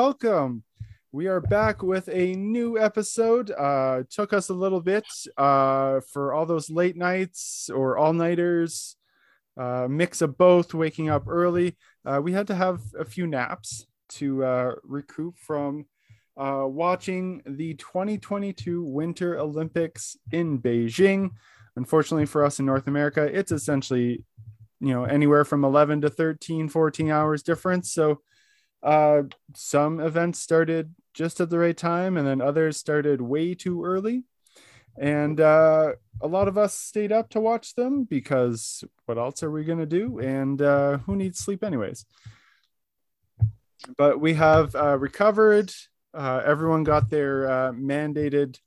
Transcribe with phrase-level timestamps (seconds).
[0.00, 0.62] Welcome.
[1.10, 3.50] We are back with a new episode.
[3.50, 5.04] Uh, took us a little bit
[5.36, 8.94] uh, for all those late nights or all nighters,
[9.56, 11.76] uh, mix of both, waking up early.
[12.04, 15.84] Uh, we had to have a few naps to uh, recoup from
[16.36, 21.30] uh, watching the 2022 Winter Olympics in Beijing.
[21.74, 24.24] Unfortunately for us in North America, it's essentially
[24.78, 28.20] you know anywhere from 11 to 13 14 hours difference so
[28.82, 29.22] uh
[29.54, 34.24] some events started just at the right time and then others started way too early.
[34.96, 39.50] And uh a lot of us stayed up to watch them because what else are
[39.50, 40.18] we going to do?
[40.18, 42.04] And uh who needs sleep anyways?
[43.96, 45.72] But we have uh recovered.
[46.14, 48.58] Uh everyone got their uh mandated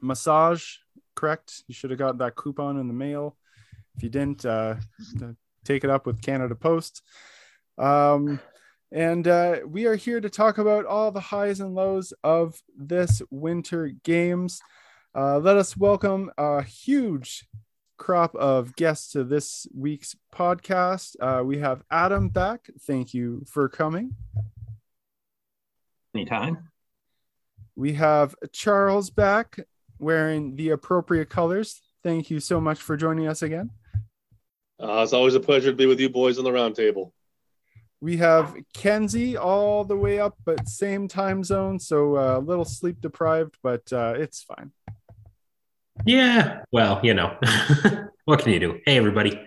[0.00, 0.76] massage
[1.18, 1.64] correct?
[1.66, 3.36] You should have got that coupon in the mail.
[3.96, 4.76] If you didn't, uh,
[5.64, 7.02] take it up with Canada Post.
[7.76, 8.38] Um,
[8.90, 13.20] and uh, we are here to talk about all the highs and lows of this
[13.30, 14.60] winter games.
[15.14, 17.46] Uh, let us welcome a huge
[17.98, 21.16] crop of guests to this week's podcast.
[21.20, 22.70] Uh, we have Adam back.
[22.82, 24.14] Thank you for coming.
[26.14, 26.70] Anytime.
[27.76, 29.58] We have Charles back
[29.98, 31.82] wearing the appropriate colors.
[32.02, 33.70] Thank you so much for joining us again.
[34.80, 37.12] Uh, it's always a pleasure to be with you boys on the roundtable.
[38.00, 42.64] We have Kenzie all the way up, but same time zone, so uh, a little
[42.64, 44.70] sleep deprived, but uh, it's fine.
[46.06, 47.36] Yeah, well, you know,
[48.24, 48.78] what can you do?
[48.84, 49.40] Hey, everybody.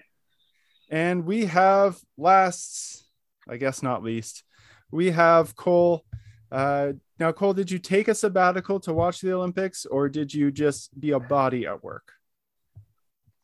[0.89, 3.05] And we have last,
[3.47, 4.43] I guess not least,
[4.91, 6.03] we have Cole.
[6.51, 10.51] Uh, now, Cole, did you take a sabbatical to watch the Olympics, or did you
[10.51, 12.11] just be a body at work?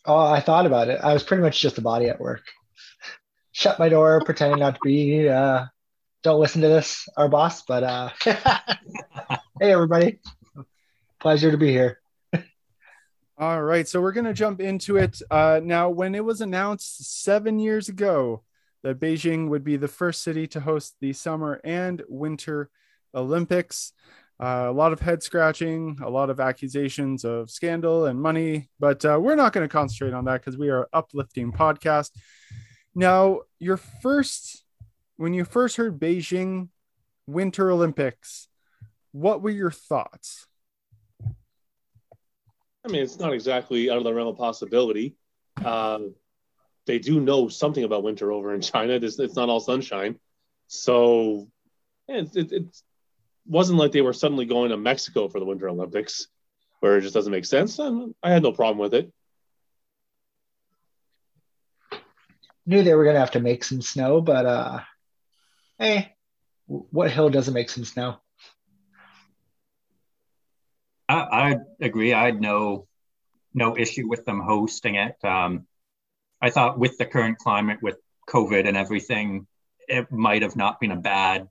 [0.05, 0.99] Oh, I thought about it.
[1.01, 2.43] I was pretty much just a body at work.
[3.57, 5.27] Shut my door, pretending not to be.
[5.27, 5.65] Uh,
[6.21, 7.63] don't listen to this, our boss.
[7.63, 10.19] But uh, hey, everybody,
[11.19, 11.99] pleasure to be here.
[13.35, 15.89] All right, so we're gonna jump into it uh, now.
[15.89, 18.43] When it was announced seven years ago
[18.83, 22.69] that Beijing would be the first city to host the Summer and Winter
[23.15, 23.91] Olympics,
[24.39, 29.03] uh, a lot of head scratching, a lot of accusations of scandal and money, but
[29.03, 32.11] uh, we're not going to concentrate on that because we are uplifting podcast.
[32.97, 34.63] Now, your first,
[35.17, 36.69] when you first heard Beijing
[37.27, 38.47] Winter Olympics,
[39.11, 40.47] what were your thoughts?
[41.23, 45.15] I mean, it's not exactly out of the realm of possibility.
[45.63, 45.99] Uh,
[46.87, 48.93] they do know something about winter over in China.
[48.93, 50.17] It's, it's not all sunshine.
[50.65, 51.49] So
[52.09, 52.65] yeah, it, it,
[53.45, 56.29] wasn't like they were suddenly going to Mexico for the Winter Olympics,
[56.79, 57.77] where it just doesn't make sense.
[57.77, 59.13] And I had no problem with it.
[62.67, 64.79] Knew they were gonna have to make some snow, but uh,
[65.79, 66.13] hey,
[66.67, 68.17] what hill doesn't make some snow?
[71.09, 72.13] I, I agree.
[72.13, 72.87] I had no
[73.53, 75.15] no issue with them hosting it.
[75.23, 75.65] Um,
[76.41, 77.97] I thought with the current climate, with
[78.29, 79.47] COVID and everything,
[79.87, 81.47] it might have not been a bad.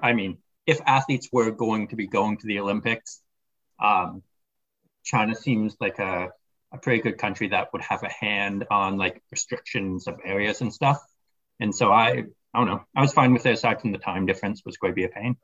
[0.00, 3.20] I mean, if athletes were going to be going to the Olympics,
[3.82, 4.22] um,
[5.04, 6.28] China seems like a,
[6.72, 10.72] a pretty good country that would have a hand on like restrictions of areas and
[10.72, 10.98] stuff.
[11.60, 12.24] And so I,
[12.54, 14.92] I don't know, I was fine with it aside from the time difference was going
[14.92, 15.36] to be a pain.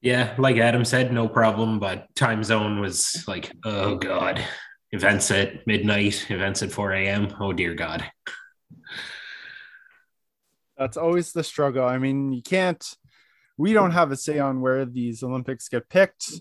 [0.00, 1.78] Yeah, like Adam said, no problem.
[1.78, 4.44] But time zone was like, oh god,
[4.90, 7.34] events at midnight, events at 4 a.m.
[7.40, 8.04] Oh dear God.
[10.76, 11.86] That's always the struggle.
[11.86, 12.84] I mean, you can't,
[13.56, 16.32] we don't have a say on where these Olympics get picked.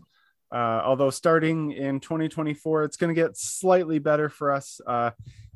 [0.53, 5.09] Uh, although starting in 2024, it's going to get slightly better for us uh,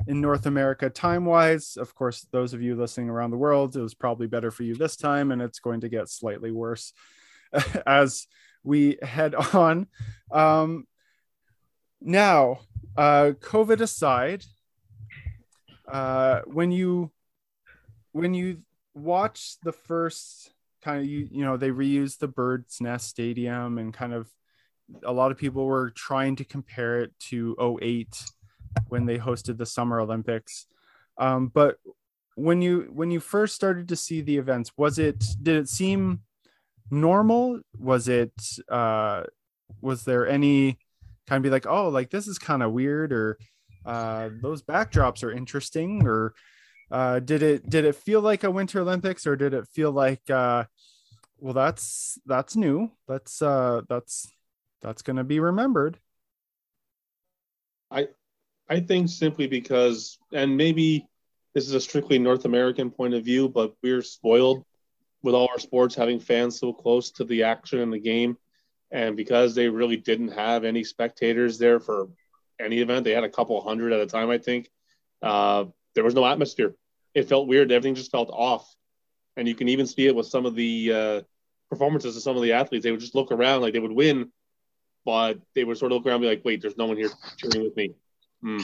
[0.07, 1.77] in North America time wise.
[1.77, 4.74] Of course, those of you listening around the world, it was probably better for you
[4.74, 6.94] this time, and it's going to get slightly worse
[7.86, 8.25] as
[8.63, 9.86] we head on.
[10.31, 10.88] Um,
[12.01, 12.62] now,
[12.98, 14.45] uh, COVID aside,
[15.88, 17.12] uh, when you
[18.13, 18.63] when you
[18.95, 20.51] watch the first
[20.81, 24.27] kind of you you know they reused the bird's nest stadium and kind of
[25.04, 28.24] a lot of people were trying to compare it to 08
[28.89, 30.68] when they hosted the summer olympics.
[31.18, 31.78] Um, but
[32.36, 36.22] when you when you first started to see the events was it did it seem
[36.92, 37.60] normal?
[37.80, 38.34] Was it
[38.69, 39.24] uh
[39.81, 40.78] was there any
[41.28, 43.38] kind of be like oh like this is kind of weird or
[43.86, 46.34] uh those backdrops are interesting or
[46.89, 50.30] uh, did it did it feel like a Winter Olympics or did it feel like
[50.30, 50.63] uh,
[51.39, 52.92] well that's that's new.
[53.07, 54.31] That's uh, that's
[54.81, 56.00] that's going to be remembered.
[57.89, 58.07] I
[58.69, 61.07] I think simply because and maybe
[61.53, 64.63] this is a strictly North American point of view, but we're spoiled
[65.24, 68.38] with all our sports having fans so close to the action in the game.
[68.91, 72.09] And because they really didn't have any spectators there for
[72.59, 74.69] any event, they had a couple hundred at a time, I think.
[75.21, 75.65] Uh,
[75.95, 76.75] there was no atmosphere.
[77.13, 77.71] It felt weird.
[77.71, 78.71] Everything just felt off.
[79.35, 81.21] And you can even see it with some of the uh,
[81.69, 82.83] performances of some of the athletes.
[82.83, 84.31] They would just look around like they would win,
[85.07, 87.09] but they would sort of look around and be like, wait, there's no one here
[87.38, 87.94] cheering with me.
[88.42, 88.59] Hmm.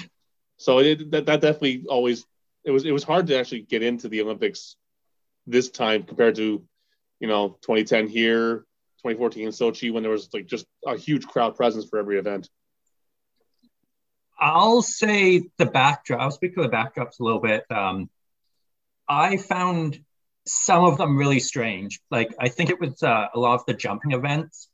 [0.58, 2.26] So it, that, that definitely always
[2.66, 4.76] it was it was hard to actually get into the Olympics
[5.48, 6.62] this time compared to
[7.22, 8.66] you know 2010 here
[9.04, 12.50] 2014 in sochi when there was like just a huge crowd presence for every event
[14.40, 18.10] i'll say the backdrop i'll speak to the backdrops a little bit um,
[19.10, 20.00] i found
[20.48, 23.74] some of them really strange like i think it was uh, a lot of the
[23.74, 24.70] jumping events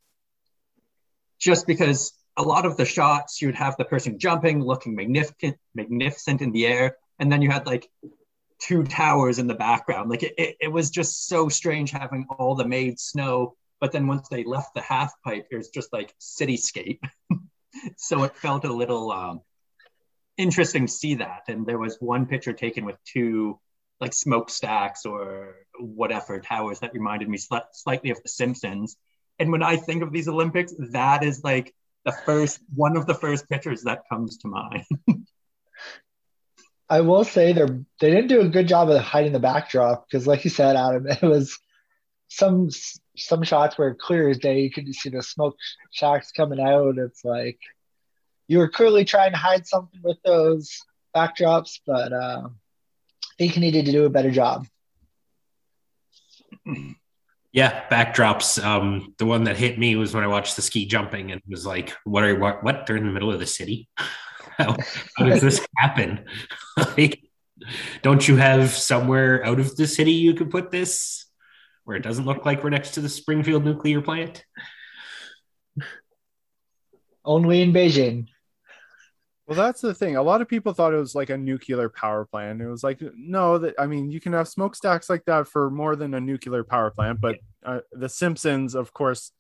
[1.40, 6.42] just because a lot of the shots you'd have the person jumping looking magnificent magnificent
[6.42, 7.90] in the air and then you had like
[8.60, 10.10] two towers in the background.
[10.10, 13.56] Like it, it, it, was just so strange having all the made snow.
[13.80, 17.00] But then once they left the half pipe, it was just like cityscape.
[17.98, 19.42] so it felt a little um,
[20.38, 21.44] interesting to see that.
[21.48, 23.60] And there was one picture taken with two
[24.02, 28.98] like smokestacks or whatever towers that reminded me sl- slightly of The Simpsons.
[29.40, 31.74] And when I think of these Olympics, that is like
[32.06, 34.86] the first one of the first pictures that comes to mind.
[36.90, 37.66] I will say they
[38.00, 41.08] they didn't do a good job of hiding the backdrop because, like you said, Adam,
[41.10, 41.58] it was
[42.28, 42.70] some
[43.16, 44.62] some shots were clear as day.
[44.62, 45.58] You could see the smoke
[45.92, 46.98] shacks coming out.
[46.98, 47.60] It's like
[48.48, 50.80] you were clearly trying to hide something with those
[51.16, 54.66] backdrops, but uh, I think you needed to do a better job.
[57.52, 58.64] Yeah, backdrops.
[58.64, 61.66] Um, the one that hit me was when I watched the ski jumping and was
[61.66, 62.64] like, "What are what?
[62.64, 62.86] What?
[62.86, 63.90] They're in the middle of the city."
[64.60, 64.76] how,
[65.18, 66.26] how does this happen?
[66.98, 67.22] like,
[68.02, 71.26] don't you have somewhere out of the city you could put this
[71.86, 74.46] where it doesn't look like we're next to the Springfield nuclear plant?
[77.26, 78.28] Only in Beijing.
[79.50, 80.16] Well, that's the thing.
[80.16, 82.62] A lot of people thought it was like a nuclear power plant.
[82.62, 85.96] It was like, no, that I mean, you can have smokestacks like that for more
[85.96, 87.20] than a nuclear power plant.
[87.20, 89.32] But uh, The Simpsons, of course,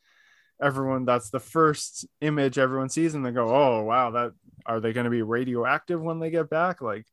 [0.61, 4.31] everyone that's the first image everyone sees, and they go, "Oh, wow, that
[4.65, 7.06] are they going to be radioactive when they get back?" Like,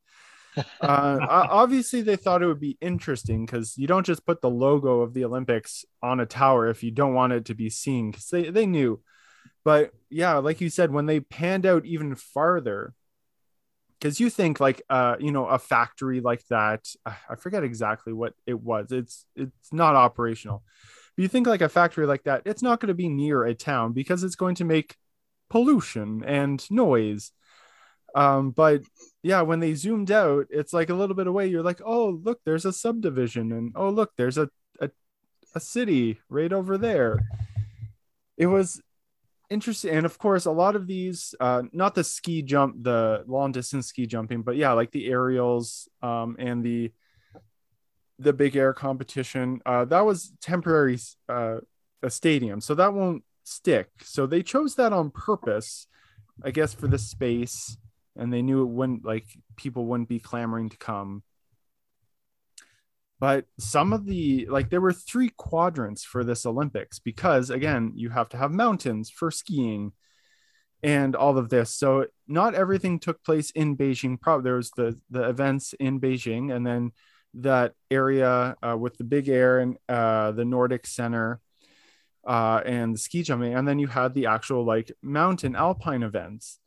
[0.58, 0.64] uh,
[1.30, 5.14] obviously they thought it would be interesting because you don't just put the logo of
[5.14, 8.50] the Olympics on a tower if you don't want it to be seen because they,
[8.50, 9.00] they knew.
[9.66, 12.94] But yeah, like you said, when they panned out even farther,
[13.98, 18.34] because you think like uh you know a factory like that, I forget exactly what
[18.46, 18.92] it was.
[18.92, 20.62] It's it's not operational.
[21.16, 23.54] But you think like a factory like that, it's not going to be near a
[23.54, 24.94] town because it's going to make
[25.50, 27.32] pollution and noise
[28.14, 28.82] um, but
[29.22, 31.48] yeah, when they zoomed out, it's like a little bit away.
[31.48, 34.48] You're like, oh, look, there's a subdivision, and oh, look, there's a
[34.80, 34.90] a,
[35.54, 37.18] a city right over there.
[38.38, 38.80] It was
[39.50, 43.52] interesting, and of course, a lot of these, uh, not the ski jump, the long
[43.52, 46.92] distance ski jumping, but yeah, like the aerials, um, and the
[48.18, 49.60] the big air competition.
[49.66, 50.98] Uh, that was temporary,
[51.28, 51.58] uh,
[52.02, 53.88] a stadium, so that won't stick.
[54.02, 55.86] So they chose that on purpose,
[56.42, 57.76] I guess, for the space
[58.16, 59.26] and they knew it wouldn't like
[59.56, 61.22] people wouldn't be clamoring to come
[63.18, 68.10] but some of the like there were three quadrants for this olympics because again you
[68.10, 69.92] have to have mountains for skiing
[70.82, 71.74] and all of this.
[71.74, 74.20] So not everything took place in beijing.
[74.20, 76.92] Probably there was the the events in beijing and then
[77.34, 81.40] that area uh, with the big air and uh, the nordic center
[82.26, 83.54] uh, and the ski jumping.
[83.54, 86.58] And then you had the actual like mountain alpine events.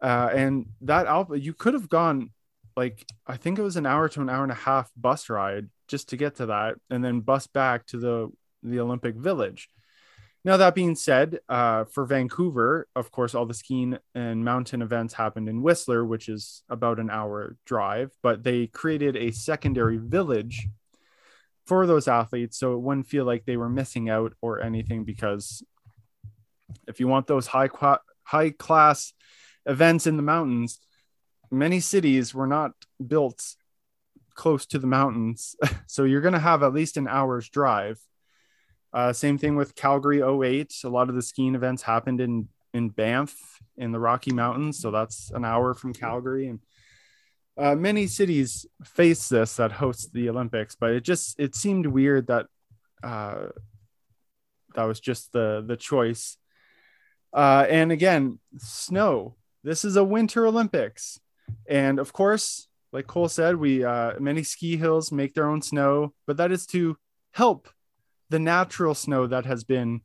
[0.00, 2.30] Uh, and that album you could have gone
[2.76, 5.68] like I think it was an hour to an hour and a half bus ride
[5.92, 8.32] just to get to that, and then bus back to the
[8.62, 9.68] the Olympic Village.
[10.42, 15.14] Now that being said, uh, for Vancouver, of course, all the skiing and mountain events
[15.14, 18.10] happened in Whistler, which is about an hour drive.
[18.22, 20.66] But they created a secondary village
[21.66, 25.04] for those athletes, so it wouldn't feel like they were missing out or anything.
[25.04, 25.62] Because
[26.88, 29.12] if you want those high qua- high class
[29.66, 30.80] events in the mountains,
[31.50, 32.72] many cities were not
[33.14, 33.56] built
[34.34, 35.56] close to the mountains.
[35.86, 38.00] so you're going to have at least an hour's drive.
[38.92, 40.74] Uh, same thing with Calgary 08.
[40.84, 43.34] A lot of the skiing events happened in, in Banff
[43.76, 44.78] in the Rocky Mountains.
[44.78, 46.48] So that's an hour from Calgary.
[46.48, 46.60] And
[47.56, 52.26] uh, many cities face this that host the Olympics, but it just, it seemed weird
[52.26, 52.46] that
[53.02, 53.46] uh,
[54.74, 56.36] that was just the, the choice.
[57.32, 61.20] Uh, and again, snow this is a Winter Olympics.
[61.68, 66.12] And of course, like Cole said, we uh, many ski hills make their own snow,
[66.26, 66.96] but that is to
[67.32, 67.68] help
[68.28, 70.02] the natural snow that has been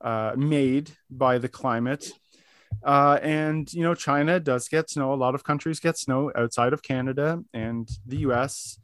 [0.00, 2.12] uh, made by the climate.
[2.84, 5.12] Uh, and you know, China does get snow.
[5.12, 8.78] A lot of countries get snow outside of Canada and the U.S.,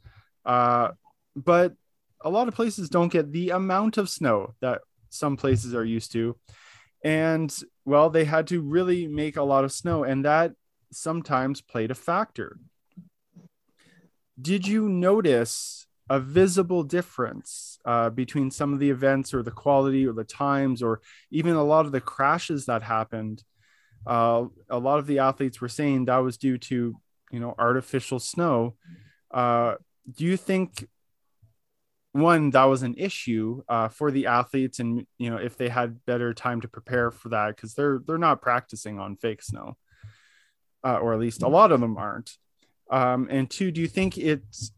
[0.45, 0.89] uh,
[1.35, 1.73] but
[2.21, 6.11] a lot of places don't get the amount of snow that some places are used
[6.11, 6.35] to.
[7.03, 7.53] And
[7.85, 10.53] well, they had to really make a lot of snow, and that
[10.91, 12.57] sometimes played a factor.
[14.39, 20.07] Did you notice a visible difference uh, between some of the events or the quality
[20.07, 23.43] or the times or even a lot of the crashes that happened?
[24.07, 26.95] Uh, a lot of the athletes were saying that was due to,
[27.31, 28.75] you know, artificial snow.
[29.31, 29.75] Uh,
[30.11, 30.87] do you think
[32.11, 36.03] one that was an issue uh, for the athletes and you know if they had
[36.05, 39.77] better time to prepare for that because they're they're not practicing on fake snow
[40.83, 42.37] uh, or at least a lot of them aren't
[42.89, 44.71] um, and two do you think it's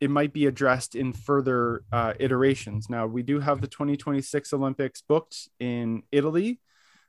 [0.00, 5.02] it might be addressed in further uh, iterations now we do have the 2026 olympics
[5.02, 6.60] booked in italy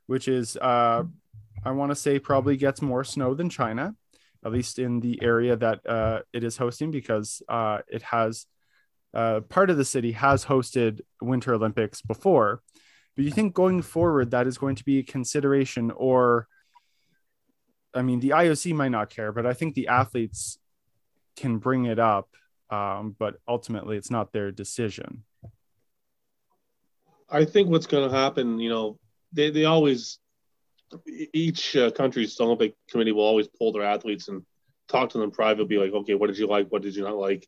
[0.08, 1.04] which is uh,
[1.66, 3.94] i want to say probably gets more snow than china
[4.46, 8.46] at least in the area that uh, it is hosting because uh, it has
[9.14, 12.62] uh, part of the city has hosted Winter Olympics before.
[13.16, 16.48] But you think going forward that is going to be a consideration, or
[17.98, 20.60] I mean, the IOC might not care, but I think the athletes
[21.36, 22.30] can bring it up,
[22.70, 25.24] um, but ultimately it's not their decision.
[27.30, 29.00] I think what's going to happen, you know,
[29.34, 30.20] they, they always,
[31.34, 34.44] each uh, country's Olympic committee will always pull their athletes and
[34.88, 36.70] talk to them privately, like, okay, what did you like?
[36.70, 37.46] What did you not like?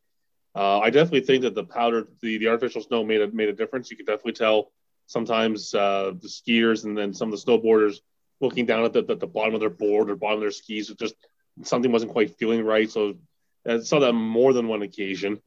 [0.54, 3.52] Uh, I definitely think that the powder, the, the artificial snow made a, made a
[3.52, 3.90] difference.
[3.90, 4.72] You can definitely tell
[5.06, 8.00] sometimes uh, the skiers and then some of the snowboarders
[8.40, 10.88] looking down at the, the, the, bottom of their board or bottom of their skis,
[10.98, 11.14] just
[11.62, 12.90] something wasn't quite feeling right.
[12.90, 13.14] So
[13.66, 15.40] I saw that more than one occasion.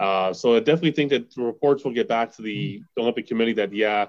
[0.00, 3.54] Uh, so I definitely think that the reports will get back to the Olympic Committee
[3.54, 4.06] that yeah,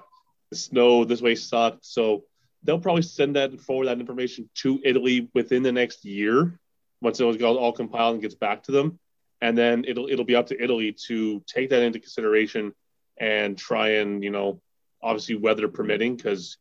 [0.50, 1.84] the snow this way sucked.
[1.84, 2.24] So
[2.62, 6.58] they'll probably send that forward that information to Italy within the next year
[7.00, 8.98] once it was all compiled and gets back to them
[9.40, 12.72] and then it'll it'll be up to Italy to take that into consideration
[13.18, 14.60] and try and you know
[15.02, 16.58] obviously weather permitting because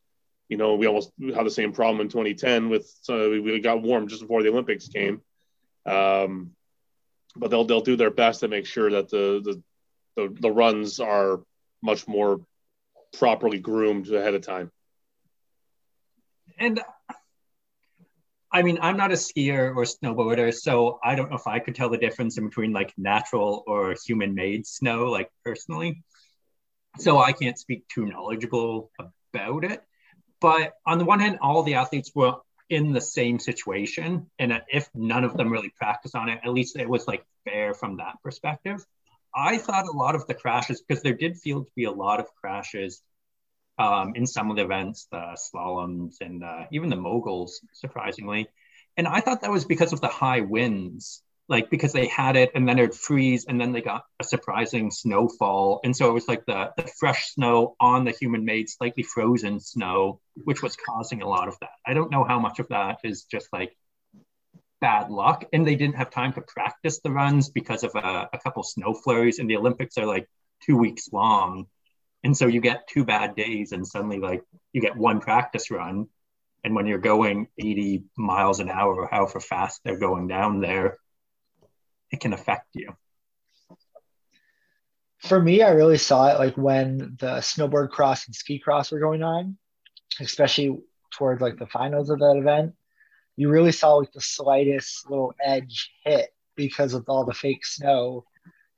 [0.50, 4.08] you know we almost had the same problem in 2010 with so we got warm
[4.08, 5.22] just before the Olympics came,
[5.86, 6.52] um,
[7.36, 9.64] but they'll they'll do their best to make sure that the the
[10.16, 11.42] the, the runs are
[11.82, 12.42] much more
[13.18, 14.72] properly groomed ahead of time.
[16.60, 16.82] And
[18.52, 21.76] I mean, I'm not a skier or snowboarder, so I don't know if I could
[21.76, 26.04] tell the difference in between like natural or human made snow, like personally.
[26.98, 28.90] So I can't speak too knowledgeable
[29.34, 29.84] about it.
[30.40, 32.36] But on the one hand, all the athletes were
[32.70, 34.30] in the same situation.
[34.38, 37.74] And if none of them really practiced on it, at least it was like fair
[37.74, 38.86] from that perspective.
[39.34, 42.20] I thought a lot of the crashes, because there did feel to be a lot
[42.20, 43.02] of crashes
[43.78, 48.48] um, in some of the events, the slaloms and uh, even the moguls, surprisingly.
[48.96, 52.52] And I thought that was because of the high winds, like because they had it
[52.56, 55.80] and then it would freeze and then they got a surprising snowfall.
[55.84, 59.60] And so it was like the, the fresh snow on the human made, slightly frozen
[59.60, 61.70] snow, which was causing a lot of that.
[61.86, 63.76] I don't know how much of that is just like
[64.82, 65.46] bad luck.
[65.54, 68.94] And they didn't have time to practice the runs because of a, a couple snow
[68.94, 69.40] flurries.
[69.40, 70.28] And the Olympics are like
[70.66, 71.68] two weeks long
[72.24, 76.08] and so you get two bad days and suddenly like you get one practice run.
[76.64, 80.98] And when you're going 80 miles an hour or however fast they're going down there,
[82.12, 82.96] it can affect you.
[85.20, 89.00] For me, I really saw it like when the snowboard cross and ski cross were
[89.00, 89.58] going on,
[90.20, 90.80] especially
[91.12, 92.74] towards like the finals of that event.
[93.36, 98.26] You really saw like the slightest little edge hit because of all the fake snow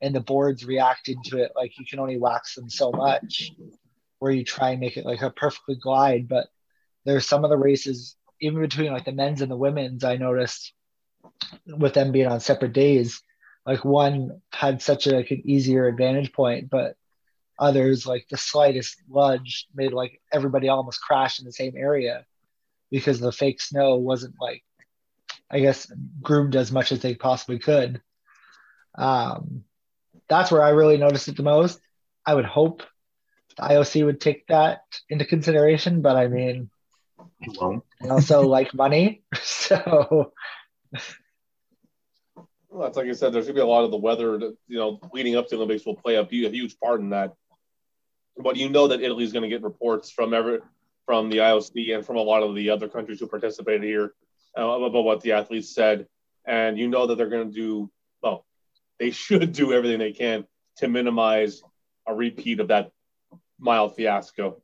[0.01, 3.51] and the boards reacting to it like you can only wax them so much
[4.19, 6.47] where you try and make it like a perfectly glide but
[7.05, 10.73] there's some of the races even between like the men's and the women's i noticed
[11.65, 13.21] with them being on separate days
[13.65, 16.95] like one had such a, like an easier advantage point but
[17.57, 22.25] others like the slightest lunge made like everybody almost crash in the same area
[22.89, 24.63] because the fake snow wasn't like
[25.51, 28.01] i guess groomed as much as they possibly could
[28.95, 29.63] um
[30.29, 31.81] that's where I really noticed it the most.
[32.25, 32.83] I would hope
[33.57, 36.69] the IOC would take that into consideration, but I mean,
[38.03, 40.31] I also like money, so.
[42.69, 43.33] Well, that's like I said.
[43.33, 45.85] There's to be a lot of the weather, you know, leading up to the Olympics
[45.85, 47.33] will play a, a huge part in that.
[48.37, 50.59] But you know that Italy's going to get reports from every
[51.05, 54.13] from the IOC and from a lot of the other countries who participated here
[54.57, 56.07] uh, about what the athletes said,
[56.45, 57.91] and you know that they're going to do
[58.21, 58.45] well,
[58.99, 60.45] they should do everything they can
[60.77, 61.63] to minimize
[62.07, 62.91] a repeat of that
[63.59, 64.61] mild fiasco.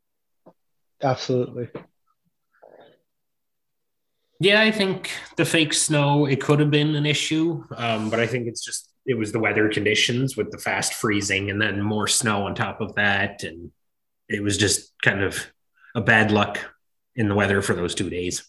[1.01, 1.69] Absolutely.
[4.39, 8.27] Yeah, I think the fake snow it could have been an issue, um, but I
[8.27, 12.07] think it's just it was the weather conditions with the fast freezing and then more
[12.07, 13.71] snow on top of that, and
[14.27, 15.45] it was just kind of
[15.95, 16.59] a bad luck
[17.15, 18.43] in the weather for those two days.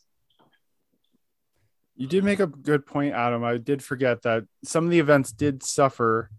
[1.94, 3.44] You did make a good point, Adam.
[3.44, 6.30] I did forget that some of the events did suffer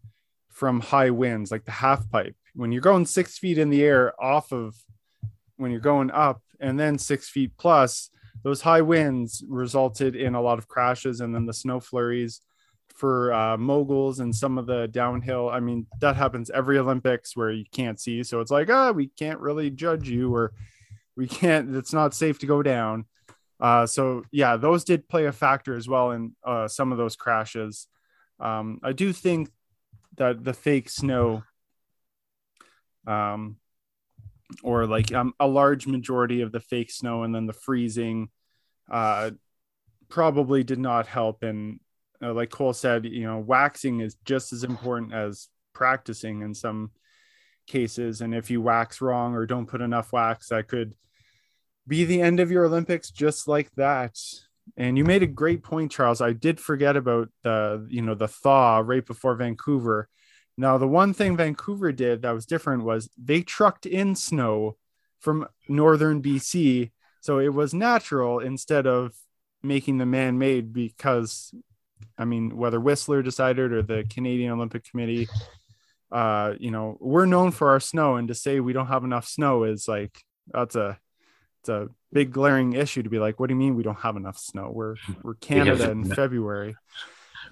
[0.49, 2.35] from high winds, like the half pipe.
[2.53, 4.75] When you're going six feet in the air off of
[5.55, 8.09] when you're going up and then six feet plus,
[8.43, 12.41] those high winds resulted in a lot of crashes and then the snow flurries
[12.95, 15.49] for uh, moguls and some of the downhill.
[15.49, 18.23] I mean, that happens every Olympics where you can't see.
[18.23, 20.53] So it's like, ah, we can't really judge you or
[21.15, 23.05] we can't, it's not safe to go down.
[23.59, 27.15] Uh, so yeah, those did play a factor as well in uh, some of those
[27.15, 27.87] crashes.
[28.39, 29.49] Um, I do think
[30.17, 31.43] that the fake snow,
[33.05, 33.57] um,
[34.63, 38.29] or like um, a large majority of the fake snow and then the freezing,
[38.89, 39.31] uh,
[40.09, 41.43] probably did not help.
[41.43, 41.79] And
[42.21, 46.91] uh, like Cole said, you know, waxing is just as important as practicing in some
[47.67, 48.21] cases.
[48.21, 50.95] And if you wax wrong or don't put enough wax, that could
[51.87, 54.17] be the end of your Olympics just like that.
[54.75, 56.19] And you made a great point, Charles.
[56.21, 60.09] I did forget about the, you know, the thaw right before Vancouver.
[60.57, 64.77] Now, the one thing Vancouver did that was different was they trucked in snow
[65.19, 66.91] from northern BC.
[67.21, 69.13] So it was natural instead of
[69.61, 71.53] making the man made because,
[72.17, 75.27] I mean, whether Whistler decided or the Canadian Olympic Committee,
[76.11, 78.15] uh, you know, we're known for our snow.
[78.15, 80.97] And to say we don't have enough snow is like, that's a,
[81.61, 84.15] it's a big glaring issue to be like, what do you mean we don't have
[84.15, 84.71] enough snow?
[84.73, 86.75] We're we're Canada in February.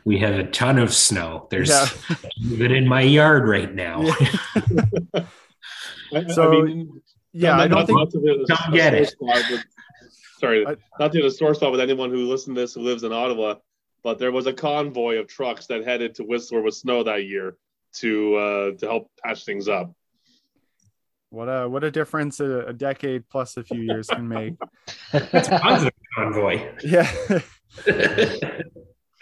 [0.05, 1.47] We have a ton of snow.
[1.49, 1.87] There's yeah.
[2.43, 4.03] even in my yard right now.
[4.03, 5.25] Yeah.
[6.33, 7.01] so I mean,
[7.33, 8.11] yeah, I don't think
[8.47, 9.15] don't get it.
[10.39, 13.03] sorry, I, not to the source spot with anyone who listened to this who lives
[13.03, 13.55] in Ottawa,
[14.03, 17.57] but there was a convoy of trucks that headed to Whistler with snow that year
[17.95, 19.93] to uh, to help patch things up.
[21.29, 24.53] What a what a difference a, a decade plus a few years can make.
[25.11, 26.71] That's a positive convoy.
[26.83, 27.11] Yeah.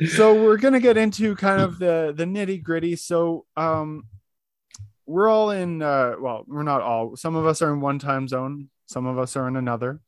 [0.07, 2.95] So we're gonna get into kind of the the nitty gritty.
[2.95, 4.05] So um,
[5.05, 5.81] we're all in.
[5.81, 7.15] Uh, well, we're not all.
[7.15, 8.69] Some of us are in one time zone.
[8.85, 9.99] Some of us are in another.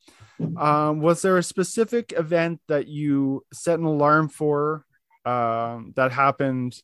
[0.58, 4.86] Um, was there a specific event that you set an alarm for
[5.26, 6.82] um, that happened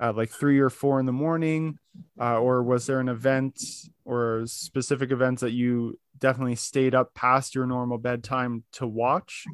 [0.00, 1.78] at like three or four in the morning,
[2.20, 3.60] uh, or was there an event
[4.04, 9.44] or specific events that you definitely stayed up past your normal bedtime to watch?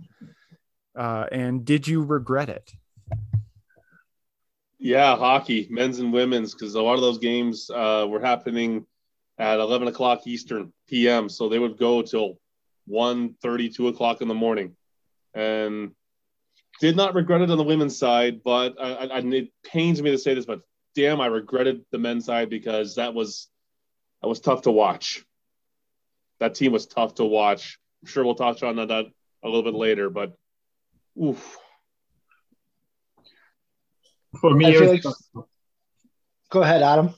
[0.97, 2.73] Uh, and did you regret it?
[4.79, 8.85] Yeah, hockey, men's and women's, because a lot of those games uh, were happening
[9.39, 11.29] at 11 o'clock Eastern PM.
[11.29, 12.39] So they would go till
[12.87, 14.77] 1 2 o'clock in the morning.
[15.35, 15.93] And
[16.81, 20.19] did not regret it on the women's side, but I, I, it pains me to
[20.19, 20.63] say this, but
[20.95, 23.49] damn, I regretted the men's side because that was
[24.21, 25.25] that was tough to watch.
[26.41, 27.79] That team was tough to watch.
[28.03, 29.05] I'm sure we'll touch on that a
[29.45, 30.37] little bit later, but
[31.21, 31.59] oof.
[34.41, 35.03] For me, like...
[36.51, 37.15] go ahead, Adam.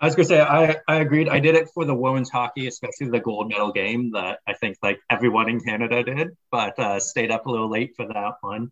[0.00, 1.28] I was gonna say I, I agreed.
[1.28, 4.78] I did it for the women's hockey, especially the gold medal game that I think
[4.82, 8.70] like everyone in Canada did, but uh, stayed up a little late for that one.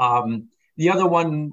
[0.00, 1.52] Um, the other one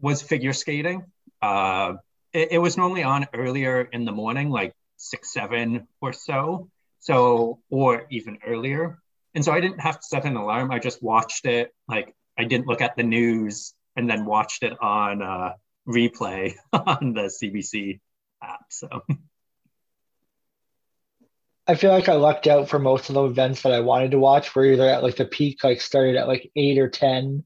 [0.00, 1.04] was figure skating.
[1.42, 1.94] Uh,
[2.32, 6.70] it, it, was normally on earlier in the morning, like six, seven or so.
[7.00, 8.98] So, or even earlier.
[9.36, 10.70] And so I didn't have to set an alarm.
[10.70, 11.72] I just watched it.
[11.86, 15.52] Like I didn't look at the news and then watched it on uh,
[15.86, 18.00] replay on the CBC
[18.42, 18.64] app.
[18.70, 18.88] So
[21.66, 24.18] I feel like I lucked out for most of the events that I wanted to
[24.18, 24.54] watch.
[24.54, 27.44] Were either at like the peak, like started at like eight or ten.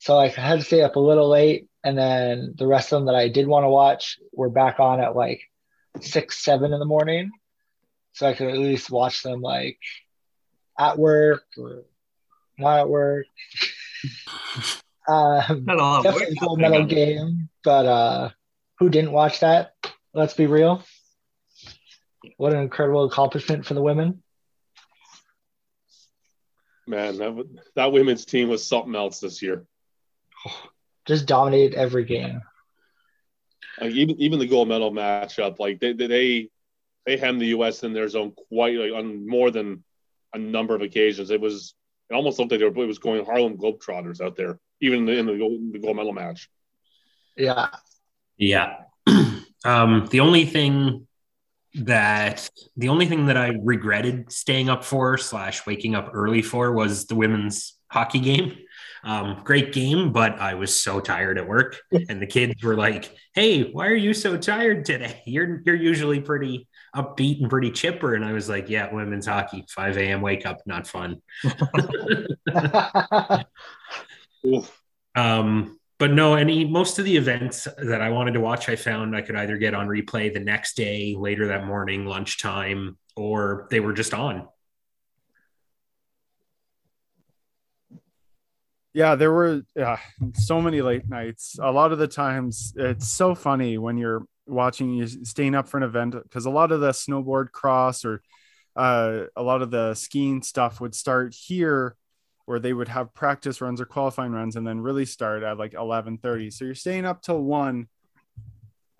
[0.00, 2.98] So like I had to stay up a little late, and then the rest of
[2.98, 5.42] them that I did want to watch were back on at like
[6.00, 7.30] six, seven in the morning.
[8.14, 9.78] So I could at least watch them like
[10.78, 11.84] at work or
[12.58, 13.26] not at work.
[15.08, 18.30] um, definitely gold medal game, but uh,
[18.78, 19.74] who didn't watch that?
[20.14, 20.82] Let's be real.
[22.36, 24.22] What an incredible accomplishment for the women.
[26.86, 29.64] Man, that that women's team was something else this year.
[31.06, 32.42] Just dominated every game.
[33.80, 36.48] Like even even the gold medal matchup, like they they
[37.06, 37.82] they hemmed the U.S.
[37.82, 39.82] in their zone quite like on more than
[40.34, 41.30] a number of occasions.
[41.30, 41.74] It was
[42.10, 45.04] it almost looked like they were, it was going Harlem Globetrotters out there, even in
[45.06, 46.50] the, in the, gold, the gold medal match.
[47.36, 47.68] Yeah.
[48.36, 48.80] Yeah.
[49.64, 51.06] um, the only thing
[51.74, 56.72] that the only thing that I regretted staying up for slash waking up early for
[56.72, 58.58] was the women's hockey game.
[59.04, 63.10] Um, great game, but I was so tired at work, and the kids were like,
[63.34, 65.22] "Hey, why are you so tired today?
[65.26, 69.64] You're you're usually pretty upbeat and pretty chipper." And I was like, "Yeah, women's hockey,
[69.68, 70.20] 5 a.m.
[70.20, 71.22] wake up, not fun."
[75.14, 79.14] um, but no, any most of the events that I wanted to watch, I found
[79.14, 83.80] I could either get on replay the next day, later that morning, lunchtime, or they
[83.80, 84.48] were just on.
[88.94, 89.98] yeah there were yeah,
[90.34, 94.90] so many late nights a lot of the times it's so funny when you're watching
[94.90, 98.22] you staying up for an event because a lot of the snowboard cross or
[98.74, 101.96] uh, a lot of the skiing stuff would start here
[102.46, 105.72] where they would have practice runs or qualifying runs and then really start at like
[105.72, 107.86] 11:30 so you're staying up till 1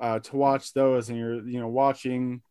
[0.01, 2.43] uh, to watch those and you're you know watching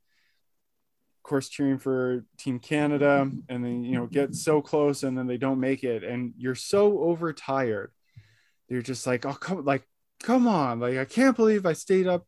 [1.20, 5.28] of course cheering for team canada and then you know get so close and then
[5.28, 7.92] they don't make it and you're so overtired.
[8.68, 9.86] You're just like oh come like
[10.24, 12.26] come on like i can't believe i stayed up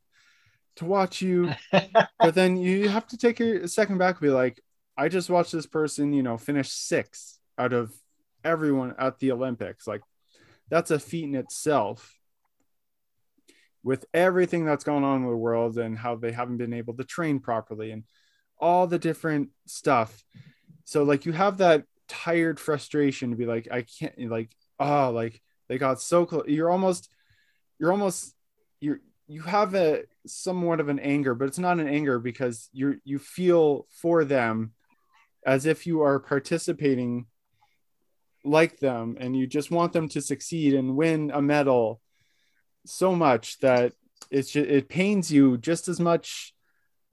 [0.76, 1.54] to watch you
[2.20, 4.60] but then you have to take a second back and be like
[4.98, 7.94] i just watched this person you know finish six out of
[8.44, 10.02] everyone at the olympics like
[10.70, 12.20] that's a feat in itself
[13.84, 17.04] with everything that's going on in the world and how they haven't been able to
[17.04, 18.04] train properly and
[18.58, 20.24] all the different stuff.
[20.86, 25.42] So like you have that tired frustration to be like, I can't like, oh, like
[25.68, 26.46] they got so close.
[26.48, 27.10] You're almost,
[27.78, 28.34] you're almost,
[28.80, 32.96] you're, you have a somewhat of an anger, but it's not an anger because you're,
[33.04, 34.74] you feel for them
[35.46, 37.26] as if you are participating
[38.44, 42.02] like them and you just want them to succeed and win a medal
[42.86, 43.94] so much that
[44.30, 46.54] it's just, it pains you just as much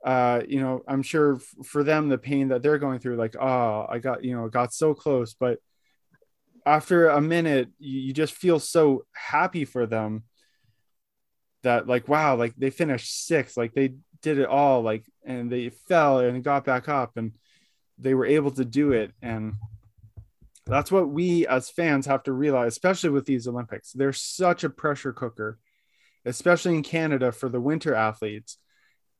[0.04, 3.36] uh you know i'm sure f- for them the pain that they're going through like
[3.38, 5.58] oh i got you know got so close but
[6.66, 10.24] after a minute you, you just feel so happy for them
[11.62, 15.70] that like wow like they finished sixth like they did it all like and they
[15.70, 17.32] fell and got back up and
[17.98, 19.12] they were able to do it.
[19.20, 19.54] And
[20.66, 23.92] that's what we as fans have to realize especially with these olympics.
[23.92, 25.58] They're such a pressure cooker
[26.24, 28.58] especially in canada for the winter athletes.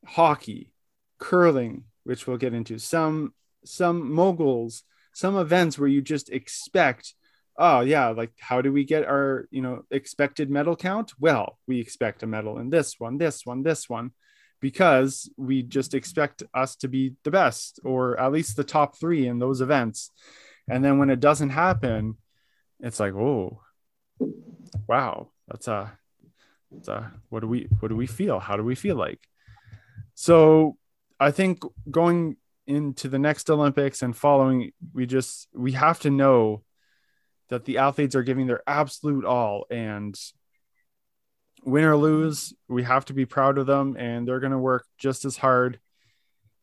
[0.05, 0.71] Hockey,
[1.19, 7.13] curling, which we'll get into, some some moguls, some events where you just expect,
[7.57, 11.13] oh yeah, like how do we get our you know expected medal count?
[11.19, 14.11] Well, we expect a medal in this one, this one, this one,
[14.59, 19.27] because we just expect us to be the best or at least the top three
[19.27, 20.11] in those events.
[20.69, 22.17] And then when it doesn't happen,
[22.79, 23.61] it's like, oh,
[24.87, 25.97] wow, that's a,
[26.71, 28.39] that's a what do we what do we feel?
[28.39, 29.19] How do we feel like?
[30.13, 30.77] So
[31.19, 32.37] I think going
[32.67, 36.63] into the next Olympics and following, we just we have to know
[37.51, 40.17] that the athletes are giving their absolute all and
[41.63, 44.85] win or lose, we have to be proud of them and they're going to work
[44.97, 45.79] just as hard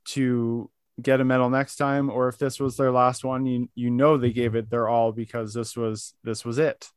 [0.07, 0.70] to
[1.01, 4.16] get a medal next time or if this was their last one you you know
[4.16, 6.88] they gave it their all because this was this was it.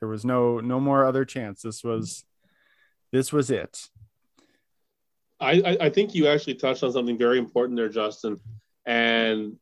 [0.00, 1.60] There was no no more other chance.
[1.62, 2.24] This was
[3.12, 3.88] this was it.
[5.40, 8.40] I, I think you actually touched on something very important there, Justin.
[8.84, 9.56] And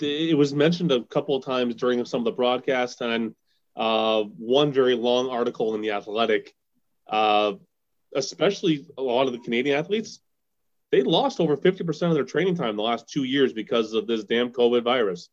[0.00, 3.34] it was mentioned a couple of times during some of the broadcast and
[3.76, 6.54] uh, one very long article in the Athletic.
[7.08, 7.54] Uh,
[8.14, 10.20] especially a lot of the Canadian athletes,
[10.90, 14.24] they lost over 50% of their training time the last two years because of this
[14.24, 15.28] damn COVID virus.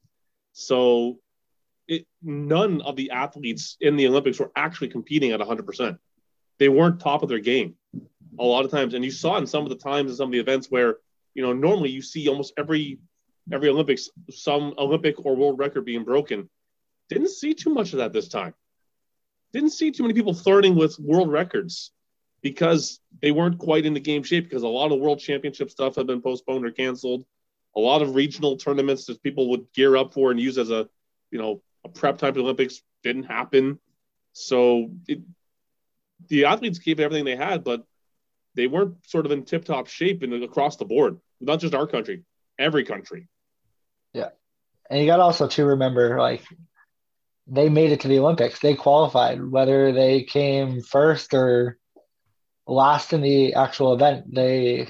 [0.54, 1.20] So
[1.88, 5.98] it, none of the athletes in the Olympics were actually competing at 100%.
[6.60, 7.76] They weren't top of their game
[8.40, 10.32] a lot of times, and you saw in some of the times in some of
[10.32, 10.98] the events where
[11.34, 13.00] you know normally you see almost every
[13.52, 16.50] every Olympics some Olympic or world record being broken.
[17.10, 18.54] Didn't see too much of that this time.
[19.54, 21.92] Didn't see too many people flirting with world records
[22.42, 25.96] because they weren't quite in the game shape because a lot of world championship stuff
[25.96, 27.26] had been postponed or canceled.
[27.76, 30.88] A lot of regional tournaments that people would gear up for and use as a
[31.32, 33.80] you know a prep type Olympics didn't happen.
[34.34, 35.22] So it,
[36.28, 37.86] the athletes gave everything they had, but
[38.56, 41.88] they weren't sort of in tip top shape and across the board, not just our
[41.88, 42.24] country,
[42.58, 43.28] every country.
[44.16, 44.30] Yeah.
[44.90, 46.42] And you got also to remember like
[47.48, 48.60] they made it to the Olympics.
[48.60, 51.78] They qualified, whether they came first or
[52.66, 54.88] last in the actual event, they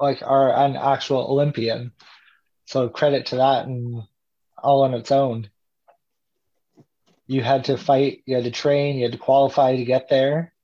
[0.00, 1.92] like are an actual Olympian.
[2.64, 4.02] So credit to that and
[4.56, 5.50] all on its own.
[7.26, 10.54] You had to fight, you had to train, you had to qualify to get there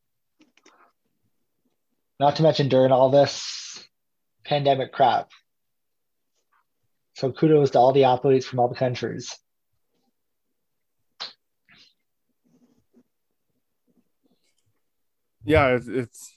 [2.18, 3.86] Not to mention during all this
[4.44, 5.30] pandemic crap.
[7.14, 9.36] So kudos to all the athletes from all the countries.
[15.44, 16.36] Yeah, it's, it's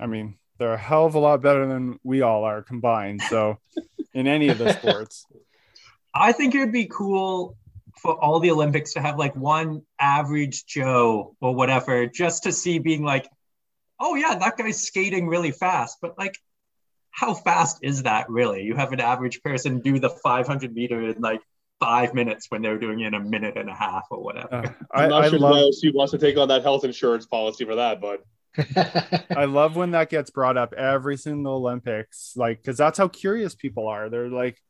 [0.00, 3.22] I mean, they're a hell of a lot better than we all are combined.
[3.22, 3.58] So,
[4.12, 5.26] in any of the sports,
[6.14, 7.56] I think it would be cool
[8.00, 12.78] for all the Olympics to have like one average Joe or whatever, just to see
[12.78, 13.28] being like,
[13.98, 16.38] oh yeah, that guy's skating really fast, but like,
[17.14, 18.62] how fast is that really?
[18.62, 21.40] You have an average person do the 500 meter in like
[21.78, 24.48] five minutes when they're doing it in a minute and a half or whatever.
[24.52, 27.24] uh, I'm not I sure love the IOC wants to take on that health insurance
[27.26, 28.24] policy for that, but
[29.36, 33.54] I love when that gets brought up every single Olympics, like because that's how curious
[33.54, 34.08] people are.
[34.08, 34.60] They're like,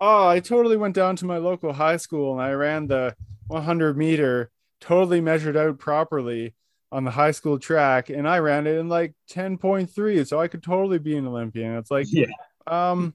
[0.00, 3.14] "Oh, I totally went down to my local high school and I ran the
[3.48, 4.50] 100 meter,
[4.80, 6.54] totally measured out properly
[6.92, 10.62] on the high school track, and I ran it in like 10.3, so I could
[10.62, 12.26] totally be an Olympian." It's like, Yeah.
[12.66, 13.14] um,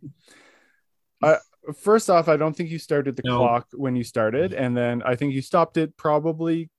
[1.24, 1.38] I
[1.76, 3.38] first off, I don't think you started the No.
[3.38, 6.70] clock when you started, and then I think you stopped it probably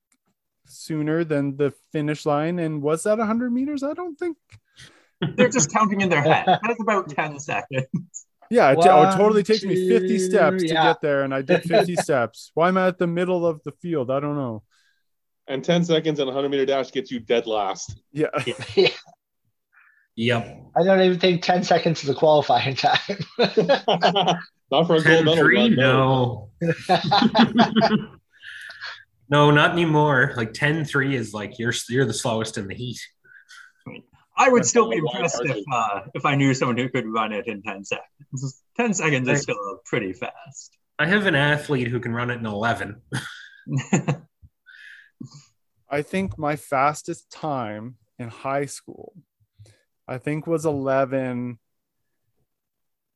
[0.66, 2.58] sooner than the finish line.
[2.58, 3.82] And was that 100 meters?
[3.82, 4.36] I don't think.
[5.36, 6.46] They're just counting in their head.
[6.46, 7.86] That's about 10 seconds.
[8.50, 11.42] Yeah, it, oh, it totally takes me 50 two, steps to get there, and I
[11.42, 12.50] did 50 steps.
[12.54, 14.10] Why am I at the middle of the field?
[14.10, 14.62] I don't know.
[15.48, 18.00] And 10 seconds and a 100 meter dash gets you dead last.
[18.12, 18.28] Yeah,
[20.16, 20.72] Yep.
[20.76, 22.98] I don't even think 10 seconds is a qualifying time.
[23.38, 25.36] not for a gold medal.
[25.36, 25.56] 3?
[25.56, 26.50] God, no.
[26.60, 26.70] No.
[29.30, 30.34] no, not anymore.
[30.36, 33.00] Like 10 3 is like you're you're the slowest in the heat.
[34.36, 37.46] I would still be impressed if uh, if I knew someone who could run it
[37.46, 38.62] in 10 seconds.
[38.76, 40.76] 10 seconds is still pretty fast.
[40.98, 43.00] I have an athlete who can run it in 11.
[45.92, 49.14] I think my fastest time in high school,
[50.08, 51.58] I think was 11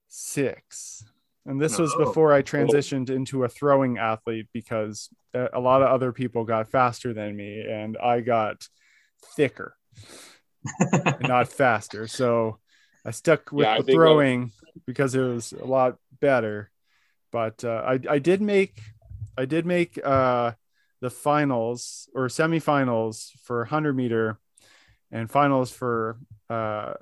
[0.08, 1.04] 6.
[1.46, 2.04] And this was Oh.
[2.04, 7.14] before I transitioned into a throwing athlete because a lot of other people got faster
[7.14, 8.68] than me and I got
[9.36, 9.76] thicker.
[11.20, 12.06] not faster.
[12.06, 12.58] So
[13.04, 14.52] I stuck with Yeah, the throwing
[14.86, 16.70] because it was a lot better.
[17.32, 18.80] But uh, I I did make
[19.38, 20.52] I did make uh,
[21.00, 24.38] the finals or semifinals for 100 meter
[25.10, 26.18] and finals for
[26.50, 26.94] uh,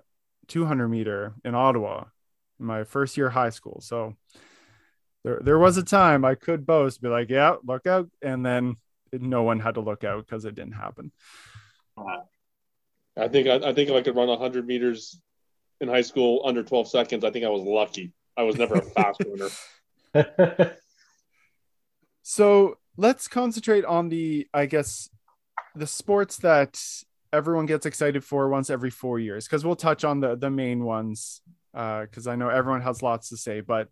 [0.49, 2.05] 200 meter in Ottawa
[2.61, 3.81] in my first year of high school.
[3.81, 4.15] So
[5.25, 8.77] there there was a time I could boast, be like, yeah, look out, and then
[9.13, 11.13] no one had to look out because it didn't happen.
[13.17, 15.21] I think I, I think if I could run 100 meters
[15.81, 18.13] in high school under 12 seconds, I think I was lucky.
[18.37, 19.23] I was never a fast
[20.15, 20.71] runner.
[22.25, 25.09] So let's concentrate on the, I guess,
[25.75, 26.81] the sports that
[27.33, 30.85] everyone gets excited for once every four years, because we'll touch on the the main
[30.85, 31.41] ones,
[31.73, 33.61] because I know everyone has lots to say.
[33.61, 33.89] But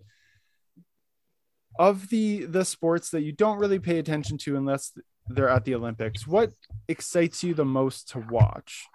[1.79, 4.93] of the the sports that you don't really pay attention to unless
[5.29, 6.53] they're at the Olympics, what
[6.89, 8.87] excites you the most to watch?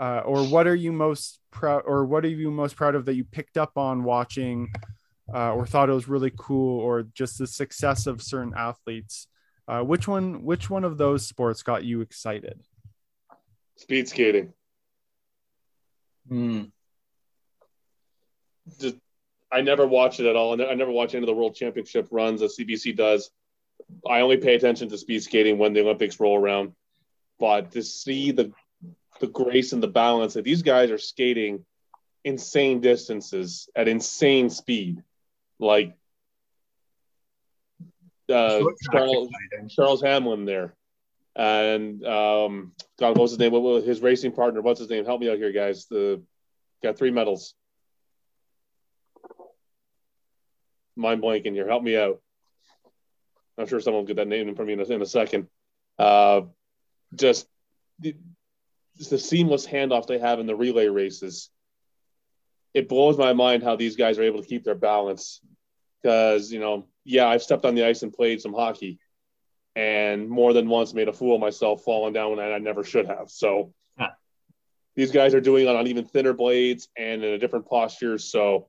[0.00, 3.14] Uh, or what are you most proud or what are you most proud of that
[3.14, 4.68] you picked up on watching
[5.32, 9.28] uh, or thought it was really cool or just the success of certain athletes
[9.68, 12.60] uh, which one which one of those sports got you excited
[13.76, 14.52] Speed skating.
[16.28, 16.62] Hmm.
[18.78, 18.96] Just
[19.50, 20.52] I never watch it at all.
[20.52, 23.30] and I never watch any of the world championship runs that CBC does.
[24.08, 26.74] I only pay attention to speed skating when the Olympics roll around.
[27.40, 28.52] But to see the
[29.20, 31.64] the grace and the balance that these guys are skating
[32.24, 35.02] insane distances at insane speed,
[35.58, 35.96] like
[38.32, 39.30] uh, Charles.
[39.70, 40.74] Charles Hamelin there,
[41.36, 43.52] and um, God, what's his name?
[43.52, 44.60] What was his racing partner?
[44.60, 45.04] What's his name?
[45.04, 45.86] Help me out here, guys.
[45.86, 46.22] The
[46.82, 47.54] got three medals.
[50.96, 51.66] Mind blanking here.
[51.68, 52.20] Help me out.
[53.58, 55.46] I'm sure someone will get that name of me in a, in a second.
[55.98, 56.42] Uh,
[57.14, 57.46] just
[58.00, 58.16] the,
[58.96, 61.50] just the seamless handoff they have in the relay races.
[62.74, 65.40] It blows my mind how these guys are able to keep their balance.
[66.02, 68.98] Because you know, yeah, I've stepped on the ice and played some hockey,
[69.76, 73.06] and more than once made a fool of myself falling down when I never should
[73.06, 73.30] have.
[73.30, 74.10] So Huh.
[74.96, 78.18] these guys are doing it on even thinner blades and in a different posture.
[78.18, 78.68] So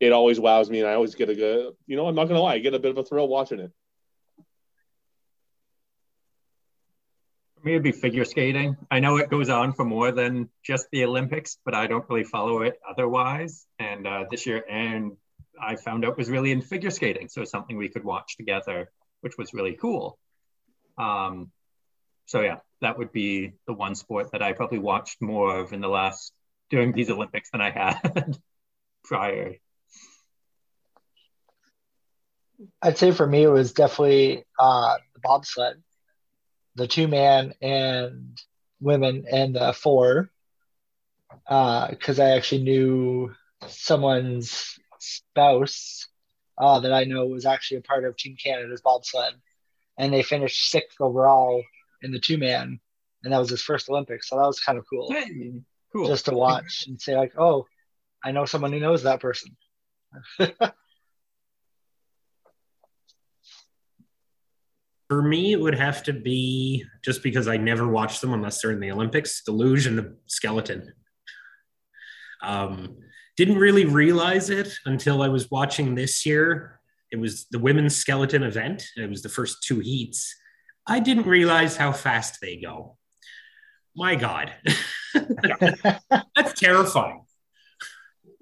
[0.00, 1.74] it always wows me, and I always get a good.
[1.86, 3.70] You know, I'm not gonna lie, I get a bit of a thrill watching it.
[7.56, 8.76] For me, it'd be figure skating.
[8.90, 12.24] I know it goes on for more than just the Olympics, but I don't really
[12.24, 13.66] follow it otherwise.
[13.78, 15.16] And uh, this year, and
[15.60, 19.36] I found out was really in figure skating, so something we could watch together, which
[19.36, 20.18] was really cool.
[20.98, 21.50] Um,
[22.26, 25.80] so yeah, that would be the one sport that I probably watched more of in
[25.80, 26.32] the last
[26.70, 28.38] during these Olympics than I had
[29.04, 29.56] prior.
[32.82, 35.82] I'd say for me, it was definitely uh, the bobsled,
[36.76, 38.38] the two man and
[38.80, 40.30] women and the four,
[41.28, 43.34] because uh, I actually knew
[43.66, 46.06] someone's spouse
[46.58, 49.34] uh, that I know was actually a part of Team Canada's bobsled,
[49.98, 51.62] and they finished sixth overall
[52.02, 52.78] in the two man,
[53.24, 54.28] and that was his first Olympics.
[54.28, 55.52] So that was kind of cool, Hey,
[55.92, 56.06] cool.
[56.06, 57.66] just to watch and say like, oh,
[58.24, 59.56] I know someone who knows that person.
[65.08, 68.70] For me, it would have to be just because I never watch them unless they're
[68.70, 69.42] in the Olympics.
[69.44, 70.92] The luge and the skeleton.
[72.42, 72.96] Um,
[73.40, 76.78] didn't really realize it until I was watching this year.
[77.10, 78.84] It was the women's skeleton event.
[78.98, 80.36] It was the first two heats.
[80.86, 82.98] I didn't realize how fast they go.
[83.96, 84.52] My God,
[85.14, 87.24] that's terrifying.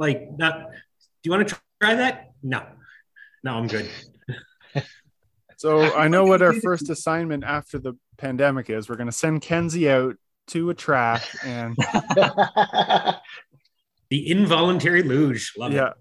[0.00, 0.74] Like, not, do
[1.22, 2.32] you want to try that?
[2.42, 2.66] No,
[3.44, 3.88] no, I'm good.
[5.58, 8.88] So I know what our first assignment after the pandemic is.
[8.88, 10.16] We're going to send Kenzie out
[10.48, 11.76] to a track and
[14.10, 15.54] the involuntary luge.
[15.56, 15.92] Love yeah,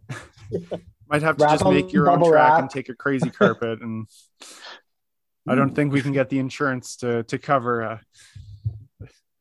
[0.49, 0.81] it.
[1.09, 2.61] might have to Wrap just make your own track wrap.
[2.61, 3.81] and take a crazy carpet.
[3.81, 4.07] And
[5.47, 8.01] I don't think we can get the insurance to to cover.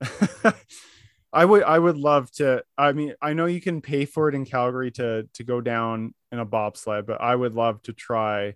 [0.02, 0.52] Uh...
[1.32, 2.62] I would I would love to.
[2.78, 6.14] I mean, I know you can pay for it in Calgary to to go down
[6.32, 8.54] in a bobsled, but I would love to try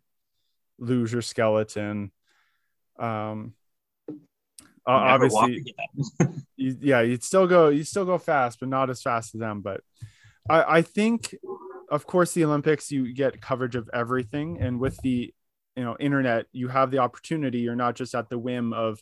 [0.79, 2.11] luge or skeleton.
[2.99, 3.60] Um, Never walk
[4.91, 5.75] obviously,
[6.57, 9.61] you, yeah, you'd still go, you still go fast, but not as fast as them.
[9.61, 9.83] But
[10.49, 11.35] I, I think,
[11.91, 15.33] of course, the Olympics, you get coverage of everything, and with the,
[15.77, 17.59] you know, internet, you have the opportunity.
[17.59, 19.01] You're not just at the whim of,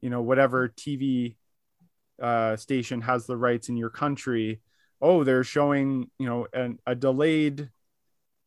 [0.00, 1.36] you know, whatever TV
[2.20, 4.60] uh, station has the rights in your country.
[5.00, 7.70] Oh, they're showing, you know, an, a delayed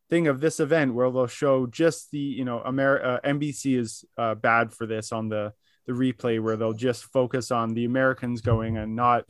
[0.10, 4.06] thing of this event where they'll show just the, you know, Amer- uh, NBC is
[4.18, 5.54] uh, bad for this on the
[5.86, 9.26] the replay where they'll just focus on the Americans going and not,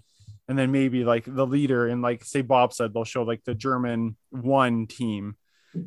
[0.47, 4.15] and then maybe like the leader and like say bobsled they'll show like the German
[4.29, 5.35] one team,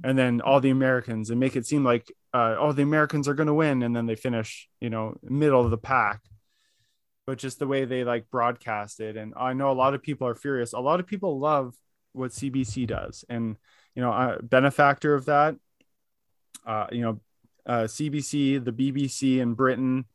[0.04, 3.34] and then all the Americans and make it seem like uh, oh the Americans are
[3.34, 6.20] going to win and then they finish you know middle of the pack,
[7.26, 10.26] but just the way they like broadcast it and I know a lot of people
[10.26, 10.72] are furious.
[10.72, 11.74] A lot of people love
[12.12, 13.56] what CBC does and
[13.94, 15.56] you know uh, benefactor of that,
[16.66, 17.20] uh, you know.
[17.66, 20.06] Uh, CBC, the BBC in Britain,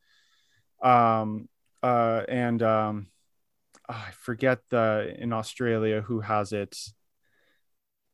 [0.83, 1.47] um
[1.81, 3.07] uh and um
[3.89, 6.77] i forget the in australia who has it.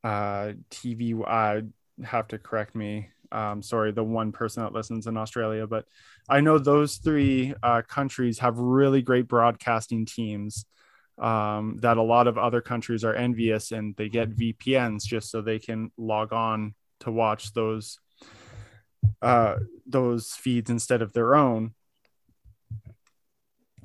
[0.04, 1.62] Uh tv i
[2.06, 3.10] have to correct me.
[3.32, 5.86] Um sorry the one person that listens in australia but
[6.30, 10.66] i know those three uh countries have really great broadcasting teams
[11.18, 15.42] um that a lot of other countries are envious and they get vpns just so
[15.42, 18.00] they can log on to watch those
[19.22, 21.74] uh those feeds instead of their own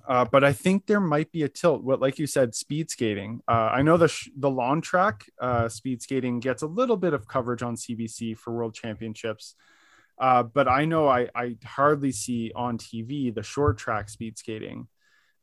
[0.07, 1.83] uh, but I think there might be a tilt.
[1.83, 3.41] What, like you said, speed skating.
[3.49, 7.15] Uh, I know the sh- the long track uh, speed skating gets a little bit
[7.15, 9.55] of coverage on CBC for World Championships,
[10.19, 14.89] uh, but I know I, I hardly see on TV the short track speed skating,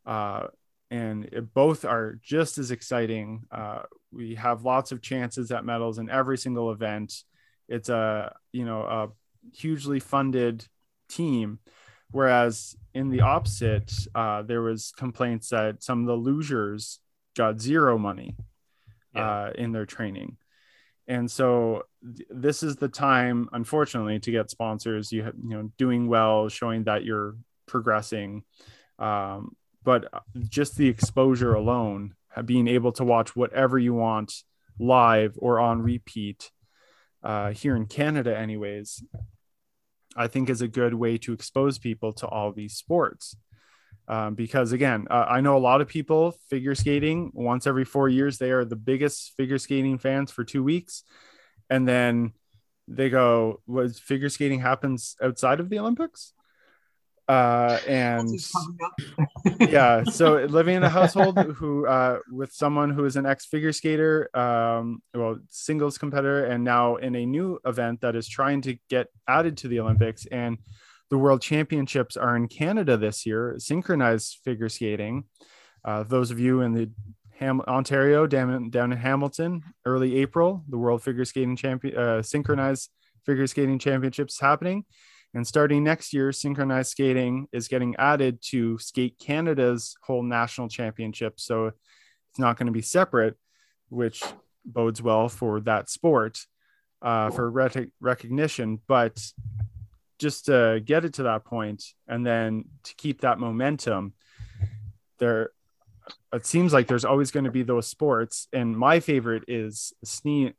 [0.06, 0.48] uh,
[0.92, 3.46] and it, both are just as exciting.
[3.52, 7.24] Uh, we have lots of chances at medals in every single event.
[7.68, 9.10] It's a you know a
[9.56, 10.68] hugely funded
[11.10, 11.60] team
[12.12, 17.00] whereas in the opposite uh, there was complaints that some of the lugers
[17.38, 18.36] got zero money
[19.16, 19.30] Yeah.
[19.30, 20.38] uh, in their training.
[21.08, 25.12] And so th- this is the time unfortunately to get sponsors.
[25.12, 27.36] You ha- you know doing well showing that you're
[27.68, 28.44] progressing.
[29.00, 30.06] Um, but
[30.48, 32.14] just the exposure alone
[32.46, 34.32] being able to watch whatever you want
[34.80, 36.52] live or on repeat
[37.24, 39.04] uh, here in canada anyways
[40.16, 43.36] I think is a good way to expose people to all these sports.
[44.08, 48.10] Um, because again, uh, I know a lot of people figure skating once every four
[48.10, 48.38] years.
[48.38, 51.04] They are the biggest figure skating fans for two weeks,
[51.70, 52.34] and then
[52.88, 56.34] they go, "Was figure skating happens outside of the Olympics?"
[57.32, 58.30] Uh, and
[59.62, 63.72] yeah, so living in a household who uh, with someone who is an ex figure
[63.72, 68.78] skater, um, well, singles competitor, and now in a new event that is trying to
[68.90, 70.58] get added to the Olympics, and
[71.10, 75.24] the World Championships are in Canada this year, synchronized figure skating.
[75.86, 76.90] Uh, those of you in the
[77.40, 82.22] Ham- Ontario down in, down in Hamilton, early April, the World Figure Skating Champion uh,
[82.22, 82.90] synchronized
[83.26, 84.84] figure skating championships happening
[85.34, 91.40] And starting next year, synchronized skating is getting added to Skate Canada's whole national championship.
[91.40, 93.38] So it's not going to be separate,
[93.90, 94.22] which
[94.66, 96.40] bodes well for that sport
[97.02, 98.82] uh, for rec- recognition.
[98.88, 99.22] But
[100.20, 104.14] just to get it to that point and then to keep that momentum,
[105.20, 105.52] there
[106.34, 108.48] it seems like there's always going to be those sports.
[108.52, 109.94] And my favorite is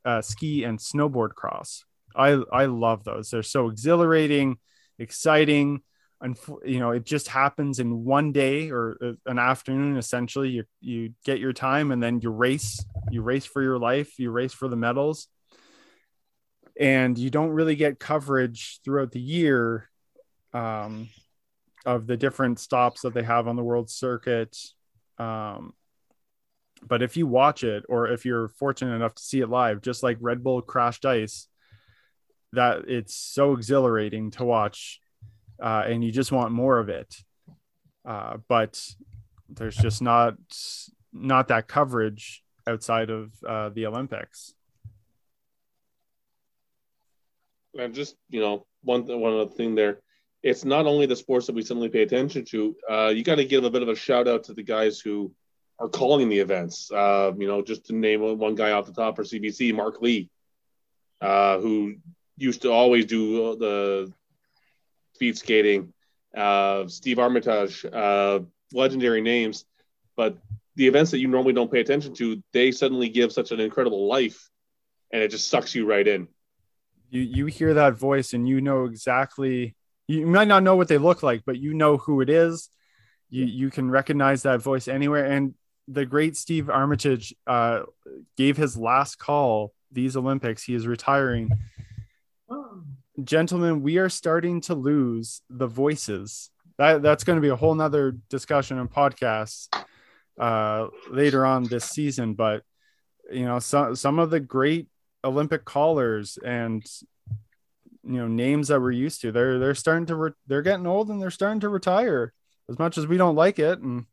[0.04, 1.84] uh, ski and snowboard cross
[2.14, 3.30] I I love those.
[3.30, 4.58] They're so exhilarating,
[4.98, 5.82] exciting,
[6.20, 9.96] and you know it just happens in one day or uh, an afternoon.
[9.96, 12.84] Essentially, you you get your time and then you race.
[13.10, 14.18] You race for your life.
[14.18, 15.28] You race for the medals,
[16.78, 19.88] and you don't really get coverage throughout the year
[20.52, 21.08] um,
[21.84, 24.56] of the different stops that they have on the world circuit.
[25.18, 25.74] Um,
[26.86, 30.02] but if you watch it or if you're fortunate enough to see it live just
[30.02, 31.46] like red bull crashed ice
[32.52, 35.00] that it's so exhilarating to watch
[35.62, 37.14] uh, and you just want more of it.
[38.04, 38.84] Uh, but
[39.48, 40.34] there's just not
[41.12, 44.54] not that coverage outside of uh, the olympics.
[47.78, 50.00] And just you know one one other thing there.
[50.42, 53.44] It's not only the sports that we suddenly pay attention to uh, you got to
[53.44, 55.32] give a bit of a shout out to the guys who
[55.78, 56.90] are calling the events.
[56.90, 60.28] Uh, you know just to name one guy off the top for cbc mark lee
[61.20, 61.94] uh, who
[62.36, 64.12] used to always do the
[65.14, 65.92] speed skating.
[66.36, 68.40] Uh, Steve Armitage, uh,
[68.72, 69.64] legendary names,
[70.16, 70.38] but
[70.76, 74.06] the events that you normally don't pay attention to, they suddenly give such an incredible
[74.06, 74.50] life,
[75.12, 76.28] and it just sucks you right in.
[77.10, 79.76] You you hear that voice, and you know exactly.
[80.08, 82.70] You might not know what they look like, but you know who it is.
[83.28, 85.26] You you can recognize that voice anywhere.
[85.26, 85.54] And
[85.86, 87.80] the great Steve Armitage uh,
[88.36, 90.62] gave his last call these Olympics.
[90.62, 91.50] He is retiring
[93.22, 96.50] gentlemen, we are starting to lose the voices.
[96.78, 99.68] That that's going to be a whole nother discussion and podcast
[100.38, 102.34] uh, later on this season.
[102.34, 102.62] But
[103.30, 104.88] you know, some some of the great
[105.24, 106.84] Olympic callers and
[108.04, 111.08] you know names that we're used to, they're they're starting to re- they're getting old
[111.08, 112.32] and they're starting to retire.
[112.68, 114.06] As much as we don't like it, and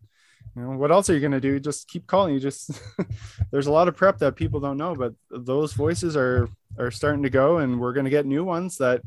[0.60, 1.60] you know what else are you going to do?
[1.60, 2.34] Just keep calling.
[2.34, 2.72] You just
[3.51, 7.24] there's a lot of prep that people don't know, but those voices are are starting
[7.24, 9.01] to go, and we're going to get new ones that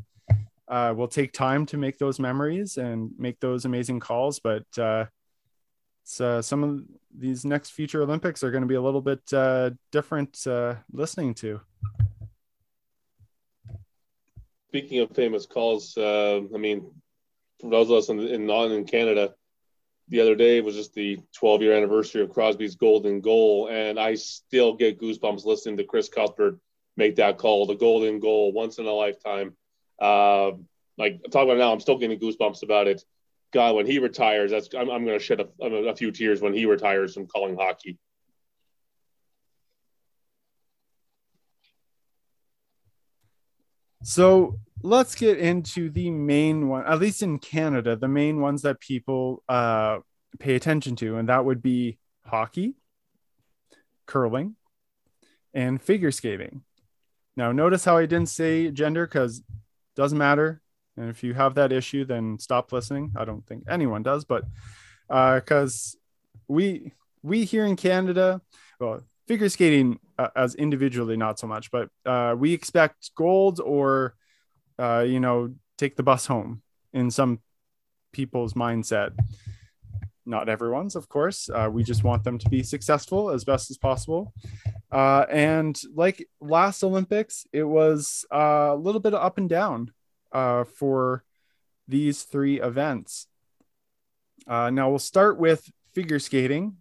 [0.67, 4.39] uh, will take time to make those memories and make those amazing calls.
[4.39, 5.05] But uh,
[6.19, 6.83] uh, some of
[7.15, 11.35] these next future Olympics are going to be a little bit uh, different uh, listening
[11.35, 11.61] to.
[14.69, 16.89] Speaking of famous calls, I mean,
[17.61, 19.35] for those of us in, in, in Canada,
[20.09, 24.15] the other day was just the 12 year anniversary of Crosby's golden goal, and I
[24.15, 26.59] still get goosebumps listening to Chris Cuthbert
[26.95, 29.55] make that call, the golden goal, once in a lifetime.
[29.99, 30.51] Uh,
[30.97, 33.03] like talk about now, I'm still getting goosebumps about it.
[33.51, 36.53] God, when he retires, that's I'm, I'm going to shed a, a few tears when
[36.53, 37.97] he retires from calling hockey.
[44.03, 48.79] So let's get into the main one, at least in Canada, the main ones that
[48.79, 49.99] people uh,
[50.39, 52.75] pay attention to, and that would be hockey,
[54.05, 54.55] curling,
[55.53, 56.63] and figure skating.
[57.35, 59.41] Now, notice how I didn't say gender because
[59.95, 60.61] doesn't matter.
[60.97, 63.13] And if you have that issue, then stop listening.
[63.15, 64.43] I don't think anyone does, but
[65.07, 65.99] because uh,
[66.47, 66.91] we
[67.23, 68.41] we here in Canada,
[68.79, 74.15] well, figure skating uh, as individually not so much, but uh, we expect gold or
[74.83, 76.61] uh, you know take the bus home
[76.91, 77.39] in some
[78.11, 79.11] people's mindset.
[80.25, 81.49] Not everyone's, of course.
[81.49, 84.33] Uh, we just want them to be successful as best as possible.
[84.91, 89.91] Uh, and like last Olympics, it was uh, a little bit up and down
[90.31, 91.23] uh, for
[91.87, 93.27] these three events.
[94.47, 96.77] Now we'll start with figure skating.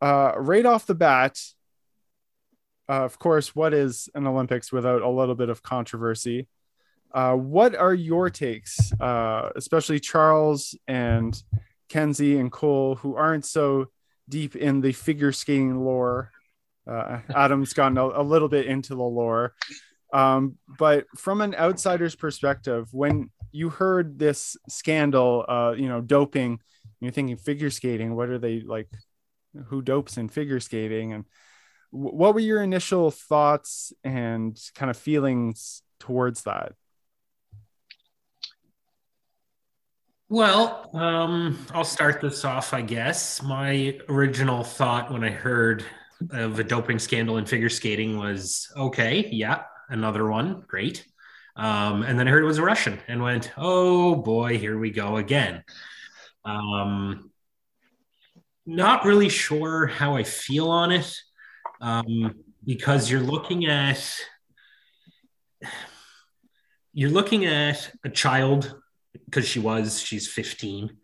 [0.00, 1.38] Right off the bat,
[2.92, 6.48] uh, of course, what is an Olympics without a little bit of controversy?
[7.14, 11.42] what are your takes, especially Charles and
[11.90, 13.88] Kenzie and Cole, who aren't so
[14.28, 16.32] deep in the figure skating lore
[16.86, 19.54] uh, Adam's gotten a, a, little bit into the lore.
[20.12, 26.60] Um, but from an outsider's perspective, when you heard this scandal, uh, you know, doping,
[27.00, 28.14] you're thinking figure skating.
[28.14, 28.88] What are they like?
[29.66, 31.12] Who dopes in figure skating?
[31.12, 31.24] And
[31.92, 36.72] what were your initial thoughts and kind of feelings towards that?
[40.30, 43.42] Well, um, I'll start this off, I guess.
[43.42, 45.84] My original thought when I heard
[46.30, 51.06] of a doping scandal in figure skating was okay, yeah, another one, great.
[51.56, 54.90] Um, and then I heard it was a Russian and went, oh boy, here we
[54.90, 55.62] go again.
[56.46, 57.30] Um,
[58.64, 61.14] not really sure how I feel on it
[61.82, 64.02] um, because you're looking at
[66.94, 68.74] you're looking at a child
[69.26, 70.96] because she was she's 15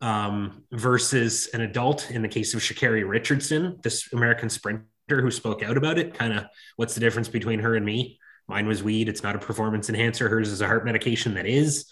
[0.00, 5.62] um, versus an adult in the case of Sha'Carri Richardson, this American sprinter who spoke
[5.62, 6.14] out about it.
[6.14, 6.46] Kind of
[6.76, 8.18] what's the difference between her and me?
[8.48, 9.08] Mine was weed.
[9.08, 10.28] It's not a performance enhancer.
[10.28, 11.86] Hers is a heart medication that is.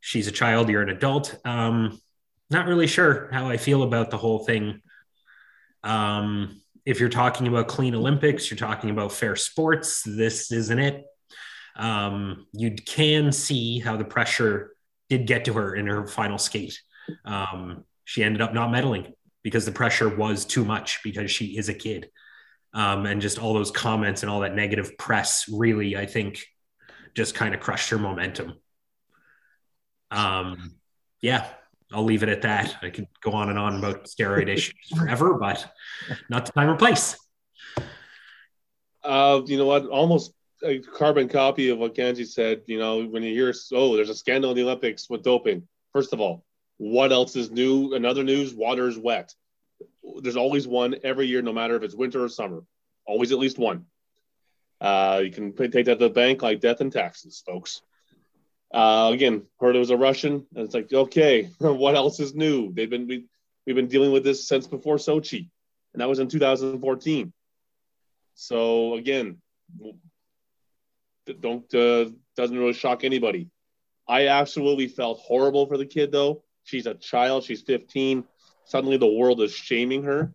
[0.00, 0.68] She's a child.
[0.68, 1.36] You're an adult.
[1.44, 2.00] Um,
[2.48, 4.80] not really sure how I feel about the whole thing.
[5.82, 10.02] Um, if you're talking about clean Olympics, you're talking about fair sports.
[10.02, 11.04] This isn't it.
[11.76, 14.74] Um, you can see how the pressure
[15.08, 16.80] did get to her in her final skate.
[17.24, 19.12] Um, she ended up not medaling
[19.42, 22.10] because the pressure was too much because she is a kid.
[22.72, 26.44] Um, and just all those comments and all that negative press really, I think,
[27.14, 28.54] just kind of crushed her momentum.
[30.10, 30.76] Um,
[31.20, 31.46] yeah,
[31.92, 32.76] I'll leave it at that.
[32.82, 35.66] I could go on and on about steroid issues forever, but
[36.28, 37.16] not the time or place.
[39.02, 39.86] Uh, you know what?
[39.86, 40.32] Almost
[40.62, 42.62] a carbon copy of what Kenzie said.
[42.66, 45.66] You know, when you hear, oh, there's a scandal in the Olympics with doping.
[45.92, 46.44] First of all,
[46.76, 47.94] what else is new?
[47.94, 49.34] Another news: water is wet.
[50.22, 52.62] There's always one every year, no matter if it's winter or summer.
[53.06, 53.86] Always at least one.
[54.80, 57.82] Uh, you can take that to the bank like death and taxes, folks.
[58.72, 62.72] Uh, again, heard it was a Russian, and it's like, okay, what else is new?
[62.72, 63.26] They've been we,
[63.66, 65.48] we've been dealing with this since before Sochi,
[65.92, 67.32] and that was in 2014.
[68.34, 69.38] So again,
[71.40, 73.48] don't uh, doesn't really shock anybody.
[74.08, 76.42] I absolutely felt horrible for the kid though.
[76.64, 77.44] She's a child.
[77.44, 78.24] She's 15.
[78.64, 80.32] Suddenly the world is shaming her.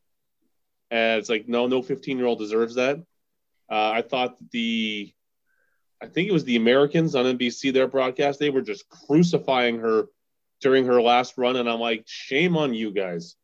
[0.92, 2.98] And it's like, no, no 15 year old deserves that.
[3.70, 5.14] Uh, I thought the,
[6.02, 10.08] I think it was the Americans on NBC, their broadcast, they were just crucifying her
[10.62, 11.56] during her last run.
[11.56, 13.36] And I'm like, shame on you guys.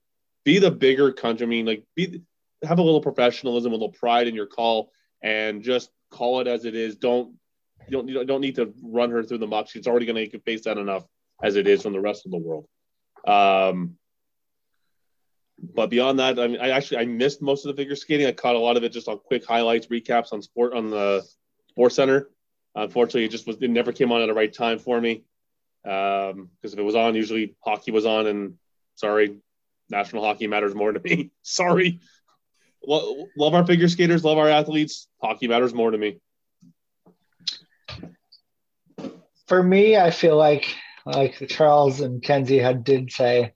[0.43, 1.45] Be the bigger country.
[1.45, 2.21] I mean, like, be,
[2.63, 4.91] have a little professionalism, a little pride in your call,
[5.21, 6.95] and just call it as it is.
[6.95, 7.35] Don't,
[7.87, 9.69] you don't, you don't need to run her through the muck.
[9.69, 11.05] She's already going to face that enough
[11.41, 12.67] as it is from the rest of the world.
[13.25, 13.97] Um,
[15.61, 18.25] but beyond that, I mean, I actually I missed most of the figure skating.
[18.25, 21.23] I caught a lot of it just on quick highlights, recaps on sport on the
[21.69, 22.29] Sports Center.
[22.75, 25.23] Unfortunately, it just was it never came on at the right time for me.
[25.83, 28.55] Because um, if it was on, usually hockey was on, and
[28.95, 29.37] sorry,
[29.89, 31.31] national hockey matters more to me.
[31.41, 31.99] sorry,
[32.85, 35.07] Lo- love our figure skaters, love our athletes.
[35.21, 36.19] Hockey matters more to me.
[39.47, 40.65] For me, I feel like
[41.05, 43.53] like Charles and Kenzie had did say,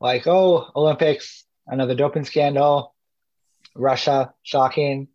[0.00, 2.94] like, oh, Olympics, another doping scandal,
[3.74, 5.08] Russia, shocking.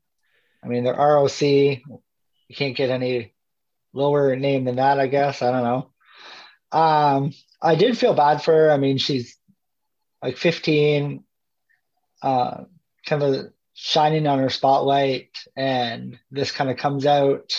[0.63, 1.81] I mean, the ROC,
[2.47, 3.33] you can't get any
[3.93, 5.41] lower name than that, I guess.
[5.41, 5.89] I don't know.
[6.77, 8.71] Um, I did feel bad for her.
[8.71, 9.37] I mean, she's
[10.21, 11.23] like 15,
[12.21, 12.63] uh,
[13.05, 17.51] kind of shining on her spotlight, and this kind of comes out.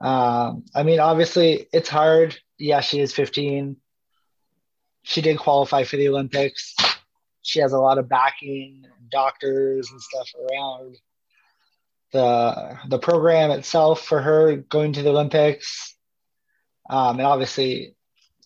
[0.00, 3.76] Um, I mean, obviously, it's hard yeah, she is 15.
[5.02, 6.74] She did qualify for the Olympics.
[7.42, 10.96] She has a lot of backing, doctors and stuff around
[12.12, 15.94] the the program itself for her going to the Olympics.
[16.88, 17.96] Um, and obviously,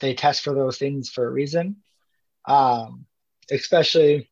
[0.01, 1.77] they test for those things for a reason.
[2.47, 3.07] Um,
[3.51, 4.31] especially,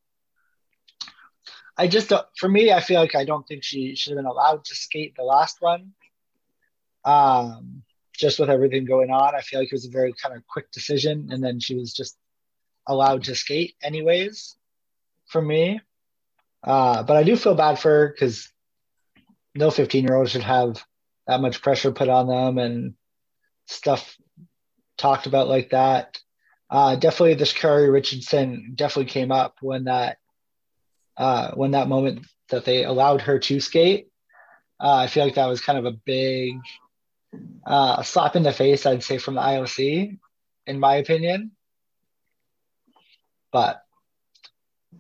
[1.77, 4.27] I just don't, for me, I feel like I don't think she should have been
[4.27, 5.93] allowed to skate the last one.
[7.05, 7.83] Um,
[8.15, 10.71] just with everything going on, I feel like it was a very kind of quick
[10.73, 11.29] decision.
[11.31, 12.17] And then she was just
[12.87, 14.57] allowed to skate anyways
[15.27, 15.81] for me.
[16.65, 18.51] Uh, but I do feel bad for her because
[19.59, 20.83] no 15 year old should have
[21.27, 22.95] that much pressure put on them and
[23.67, 24.17] stuff
[24.97, 26.19] talked about like that.
[26.71, 30.19] Uh, definitely this Carrie Richardson definitely came up when that
[31.17, 34.09] uh, when that moment that they allowed her to skate.
[34.81, 36.55] Uh, I feel like that was kind of a big
[37.67, 40.19] uh, slap in the face, I'd say, from the IOC,
[40.67, 41.51] in my opinion.
[43.51, 43.83] But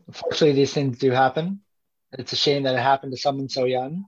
[0.08, 1.60] unfortunately, these things do happen.
[2.12, 4.06] It's a shame that it happened to someone so young.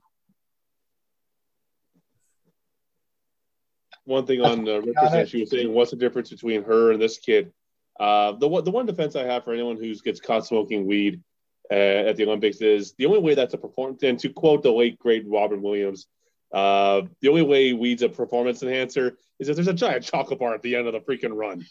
[4.11, 7.17] One thing on uh, Richardson, she was saying, what's the difference between her and this
[7.19, 7.53] kid?
[7.99, 11.23] Uh, the one the one defense I have for anyone who gets caught smoking weed
[11.71, 14.03] uh, at the Olympics is the only way that's a performance.
[14.03, 16.09] And to quote the late great Robin Williams,
[16.53, 20.55] uh, the only way weed's a performance enhancer is if there's a giant chocolate bar
[20.55, 21.65] at the end of the freaking run.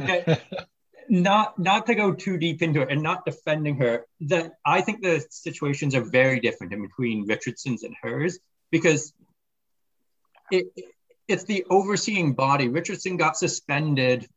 [1.08, 5.02] not not to go too deep into it and not defending her that i think
[5.02, 8.38] the situations are very different in between richardson's and hers
[8.70, 9.12] because
[10.52, 10.66] it,
[11.28, 12.68] it's the overseeing body.
[12.68, 14.28] Richardson got suspended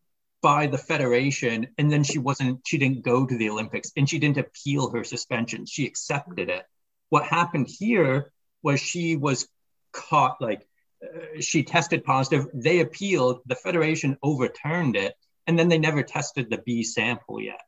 [0.41, 2.61] by the federation, and then she wasn't.
[2.65, 5.65] She didn't go to the Olympics, and she didn't appeal her suspension.
[5.65, 6.65] She accepted it.
[7.09, 8.31] What happened here
[8.61, 9.47] was she was
[9.91, 10.67] caught like
[11.03, 12.47] uh, she tested positive.
[12.53, 13.41] They appealed.
[13.45, 15.15] The federation overturned it,
[15.47, 17.61] and then they never tested the B sample yet.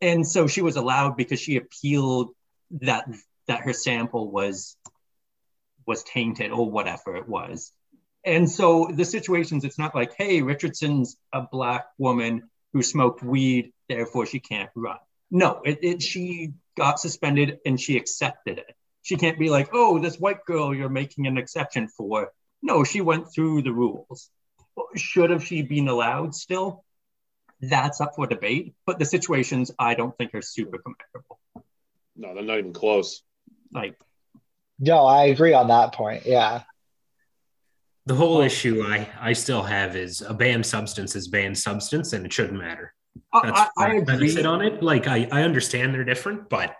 [0.00, 2.30] And so she was allowed because she appealed
[2.82, 3.06] that
[3.48, 4.76] that her sample was
[5.86, 7.72] was tainted or whatever it was.
[8.24, 13.72] And so the situations, it's not like, hey, Richardson's a black woman who smoked weed,
[13.88, 14.98] therefore she can't run.
[15.30, 18.76] No, it, it she got suspended and she accepted it.
[19.02, 22.32] She can't be like, oh, this white girl you're making an exception for.
[22.62, 24.30] No, she went through the rules.
[24.94, 26.84] Should have she been allowed still?
[27.60, 28.74] That's up for debate.
[28.86, 31.38] But the situations I don't think are super comparable.
[32.16, 33.22] No, they're not even close.
[33.72, 33.98] Like,
[34.78, 36.26] No, I agree on that point.
[36.26, 36.62] Yeah.
[38.06, 42.26] The whole issue I, I still have is a banned substance is banned substance and
[42.26, 42.92] it shouldn't matter.
[43.32, 44.28] That's I, I, I agree.
[44.28, 44.82] sit on it.
[44.82, 46.74] Like I, I understand they're different, but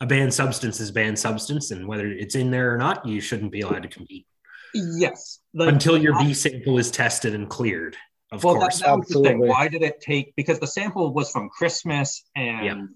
[0.00, 3.52] a banned substance is banned substance, and whether it's in there or not, you shouldn't
[3.52, 4.26] be allowed to compete
[4.74, 5.40] Yes.
[5.52, 7.96] Like, until your I- B sample is tested and cleared.
[8.32, 9.24] Of well, that, course, that was the thing.
[9.26, 9.48] Absolutely.
[9.48, 10.34] Why did it take?
[10.36, 12.86] Because the sample was from Christmas, and Yeah.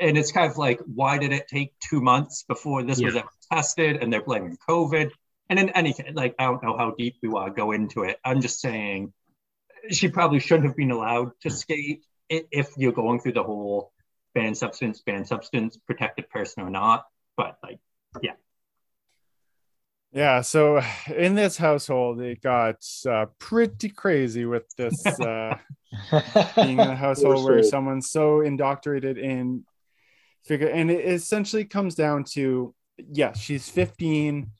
[0.00, 3.28] and it's kind of like, why did it take two months before this was ever
[3.52, 4.02] tested?
[4.02, 5.10] And they're blaming COVID.
[5.50, 8.18] And in anything, like I don't know how deep we want to go into it.
[8.24, 9.12] I'm just saying,
[9.90, 13.92] she probably shouldn't have been allowed to skate if you're going through the whole
[14.34, 17.04] banned substance, banned substance, protected person or not.
[17.36, 17.78] But like,
[18.22, 18.32] Yeah,
[20.12, 20.82] Yeah, so
[21.14, 25.56] in this household, it got uh, pretty crazy with this uh,
[26.56, 29.64] being in a household where someone's so indoctrinated in
[30.44, 34.50] figure, and it essentially comes down to yes, she's 15.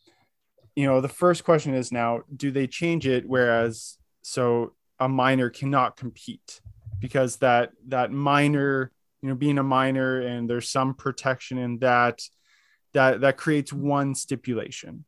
[0.79, 3.29] You know, the first question is now, do they change it?
[3.29, 6.61] Whereas, so a minor cannot compete
[7.01, 12.23] because that that minor, you know, being a minor, and there's some protection in that.
[12.93, 15.05] That that creates one stipulation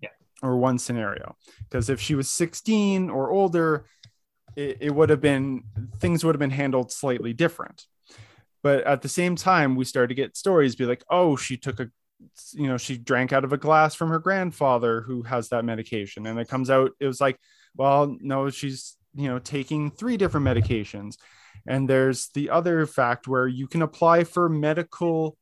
[0.00, 0.10] yeah,
[0.44, 1.34] or one scenario
[1.68, 3.86] because if she was 16 or older
[4.56, 5.64] it, it would have been
[5.98, 7.86] things would have been handled slightly different
[8.62, 11.78] but at the same time we started to get stories be like oh she took
[11.78, 11.90] a
[12.52, 16.26] you know she drank out of a glass from her grandfather who has that medication.
[16.26, 17.38] And it comes out it was like
[17.76, 21.16] well no she's you know taking three different medications.
[21.66, 25.36] And there's the other fact where you can apply for medical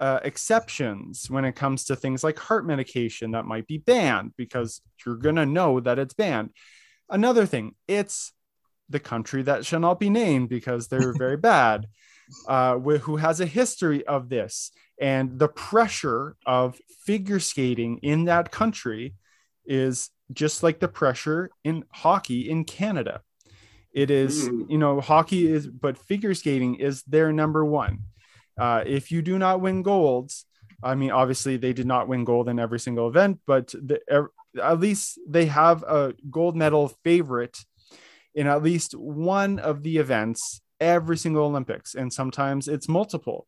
[0.00, 4.80] uh, exceptions when it comes to things like heart medication that might be banned because
[5.04, 6.50] you're going to know that it's banned.
[7.08, 8.32] Another thing, it's
[8.88, 11.86] the country that shall not be named because they're very bad,
[12.48, 14.70] uh, who has a history of this.
[15.00, 19.14] And the pressure of figure skating in that country
[19.66, 23.20] is just like the pressure in hockey in Canada.
[23.92, 24.70] It is, Mm.
[24.70, 28.00] you know, hockey is, but figure skating is their number one.
[28.58, 30.46] Uh, if you do not win golds,
[30.82, 34.30] I mean, obviously they did not win gold in every single event, but the, er,
[34.62, 37.58] at least they have a gold medal favorite
[38.34, 43.46] in at least one of the events every single Olympics, and sometimes it's multiple.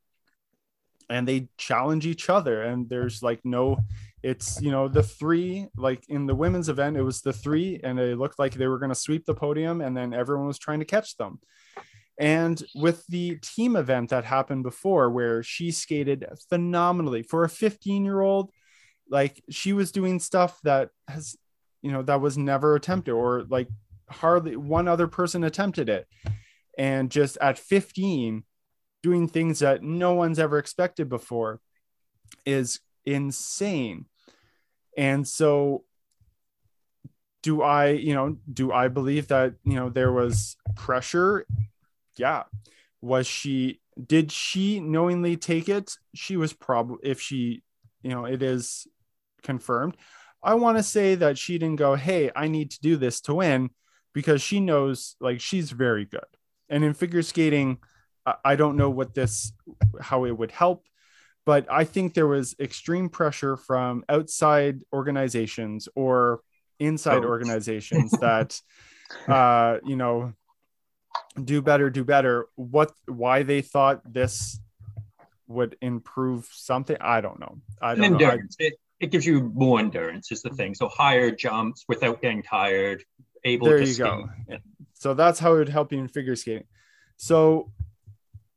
[1.11, 3.79] And they challenge each other, and there's like no,
[4.23, 7.99] it's you know the three like in the women's event it was the three, and
[7.99, 10.81] it looked like they were going to sweep the podium, and then everyone was trying
[10.81, 11.41] to catch them.
[12.19, 18.05] And with the team event that happened before, where she skated phenomenally for a 15
[18.05, 18.51] year old,
[19.09, 21.37] like she was doing stuff that has,
[21.81, 23.69] you know, that was never attempted, or like
[24.11, 26.07] hardly one other person attempted it.
[26.79, 28.45] And just at 15,
[29.03, 31.61] doing things that no one's ever expected before
[32.47, 34.07] is insane.
[34.97, 35.85] And so,
[37.43, 41.47] do I, you know, do I believe that, you know, there was pressure?
[42.17, 42.45] Yeah.
[43.01, 45.93] Was she did she knowingly take it?
[46.15, 47.63] She was probably if she
[48.03, 48.87] you know it is
[49.43, 49.97] confirmed.
[50.43, 53.35] I want to say that she didn't go hey i need to do this to
[53.35, 53.71] win
[54.13, 56.21] because she knows like she's very good
[56.69, 57.79] and in figure skating
[58.45, 59.53] I- don't know what this
[60.01, 60.85] how it would help
[61.47, 66.41] but i think there was extreme pressure from outside organizations or
[66.79, 67.29] inside Coach.
[67.29, 68.61] organizations that
[69.27, 70.35] uh you know
[71.43, 74.61] do better do better what why they thought this
[75.47, 79.79] would improve something i don't know i don't know I- it, it gives you more
[79.79, 80.75] endurance is the thing.
[80.75, 83.05] So higher jumps without getting tired,
[83.45, 84.05] able There to you skate.
[84.05, 84.29] go.
[84.99, 86.65] So that's how it would help you in figure skating
[87.17, 87.73] so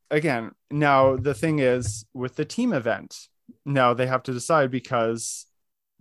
[0.09, 3.27] again now the thing is with the team event
[3.65, 5.45] now they have to decide because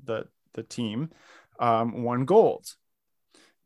[0.04, 1.10] the the team
[1.58, 2.66] um, won gold.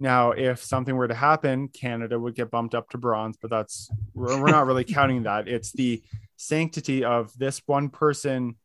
[0.00, 3.88] Now, if something were to happen, Canada would get bumped up to bronze, but that's
[4.12, 5.48] we're, we're not really counting that.
[5.48, 6.02] It's the
[6.36, 8.56] sanctity of this one person,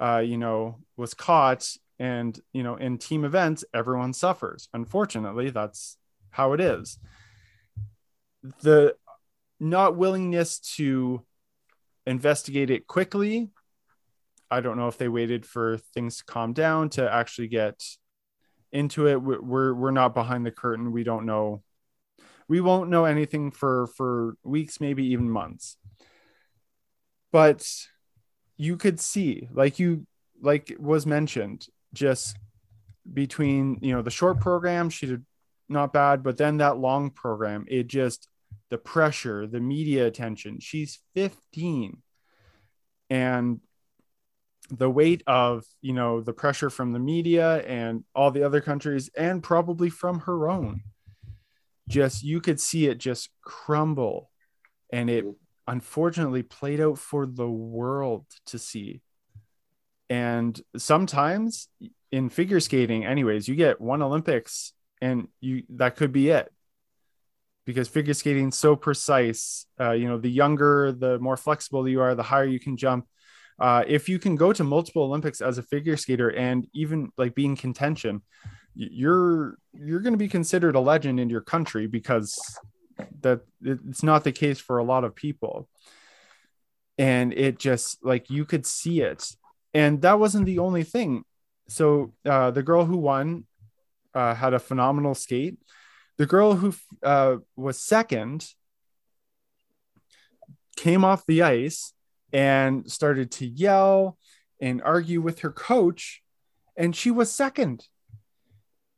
[0.00, 4.68] uh, you know, was caught, and you know, in team events, everyone suffers.
[4.72, 5.96] Unfortunately, that's
[6.30, 6.98] how it is.
[8.62, 8.94] The
[9.60, 11.24] not willingness to
[12.06, 13.50] investigate it quickly.
[14.50, 17.82] I don't know if they waited for things to calm down to actually get
[18.72, 19.20] into it.
[19.20, 20.92] We're we're not behind the curtain.
[20.92, 21.62] We don't know.
[22.48, 25.76] We won't know anything for for weeks maybe even months.
[27.30, 27.68] But
[28.56, 30.06] you could see like you
[30.42, 32.36] like was mentioned just
[33.10, 35.24] between you know the short program she did
[35.68, 38.27] not bad but then that long program it just
[38.70, 40.60] the pressure the media attention.
[40.60, 42.02] She's 15
[43.10, 43.60] and
[44.70, 49.08] the weight of you know the pressure from the media and all the other countries
[49.16, 50.82] and probably from her own.
[51.88, 54.30] Just you could see it just crumble.
[54.92, 55.24] And it
[55.66, 59.02] unfortunately played out for the world to see.
[60.10, 61.68] And sometimes
[62.10, 66.50] in figure skating anyways you get one olympics and you that could be it
[67.68, 72.14] because figure skating so precise uh, you know the younger the more flexible you are
[72.14, 73.06] the higher you can jump
[73.58, 77.34] uh, if you can go to multiple Olympics as a figure skater and even like
[77.34, 78.22] being contention,
[78.74, 82.38] you're you're going to be considered a legend in your country because
[83.20, 85.68] that it's not the case for a lot of people.
[86.96, 89.28] And it just like you could see it,
[89.74, 91.24] and that wasn't the only thing.
[91.68, 93.44] So uh, the girl who won
[94.14, 95.58] uh, had a phenomenal skate.
[96.18, 98.46] The girl who uh, was second
[100.76, 101.92] came off the ice
[102.32, 104.18] and started to yell
[104.60, 106.22] and argue with her coach
[106.76, 107.86] and she was second.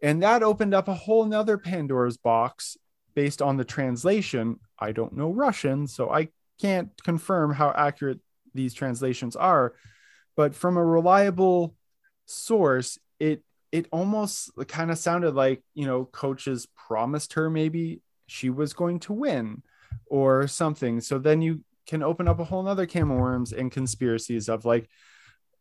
[0.03, 2.77] And that opened up a whole nother pandora's box
[3.15, 4.59] based on the translation.
[4.79, 6.29] I don't know russian so i
[6.61, 8.21] can't confirm how accurate
[8.55, 9.75] these translations are
[10.37, 11.75] but from a reliable
[12.27, 13.43] source it
[13.73, 19.01] it almost kind of sounded like you know coaches promised her maybe she was going
[19.01, 19.63] to win
[20.07, 21.01] or something.
[21.01, 24.65] So then you can open up a whole nother can of worms and conspiracies of
[24.65, 24.89] like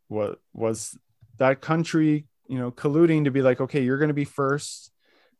[0.08, 0.96] what was
[1.38, 4.92] that country you know colluding to be like okay you're going to be first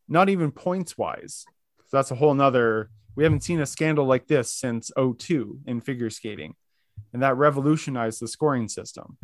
[0.08, 1.44] not even points wise.
[1.86, 5.80] So that's a whole nother we haven't seen a scandal like this since 02 in
[5.80, 6.54] figure skating
[7.12, 9.18] and that revolutionized the scoring system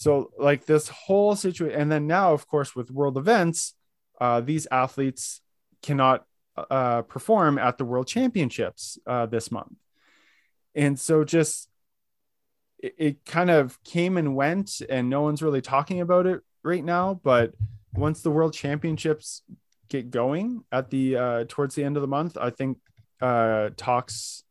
[0.00, 3.74] so like this whole situation and then now of course with world events
[4.18, 5.42] uh, these athletes
[5.82, 6.24] cannot
[6.56, 9.76] uh, perform at the world championships uh, this month.
[10.74, 11.68] And so just
[12.78, 16.84] it, it kind of came and went and no one's really talking about it right
[16.84, 17.52] now but
[17.92, 19.42] once the world championships
[19.88, 22.78] get going at the uh towards the end of the month i think
[23.20, 24.44] uh talks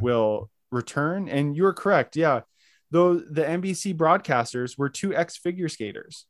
[0.00, 1.28] will return.
[1.28, 2.16] And you're correct.
[2.16, 2.42] Yeah
[2.90, 6.26] though the nbc broadcasters were two ex figure skaters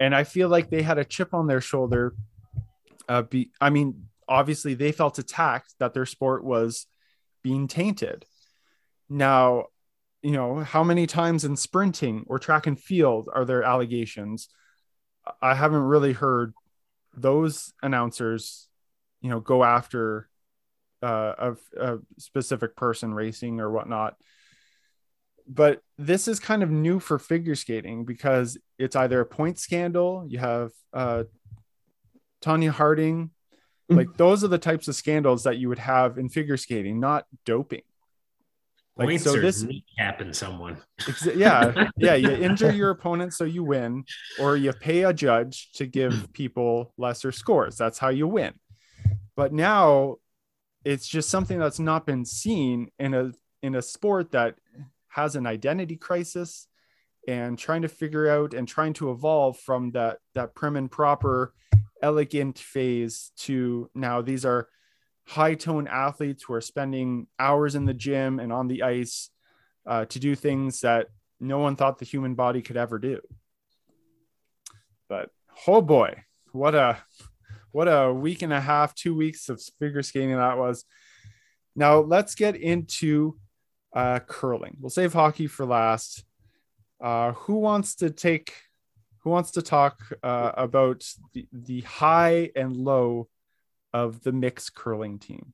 [0.00, 2.14] and i feel like they had a chip on their shoulder
[3.08, 6.86] uh be i mean obviously they felt attacked that their sport was
[7.42, 8.24] being tainted.
[9.08, 9.66] Now,
[10.22, 14.48] you know, how many times in sprinting or track and field are there allegations?
[15.40, 16.54] I haven't really heard
[17.14, 18.68] those announcers,
[19.20, 20.28] you know, go after
[21.02, 24.14] uh, a, a specific person racing or whatnot.
[25.52, 30.24] But this is kind of new for figure skating because it's either a point scandal.
[30.28, 31.24] You have uh,
[32.42, 33.30] Tonya Harding
[33.92, 33.98] Mm-hmm.
[33.98, 37.26] Like those are the types of scandals that you would have in figure skating, not
[37.44, 37.82] doping.
[38.96, 39.64] Like Points so this
[39.96, 40.76] happen someone.
[41.34, 42.14] yeah, yeah.
[42.14, 44.04] You injure your opponent so you win,
[44.38, 47.76] or you pay a judge to give people lesser scores.
[47.76, 48.52] That's how you win.
[49.34, 50.16] But now
[50.84, 53.32] it's just something that's not been seen in a
[53.62, 54.56] in a sport that
[55.12, 56.66] has an identity crisis
[57.28, 61.54] and trying to figure out and trying to evolve from that that prim and proper
[62.02, 64.68] elegant phase to now these are
[65.26, 69.30] high tone athletes who are spending hours in the gym and on the ice
[69.86, 71.08] uh, to do things that
[71.38, 73.20] no one thought the human body could ever do.
[75.08, 75.30] But
[75.66, 76.98] oh boy, what a
[77.70, 80.84] what a week and a half, two weeks of figure skating that was.
[81.74, 83.36] Now let's get into
[83.94, 84.76] uh, curling.
[84.80, 86.24] We'll save hockey for last.
[87.00, 88.54] Uh, who wants to take
[89.18, 93.28] who wants to talk uh, about the, the high and low
[93.92, 95.52] of the mixed curling team?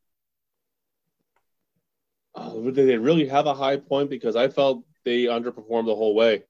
[2.35, 4.11] Oh, did they really have a high point?
[4.11, 6.45] Because I felt they underperformed the whole way.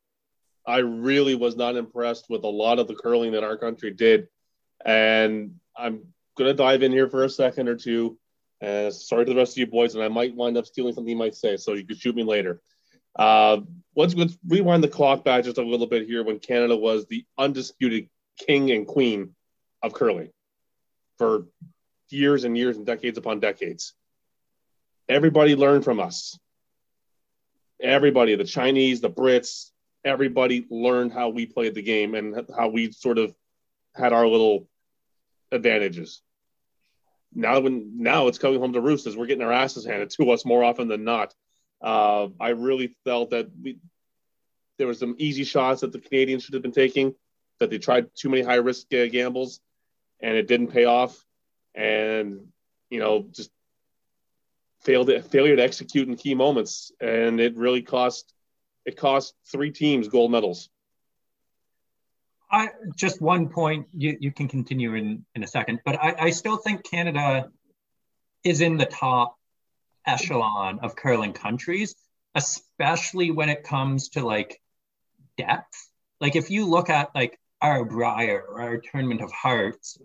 [0.67, 4.29] I really was not impressed with a lot of the curling that our country did.
[4.85, 6.03] And I'm
[6.37, 8.19] going to dive in here for a second or two.
[8.61, 11.11] Uh, sorry to the rest of you boys, and I might wind up stealing something
[11.11, 12.61] you might say, so you can shoot me later.
[13.17, 13.61] Uh,
[13.97, 17.25] let's, let's rewind the clock back just a little bit here when Canada was the
[17.37, 19.35] undisputed king and queen
[19.83, 20.31] of curling
[21.19, 21.47] for
[22.11, 23.95] years and years and decades upon decades.
[25.09, 26.39] Everybody learned from us.
[27.81, 29.71] Everybody, the Chinese, the Brits,
[30.05, 33.35] everybody learned how we played the game and how we sort of
[33.95, 34.69] had our little
[35.53, 36.23] advantages.
[37.35, 40.31] Now, when now it's coming home to roost as we're getting our asses handed to
[40.31, 41.35] us more often than not.
[41.81, 43.79] Uh, I really felt that we,
[44.79, 47.15] there were some easy shots that the Canadians should have been taking,
[47.61, 49.61] that they tried too many high risk uh, gambles,
[50.21, 51.25] and it didn't pay off.
[51.75, 52.49] And
[52.91, 53.51] you know, just
[54.81, 58.33] failed failure to execute in key moments, and it really cost
[58.85, 60.71] it cost three teams gold medals.
[62.51, 63.89] I just one point.
[63.95, 67.51] You you can continue in in a second, but I, I still think Canada
[68.45, 69.37] is in the top
[70.07, 71.95] echelon of curling countries,
[72.35, 74.61] especially when it comes to like
[75.37, 75.91] depth.
[76.21, 79.99] Like if you look at like our Brier or our Tournament of Hearts,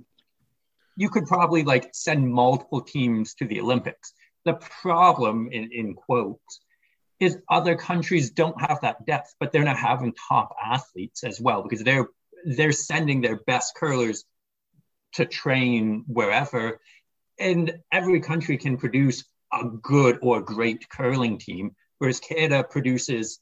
[0.98, 4.14] you could probably like send multiple teams to the Olympics.
[4.46, 6.60] The problem, in, in quotes,
[7.20, 11.64] is other countries don't have that depth, but they're not having top athletes as well
[11.64, 12.08] because they're
[12.46, 14.26] they're sending their best curlers
[15.14, 16.80] to train wherever,
[17.40, 23.40] and every country can produce a good or great curling team, whereas Canada produces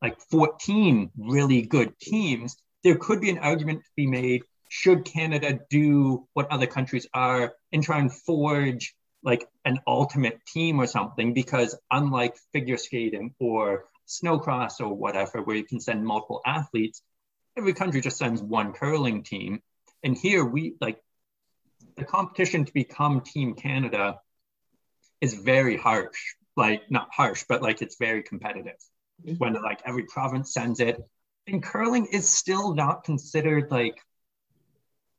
[0.00, 2.56] like 14 really good teams.
[2.82, 4.42] There could be an argument to be made
[4.74, 10.80] should Canada do what other countries are and try and forge like an ultimate team
[10.80, 11.32] or something?
[11.32, 17.02] Because unlike figure skating or snowcross or whatever, where you can send multiple athletes,
[17.56, 19.60] every country just sends one curling team.
[20.02, 20.98] And here we like
[21.96, 24.18] the competition to become Team Canada
[25.20, 26.18] is very harsh.
[26.56, 28.76] Like not harsh, but like it's very competitive.
[29.24, 29.36] Mm-hmm.
[29.36, 31.00] When like every province sends it,
[31.46, 33.98] and curling is still not considered like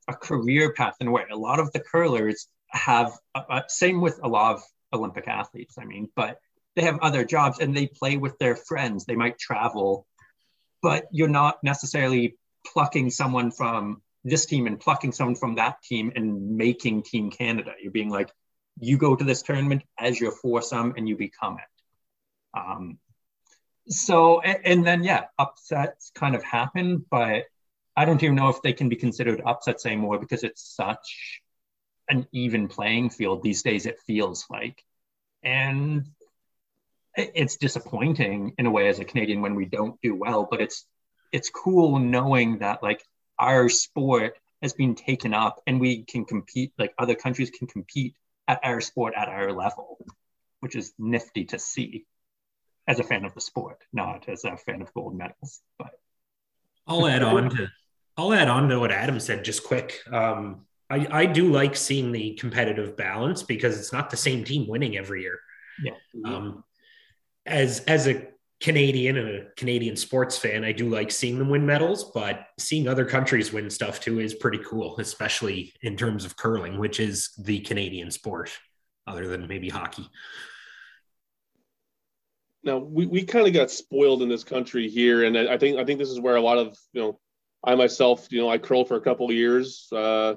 [0.07, 1.23] a career path in a way.
[1.31, 4.63] A lot of the curlers have uh, uh, same with a lot of
[4.93, 5.75] Olympic athletes.
[5.79, 6.39] I mean, but
[6.75, 9.05] they have other jobs and they play with their friends.
[9.05, 10.05] They might travel,
[10.85, 12.37] but you're not necessarily
[12.71, 17.71] plucking someone from this team and plucking someone from that team and making Team Canada.
[17.81, 18.29] You're being like,
[18.79, 22.59] you go to this tournament as your foursome and you become it.
[22.59, 22.99] Um,
[23.87, 27.45] so, and, and then, yeah, upsets kind of happen, but
[27.97, 31.41] I don't even know if they can be considered upsets anymore because it's such
[32.07, 34.83] an even playing field these days, it feels like.
[35.41, 36.05] And
[37.17, 40.85] it's disappointing in a way as a Canadian when we don't do well, but it's
[41.31, 43.03] it's cool knowing that like
[43.39, 48.15] our sport has been taken up and we can compete like other countries can compete
[48.47, 50.05] at our sport at our level,
[50.59, 52.05] which is nifty to see
[52.87, 55.61] as a fan of the sport, not as a fan of gold medals.
[55.77, 55.91] But
[56.87, 57.67] I'll add on to
[58.17, 59.99] I'll add on to what Adam said just quick.
[60.11, 64.67] Um, I, I do like seeing the competitive balance because it's not the same team
[64.67, 65.39] winning every year.
[65.83, 65.93] Yeah.
[66.23, 66.63] Um,
[67.45, 68.27] as as a
[68.61, 72.87] Canadian and a Canadian sports fan, I do like seeing them win medals, but seeing
[72.87, 77.31] other countries win stuff too is pretty cool, especially in terms of curling, which is
[77.37, 78.51] the Canadian sport,
[79.05, 80.09] other than maybe hockey.
[82.63, 85.83] Now we, we kind of got spoiled in this country here, and I think I
[85.83, 87.19] think this is where a lot of you know
[87.63, 90.35] I myself you know I curled for a couple of years, uh,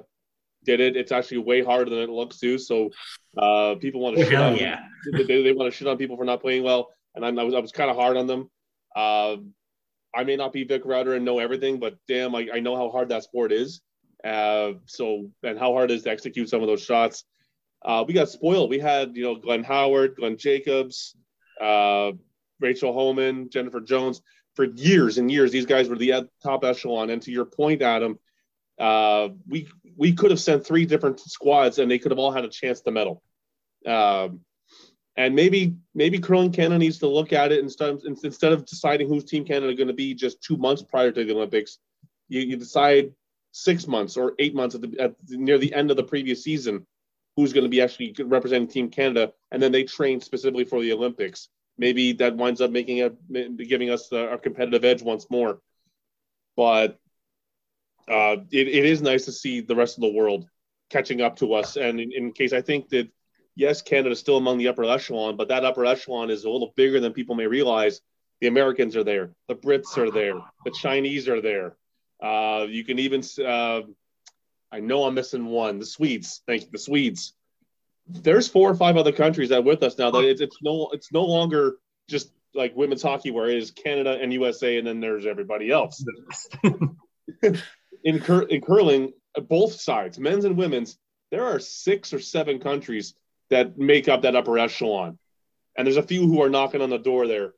[0.65, 0.97] did it.
[0.97, 2.57] It's actually way harder than it looks too.
[2.57, 2.91] So
[3.37, 4.81] uh, people want to shit on yeah.
[5.13, 6.89] they, they want to shit on people for not playing well
[7.23, 8.49] and I, I was I was kind of hard on them.
[8.95, 9.37] Uh,
[10.15, 12.89] I may not be Vic Rauter and know everything, but damn, I, I know how
[12.89, 13.81] hard that sport is.
[14.23, 17.23] Uh, so and how hard it is to execute some of those shots.
[17.85, 18.69] Uh, we got spoiled.
[18.69, 21.15] We had you know Glenn Howard, Glenn Jacobs,
[21.61, 22.11] uh,
[22.59, 24.21] Rachel Homan, Jennifer Jones
[24.55, 25.51] for years and years.
[25.51, 27.09] These guys were the top echelon.
[27.09, 28.19] And to your point, Adam,
[28.79, 32.45] uh, we we could have sent three different squads and they could have all had
[32.45, 33.21] a chance to medal.
[33.85, 34.41] Um,
[35.19, 39.09] and maybe maybe curling Canada needs to look at it instead of, instead of deciding
[39.09, 41.77] who's Team Canada going to be just two months prior to the Olympics,
[42.29, 43.11] you, you decide
[43.51, 46.87] six months or eight months at the, at near the end of the previous season
[47.35, 50.93] who's going to be actually representing Team Canada, and then they train specifically for the
[50.93, 51.49] Olympics.
[51.77, 55.59] Maybe that winds up making it giving us the, our competitive edge once more.
[56.55, 56.97] But
[58.07, 60.47] uh, it, it is nice to see the rest of the world
[60.89, 61.75] catching up to us.
[61.75, 63.09] And in, in case I think that
[63.59, 66.73] yes, Canada is still among the upper echelon, but that upper echelon is a little
[66.75, 68.01] bigger than people may realize.
[68.39, 69.31] The Americans are there.
[69.49, 70.35] The Brits are there.
[70.63, 71.75] The Chinese are there.
[72.23, 73.81] Uh, you can even, uh,
[74.71, 75.79] I know I'm missing one.
[75.79, 76.41] The Swedes.
[76.47, 76.69] Thank you.
[76.71, 77.33] The Swedes.
[78.07, 80.09] There's four or five other countries that are with us now.
[80.09, 81.77] That it's, it's no it's no longer
[82.09, 86.03] just like women's hockey where it is Canada and USA and then there's everybody else.
[88.03, 89.13] in, cur- in curling,
[89.47, 90.97] both sides, men's and women's,
[91.29, 93.13] there are six or seven countries
[93.49, 95.17] that make up that upper echelon,
[95.77, 97.53] and there's a few who are knocking on the door there.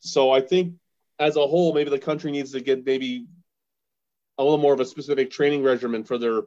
[0.00, 0.74] So I think
[1.18, 3.26] as a whole, maybe the country needs to get maybe
[4.38, 6.42] a little more of a specific training regimen for their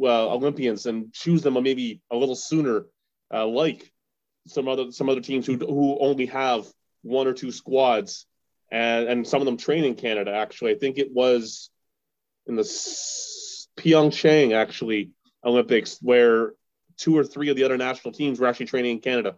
[0.00, 2.86] Olympians and choose them maybe a little sooner,
[3.32, 3.90] uh, like
[4.46, 6.66] some other some other teams who who only have
[7.02, 8.26] one or two squads,
[8.70, 10.32] and and some of them train in Canada.
[10.34, 11.70] Actually, I think it was
[12.46, 15.10] in the Pyeongchang actually
[15.44, 16.54] Olympics where
[16.96, 19.36] two or three of the other national teams were actually training in Canada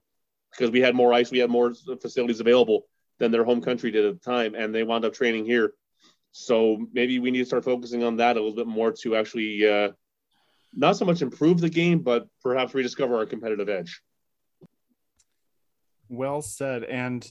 [0.50, 2.86] because we had more ice, we had more facilities available
[3.18, 5.74] than their home country did at the time, and they wound up training here.
[6.32, 9.68] So maybe we need to start focusing on that a little bit more to actually
[9.68, 9.90] uh,
[10.72, 14.02] not so much improve the game, but perhaps rediscover our competitive edge.
[16.09, 16.84] Well said.
[16.84, 17.30] And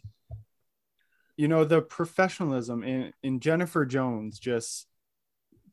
[1.36, 4.88] you know the professionalism in in Jennifer Jones just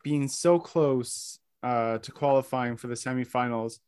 [0.02, 3.78] being so close uh, to qualifying for the semifinals.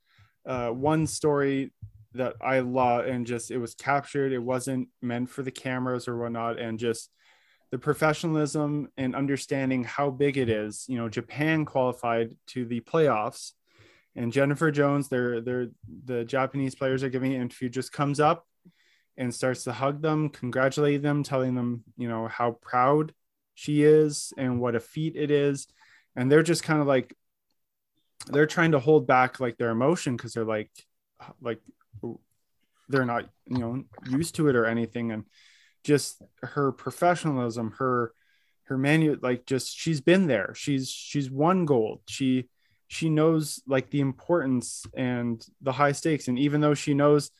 [0.45, 1.73] Uh, one story
[2.15, 4.33] that I love and just it was captured.
[4.33, 7.11] It wasn't meant for the cameras or whatnot, and just
[7.71, 10.85] the professionalism and understanding how big it is.
[10.89, 13.53] You know, Japan qualified to the playoffs,
[14.15, 15.69] and Jennifer Jones, they're, they're
[16.05, 18.47] the Japanese players are giving an interview, just comes up
[19.17, 23.13] and starts to hug them, congratulate them, telling them, you know, how proud
[23.55, 25.67] she is and what a feat it is.
[26.17, 27.15] And they're just kind of like,
[28.27, 30.71] they're trying to hold back like their emotion because they're like,
[31.41, 31.61] like,
[32.89, 35.13] they're not, you know, used to it or anything.
[35.13, 35.25] And
[35.85, 38.13] just her professionalism, her
[38.65, 40.55] her manu like just she's been there.
[40.55, 42.01] She's she's won gold.
[42.07, 42.49] She
[42.89, 46.29] she knows like the importance and the high stakes.
[46.29, 47.31] And even though she knows,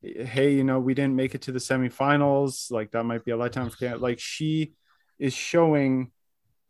[0.00, 3.36] hey, you know, we didn't make it to the semifinals, like that might be a
[3.36, 4.72] lifetime for Like she
[5.18, 6.12] is showing,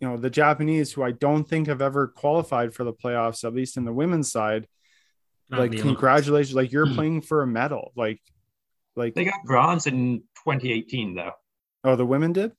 [0.03, 3.55] you know, the Japanese who I don't think have ever qualified for the playoffs, at
[3.55, 4.67] least in the women's side.
[5.49, 7.93] Not like congratulations, like you're playing for a medal.
[7.95, 8.21] Like
[8.97, 11.31] like they got bronze in 2018 though.
[11.85, 12.51] Oh, the women did?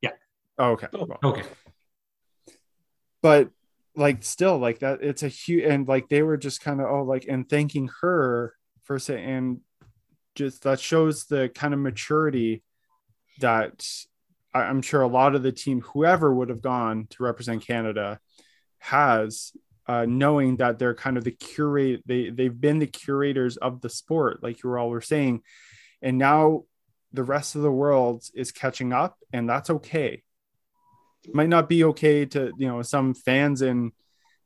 [0.00, 0.10] Yeah.
[0.58, 0.88] Oh, okay.
[0.92, 1.44] Oh, okay.
[3.22, 3.50] But
[3.94, 7.02] like still like that it's a huge and like they were just kind of oh
[7.02, 9.60] like and thanking her for saying and
[10.34, 12.64] just that shows the kind of maturity
[13.40, 13.86] that
[14.52, 18.18] I'm sure a lot of the team, whoever would have gone to represent Canada,
[18.78, 19.52] has
[19.90, 23.88] uh, knowing that they're kind of the curate they they've been the curators of the
[23.88, 25.42] sport like you were all were saying.
[26.00, 26.62] And now
[27.12, 30.22] the rest of the world is catching up and that's okay.
[31.32, 33.90] Might not be okay to you know some fans in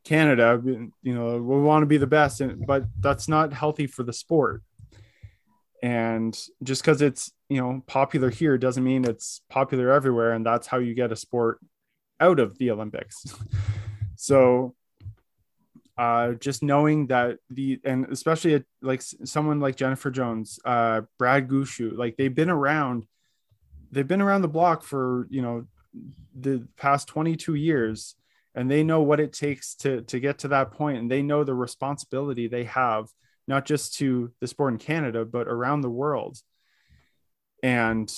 [0.02, 4.14] canada you know we want to be the best but that's not healthy for the
[4.14, 4.62] sport.
[5.82, 10.66] And just because it's you know popular here doesn't mean it's popular everywhere and that's
[10.66, 11.58] how you get a sport
[12.20, 13.24] out of the olympics.
[14.16, 14.74] So
[15.98, 21.48] uh, just knowing that the and especially a, like someone like Jennifer Jones, uh, Brad
[21.48, 23.06] Gushue, like they've been around,
[23.92, 25.66] they've been around the block for you know
[26.34, 28.16] the past 22 years,
[28.54, 31.44] and they know what it takes to to get to that point, and they know
[31.44, 33.08] the responsibility they have
[33.46, 36.38] not just to the sport in Canada but around the world,
[37.64, 38.14] and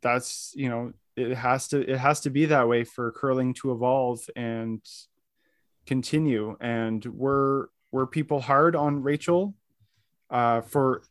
[0.00, 3.72] that's you know it has to it has to be that way for curling to
[3.72, 4.80] evolve and
[5.86, 6.56] continue.
[6.58, 9.54] And were were people hard on Rachel
[10.30, 11.02] uh, for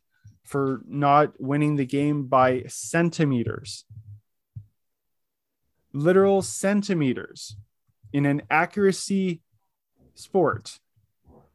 [0.42, 3.84] for not winning the game by centimeters?
[5.92, 7.56] Literal centimeters.
[8.12, 9.42] In an accuracy
[10.14, 10.80] sport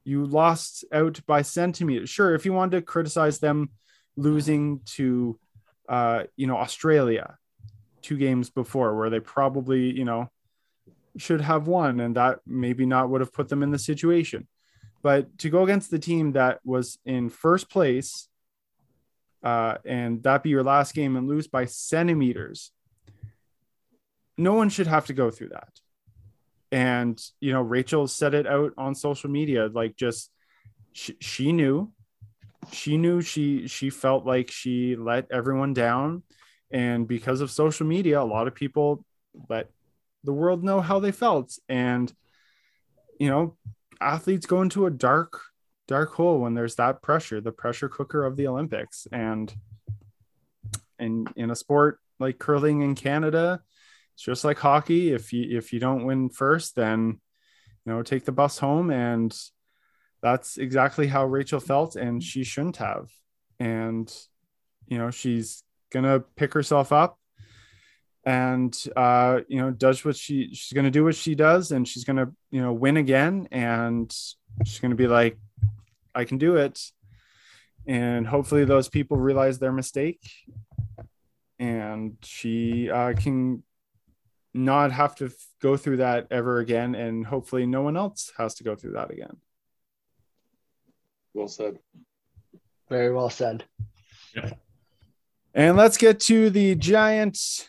[0.05, 2.09] you lost out by centimeters.
[2.09, 3.69] Sure if you wanted to criticize them
[4.15, 5.39] losing to
[5.89, 7.38] uh, you know australia
[8.01, 10.29] two games before where they probably you know
[11.17, 14.47] should have won, and that maybe not would have put them in the situation.
[15.01, 18.27] But to go against the team that was in first place,
[19.43, 22.71] uh, and that be your last game and lose by centimeters,
[24.38, 25.79] no one should have to go through that.
[26.71, 30.31] And you know, Rachel said it out on social media, like just
[30.93, 31.91] she, she knew,
[32.72, 36.24] she knew she she felt like she let everyone down,
[36.72, 39.05] and because of social media, a lot of people
[39.49, 39.70] let
[40.24, 42.14] the world know how they felt and
[43.20, 43.57] you know
[43.99, 45.41] athletes go into a dark
[45.88, 49.53] dark hole when there's that pressure the pressure cooker of the olympics and
[50.99, 53.61] in in a sport like curling in Canada.
[54.16, 55.11] It's just like hockey.
[55.11, 57.20] If you if you don't win first, then
[57.86, 59.36] you know take the bus home, and
[60.24, 63.11] that's exactly how Rachel felt, and she shouldn't have.
[63.59, 64.11] And
[64.88, 67.19] you know she's gonna pick herself up
[68.26, 71.88] and uh, you know does what she she's going to do what she does and
[71.88, 74.11] she's going to you know win again and
[74.65, 75.38] she's going to be like
[76.15, 76.80] i can do it
[77.86, 80.21] and hopefully those people realize their mistake
[81.59, 83.61] and she uh, can
[84.53, 88.55] not have to f- go through that ever again and hopefully no one else has
[88.55, 89.36] to go through that again
[91.34, 91.79] Well said.
[92.89, 93.63] Very well said.
[94.36, 94.51] Yeah.
[95.53, 97.67] and let's get to the giant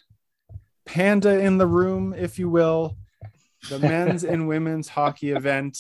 [0.87, 2.97] panda in the room if you will
[3.69, 5.79] the men's and women's hockey event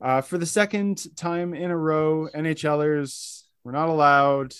[0.00, 4.54] uh, for the second time in a row nhlers were not allowed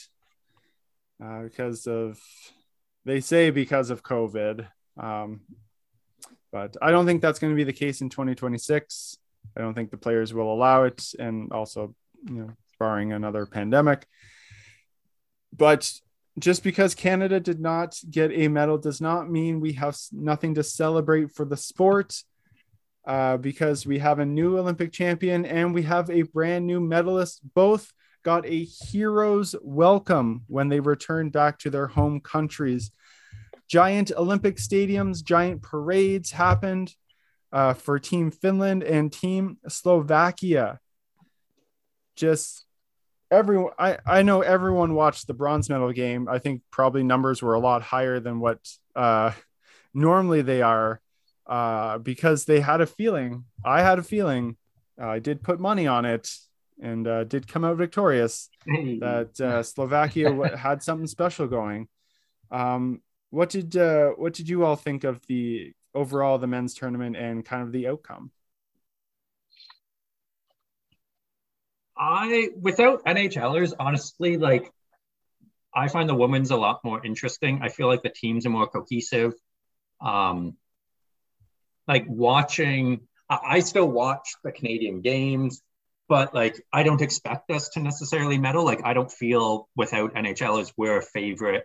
[1.22, 2.20] uh, because of
[3.04, 4.66] they say because of covid
[4.98, 5.40] um,
[6.52, 9.16] but i don't think that's going to be the case in 2026
[9.56, 11.94] i don't think the players will allow it and also
[12.24, 14.06] you know barring another pandemic
[15.56, 15.90] but
[16.38, 20.62] just because Canada did not get a medal does not mean we have nothing to
[20.62, 22.22] celebrate for the sport.
[23.06, 27.40] Uh, because we have a new Olympic champion and we have a brand new medalist.
[27.54, 27.92] Both
[28.24, 32.90] got a hero's welcome when they returned back to their home countries.
[33.68, 36.96] Giant Olympic stadiums, giant parades happened
[37.52, 40.80] uh, for Team Finland and Team Slovakia.
[42.16, 42.66] Just
[43.30, 46.28] everyone I, I know everyone watched the bronze medal game.
[46.28, 48.58] I think probably numbers were a lot higher than what
[48.94, 49.32] uh
[49.94, 51.00] normally they are
[51.46, 53.44] uh because they had a feeling.
[53.64, 54.56] I had a feeling.
[55.00, 56.34] Uh, i did put money on it
[56.80, 61.88] and uh, did come out victorious that uh, slovakia had something special going.
[62.50, 67.16] Um what did uh what did you all think of the overall the men's tournament
[67.16, 68.30] and kind of the outcome
[71.98, 74.72] I without NHLers, honestly, like
[75.74, 77.60] I find the women's a lot more interesting.
[77.62, 79.34] I feel like the teams are more cohesive.
[80.00, 80.56] Um,
[81.88, 85.62] like watching, I, still watch the Canadian games,
[86.08, 88.64] but like I don't expect us to necessarily medal.
[88.64, 91.64] Like I don't feel without NHLers we're a favorite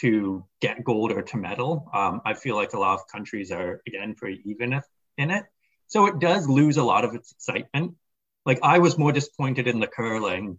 [0.00, 1.88] to get gold or to medal.
[1.92, 4.80] Um, I feel like a lot of countries are again pretty even
[5.18, 5.44] in it.
[5.86, 7.94] So it does lose a lot of its excitement
[8.44, 10.58] like I was more disappointed in the curling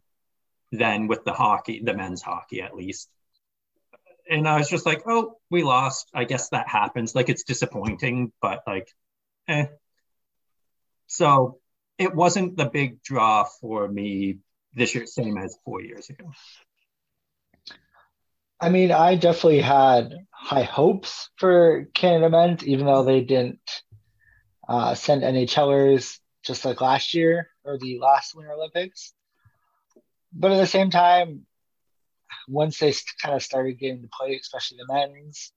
[0.72, 3.10] than with the hockey, the men's hockey at least.
[4.30, 6.10] And I was just like, oh, we lost.
[6.14, 7.14] I guess that happens.
[7.14, 8.90] Like it's disappointing, but like,
[9.48, 9.66] eh.
[11.08, 11.60] So
[11.98, 14.40] it wasn't the big draw for me
[14.74, 16.32] this year, same as four years ago.
[18.60, 23.84] I mean, I definitely had high hopes for Canada men's, even though they didn't
[24.68, 29.14] uh, send NHLers just like last year or the last Winter Olympics.
[30.34, 31.46] But at the same time,
[32.48, 35.52] once they kind of started getting to play, especially the men's,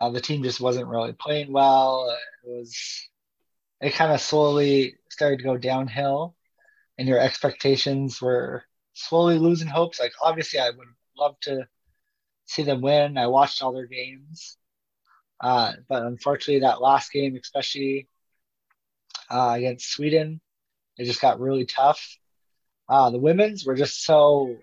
[0.00, 2.16] uh, the team just wasn't really playing well.
[2.44, 3.08] It was,
[3.80, 6.36] it kind of slowly started to go downhill,
[6.98, 9.98] and your expectations were slowly losing hopes.
[9.98, 11.66] Like, obviously, I would love to
[12.44, 13.16] see them win.
[13.16, 14.56] I watched all their games.
[15.40, 18.08] Uh, but unfortunately, that last game, especially
[19.32, 20.40] uh, against Sweden,
[20.98, 22.18] it just got really tough.
[22.88, 24.56] Uh, the women's were just so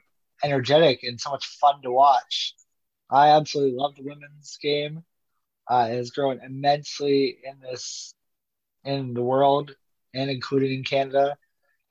[0.43, 2.53] energetic and so much fun to watch.
[3.09, 5.03] I absolutely love the women's game.
[5.67, 8.13] Uh, it has grown immensely in this
[8.83, 9.75] in the world
[10.13, 11.37] and including in Canada.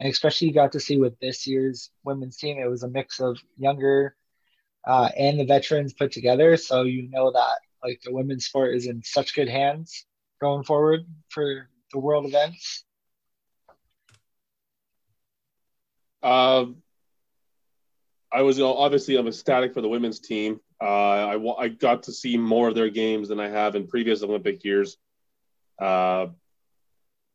[0.01, 3.21] And especially you got to see with this year's women's team, it was a mix
[3.21, 4.17] of younger
[4.87, 6.57] uh, and the veterans put together.
[6.57, 10.07] So you know that like the women's sport is in such good hands
[10.41, 12.85] going forward for the world events.
[16.23, 16.67] Uh,
[18.31, 20.61] I was obviously I'm ecstatic for the women's team.
[20.81, 24.23] Uh, I I got to see more of their games than I have in previous
[24.23, 24.97] Olympic years.
[25.81, 26.27] Uh,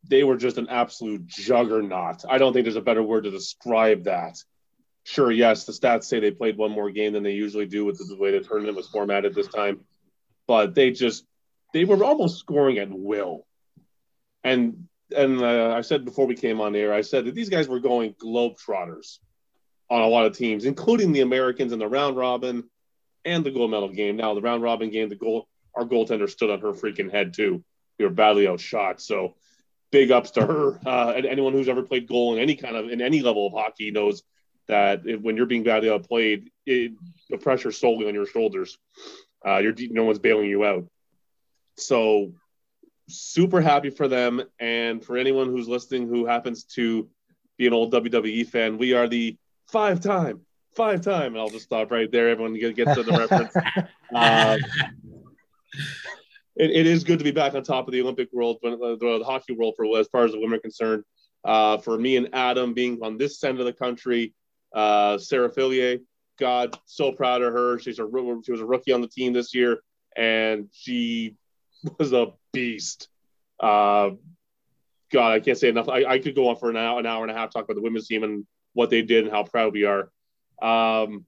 [0.06, 2.24] they were just an absolute juggernaut.
[2.28, 4.36] I don't think there's a better word to describe that.
[5.04, 7.98] Sure, yes, the stats say they played one more game than they usually do with
[7.98, 9.80] the way the tournament was formatted this time,
[10.46, 11.24] but they just
[11.72, 13.46] they were almost scoring at will.
[14.44, 17.68] And and uh, I said before we came on air, I said that these guys
[17.68, 19.18] were going globetrotters
[19.90, 22.64] on a lot of teams, including the Americans in the round robin
[23.24, 24.16] and the gold medal game.
[24.16, 27.62] Now, the round robin game, the goal, our goaltender stood on her freaking head too.
[27.98, 29.00] We were badly outshot.
[29.00, 29.34] So,
[29.90, 30.80] big ups to her.
[30.84, 33.52] Uh, and anyone who's ever played goal in any kind of in any level of
[33.52, 34.22] hockey knows
[34.66, 36.92] that if, when you're being badly outplayed, it,
[37.30, 38.78] the pressure solely on your shoulders.
[39.46, 40.86] Uh, you're no one's bailing you out.
[41.76, 42.32] So
[43.08, 44.42] super happy for them.
[44.58, 47.08] And for anyone who's listening who happens to
[47.58, 49.36] be an old WWE fan, we are the
[49.68, 50.40] five time,
[50.76, 51.32] five time.
[51.32, 52.28] And I'll just stop right there.
[52.28, 53.54] Everyone gets to the reference.
[54.14, 54.60] Um,
[56.54, 59.24] it, it is good to be back on top of the Olympic world, the, the
[59.24, 61.02] hockey world for as far as the women are concerned.
[61.44, 64.32] Uh, for me and Adam being on this end of the country,
[64.72, 65.98] uh, Sarah Fillier,
[66.38, 67.78] God, so proud of her.
[67.78, 68.08] She's a
[68.44, 69.80] she was a rookie on the team this year,
[70.16, 71.36] and she
[71.98, 73.08] was a beast.
[73.60, 74.10] Uh,
[75.12, 75.88] God, I can't say enough.
[75.88, 77.76] I, I could go on for an hour, an hour and a half talk about
[77.76, 80.10] the women's team and what they did and how proud we are.
[80.60, 81.24] Um,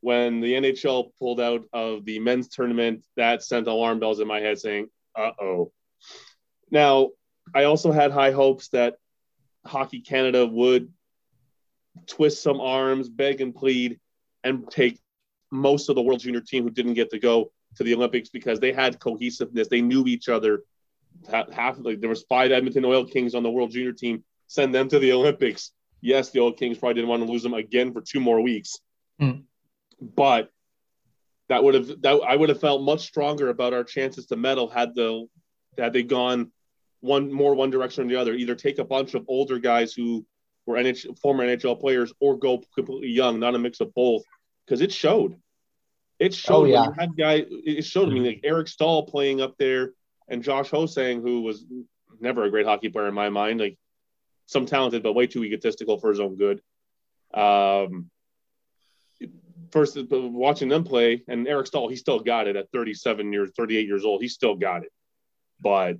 [0.00, 4.40] when the NHL pulled out of the men's tournament, that sent alarm bells in my
[4.40, 5.72] head saying, uh oh.
[6.70, 7.10] Now,
[7.54, 8.96] I also had high hopes that
[9.64, 10.92] Hockey Canada would
[12.06, 13.98] twist some arms, beg and plead,
[14.42, 15.00] and take
[15.50, 18.60] most of the World Junior team who didn't get to go to the Olympics because
[18.60, 19.68] they had cohesiveness.
[19.68, 20.62] They knew each other.
[21.30, 24.24] Half of like there was five Edmonton Oil Kings on the World Junior team.
[24.46, 25.72] Send them to the Olympics.
[26.00, 28.78] Yes, the Oil Kings probably didn't want to lose them again for two more weeks,
[29.20, 29.42] mm.
[30.00, 30.50] but
[31.48, 34.68] that would have that I would have felt much stronger about our chances to medal
[34.68, 35.26] had the
[35.78, 36.50] had they gone
[37.00, 38.34] one more one direction or the other.
[38.34, 40.26] Either take a bunch of older guys who
[40.66, 44.22] were NHL, former NHL players, or go completely young, not a mix of both,
[44.64, 45.36] because it showed.
[46.18, 46.86] It showed oh, yeah.
[46.98, 47.44] had guy.
[47.48, 49.92] It showed me like Eric Staal playing up there,
[50.28, 51.64] and Josh Ho-Sang, who was
[52.20, 53.76] never a great hockey player in my mind, like
[54.46, 56.60] some talented but way too egotistical for his own good.
[57.32, 58.10] Um,
[59.72, 63.86] first watching them play, and Eric Staal, he still got it at 37 years, 38
[63.86, 64.22] years old.
[64.22, 64.92] He still got it,
[65.60, 65.96] but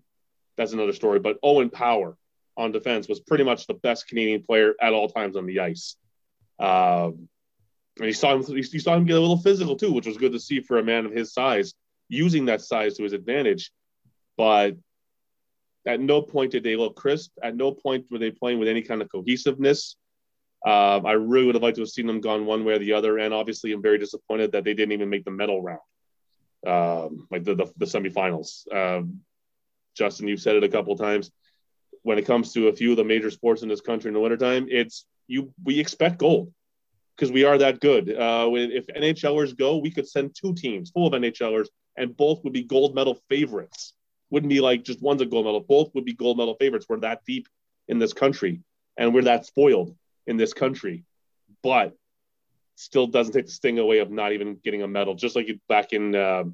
[0.57, 1.19] that's another story.
[1.19, 2.17] But Owen Power
[2.57, 5.97] on defense was pretty much the best Canadian player at all times on the ice.
[6.61, 7.29] Um,
[7.99, 10.33] and you saw him, you saw him get a little physical too, which was good
[10.33, 11.75] to see for a man of his size,
[12.09, 13.71] using that size to his advantage.
[14.37, 14.77] But
[15.87, 17.33] at no point did they look crisp.
[17.43, 19.97] At no point were they playing with any kind of cohesiveness.
[20.67, 22.95] Um, I really would have liked to have seen them gone one way or the
[22.95, 23.19] other.
[23.19, 25.81] And obviously, I'm very disappointed that they didn't even make the medal round,
[26.67, 28.73] um, like the, the, the semifinals.
[28.75, 29.21] Um,
[29.95, 31.31] Justin, you've said it a couple times.
[32.03, 34.21] When it comes to a few of the major sports in this country in the
[34.21, 35.53] wintertime, it's you.
[35.63, 36.53] We expect gold
[37.17, 38.11] because we are that good.
[38.11, 42.53] Uh, if NHLers go, we could send two teams full of NHLers, and both would
[42.53, 43.95] be gold medal favorites.
[44.31, 45.61] Wouldn't be like just one's a gold medal.
[45.61, 46.87] Both would be gold medal favorites.
[46.89, 47.47] We're that deep
[47.89, 48.63] in this country,
[48.97, 49.97] and we're that spoiled
[50.27, 51.05] in this country.
[51.63, 51.95] But
[52.77, 55.93] still doesn't take the sting away of not even getting a medal, just like back
[55.93, 56.45] in uh,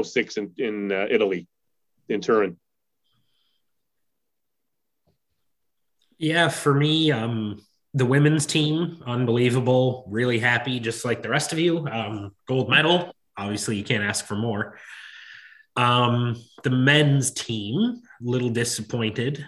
[0.00, 1.46] 06 in, in uh, Italy,
[2.08, 2.56] in Turin.
[6.18, 7.60] Yeah, for me, um,
[7.94, 10.04] the women's team, unbelievable.
[10.08, 11.86] Really happy, just like the rest of you.
[11.88, 13.14] Um, gold medal.
[13.36, 14.78] Obviously, you can't ask for more.
[15.76, 19.44] Um, the men's team, a little disappointed.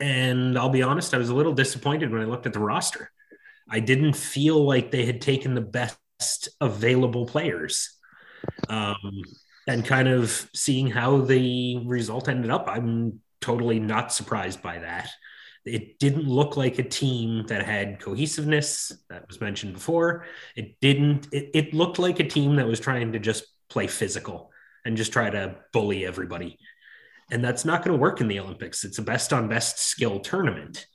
[0.00, 3.10] And I'll be honest, I was a little disappointed when I looked at the roster.
[3.68, 7.90] I didn't feel like they had taken the best available players.
[8.68, 9.22] Um,
[9.66, 15.10] and kind of seeing how the result ended up, I'm totally not surprised by that
[15.66, 20.24] it didn't look like a team that had cohesiveness that was mentioned before.
[20.54, 24.50] It didn't it, it looked like a team that was trying to just play physical
[24.84, 26.58] and just try to bully everybody.
[27.30, 28.84] And that's not going to work in the olympics.
[28.84, 30.86] It's a best on best skill tournament.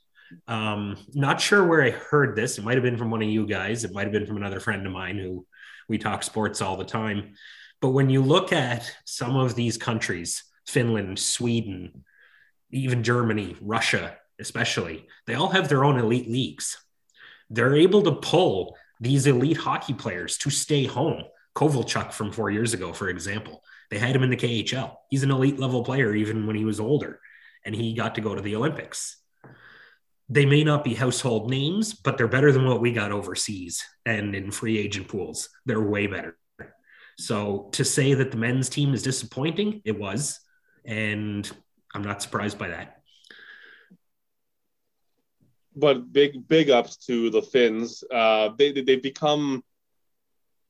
[0.48, 2.56] Um, not sure where i heard this.
[2.56, 3.84] It might have been from one of you guys.
[3.84, 5.46] It might have been from another friend of mine who
[5.88, 7.34] we talk sports all the time.
[7.82, 12.04] But when you look at some of these countries finland sweden
[12.70, 16.76] even germany russia especially, they all have their own elite leagues.
[17.48, 21.22] They're able to pull these elite hockey players to stay home.
[21.54, 24.96] Kovalchuk from four years ago, for example, they had him in the KHL.
[25.10, 27.20] He's an elite level player even when he was older,
[27.64, 29.18] and he got to go to the Olympics.
[30.28, 34.34] They may not be household names, but they're better than what we got overseas and
[34.34, 35.50] in free agent pools.
[35.66, 36.38] They're way better.
[37.18, 40.40] So to say that the men's team is disappointing, it was.
[40.86, 41.48] And
[41.94, 43.01] I'm not surprised by that
[45.74, 48.04] but big big ups to the Finns.
[48.10, 49.62] Uh, they they've become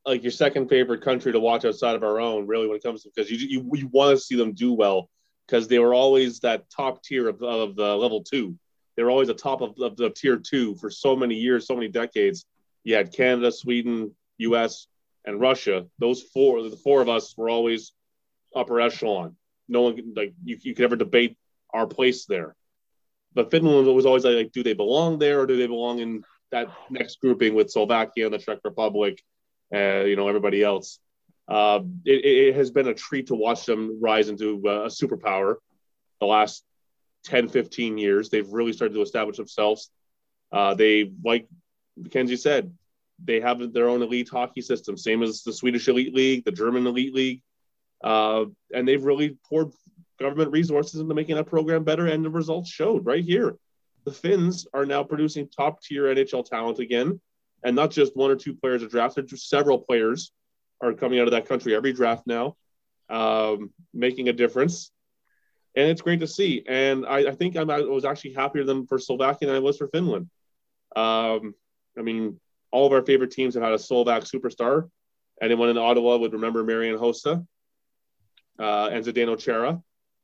[0.04, 3.02] like your second favorite country to watch outside of our own, really, when it comes
[3.02, 5.08] to because you you, you want to see them do well
[5.46, 8.56] because they were always that top tier of, of the level two.
[8.96, 11.74] They were always the top of, of the tier two for so many years, so
[11.74, 12.44] many decades.
[12.84, 14.86] You had Canada, Sweden, U.S.,
[15.24, 15.86] and Russia.
[15.98, 17.92] Those four, the four of us, were always
[18.54, 19.36] upper echelon.
[19.68, 21.38] No one like you, you could ever debate
[21.72, 22.54] our place there
[23.34, 26.22] but Finland was always like, do they belong there or do they belong in
[26.52, 29.20] that next grouping with Slovakia and the Czech Republic,
[29.74, 30.98] uh, you know, everybody else.
[31.48, 35.56] Uh, it, it, has been a treat to watch them rise into uh, a superpower
[36.20, 36.62] the last
[37.24, 38.28] 10, 15 years.
[38.28, 39.90] They've really started to establish themselves.
[40.52, 41.48] Uh, they, like
[41.96, 42.72] Mackenzie said,
[43.24, 46.86] they have their own elite hockey system, same as the Swedish Elite League, the German
[46.86, 47.42] Elite League.
[48.02, 49.72] Uh, and they've really poured
[50.22, 53.56] government resources into making that program better, and the results showed right here.
[54.04, 57.20] The Finns are now producing top tier NHL talent again,
[57.62, 60.32] and not just one or two players are drafted, several players
[60.80, 62.56] are coming out of that country every draft now,
[63.08, 64.90] um, making a difference.
[65.76, 66.64] And it's great to see.
[66.66, 69.78] And I, I think I'm, i was actually happier than for Slovakia than I was
[69.78, 70.28] for Finland.
[70.94, 71.54] Um,
[71.96, 72.40] I mean,
[72.70, 74.90] all of our favorite teams have had a Slovak superstar.
[75.40, 77.46] Anyone in Ottawa would remember Marian Hossa
[78.58, 79.80] uh, and Zdeno Chara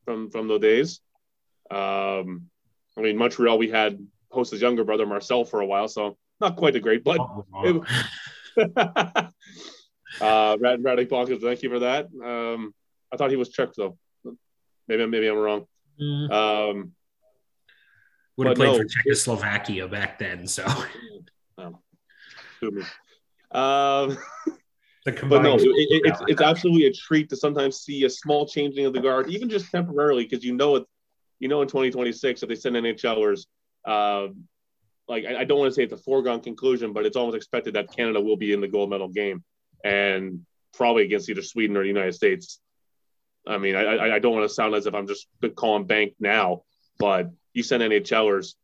[0.09, 1.01] from, from those days.
[1.70, 2.48] Um,
[2.97, 3.98] I mean, Montreal, we had
[4.30, 5.86] Hossa's younger brother, Marcel, for a while.
[5.86, 7.20] So not quite a great, but.
[7.20, 7.82] Oh, wow.
[8.56, 8.76] it,
[10.22, 12.06] uh, Rad, Radek Bonkers, thank you for that.
[12.24, 12.74] Um,
[13.12, 13.98] I thought he was Czech, though.
[14.89, 15.66] Maybe, maybe I'm wrong.
[16.01, 16.32] Mm.
[16.32, 16.93] Um,
[18.39, 20.64] Would have played no, for Czechoslovakia back then, so.
[21.59, 22.86] Um,
[23.51, 24.18] um
[25.12, 28.86] but no, it, it, it's, it's absolutely a treat to sometimes see a small changing
[28.86, 30.85] of the guard, even just temporarily, because you know it.
[31.40, 33.47] You know, in 2026, if they send NHLers,
[33.86, 34.26] uh,
[35.06, 37.74] like I, I don't want to say it's a foregone conclusion, but it's almost expected
[37.74, 39.44] that Canada will be in the gold medal game,
[39.85, 40.44] and
[40.74, 42.60] probably against either Sweden or the United States.
[43.47, 46.62] I mean, I, I don't want to sound as if I'm just calling bank now,
[46.98, 48.55] but you send NHLers.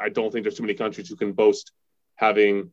[0.00, 1.72] I don't think there's too many countries who can boast
[2.16, 2.72] having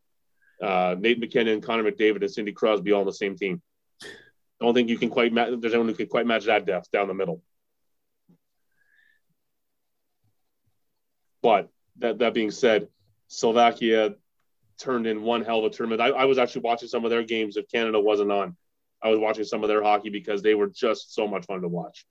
[0.62, 3.62] uh, Nate MacKinnon, Connor McDavid, and Sidney Crosby all on the same team.
[4.04, 5.50] I don't think you can quite match.
[5.60, 7.42] There's anyone who can quite match that depth down the middle.
[11.42, 11.70] But
[12.00, 12.88] that that being said,
[13.28, 14.16] Slovakia
[14.80, 16.02] turned in one hell of a tournament.
[16.02, 18.56] I, I was actually watching some of their games if Canada wasn't on.
[19.02, 21.68] I was watching some of their hockey because they were just so much fun to
[21.68, 22.06] watch.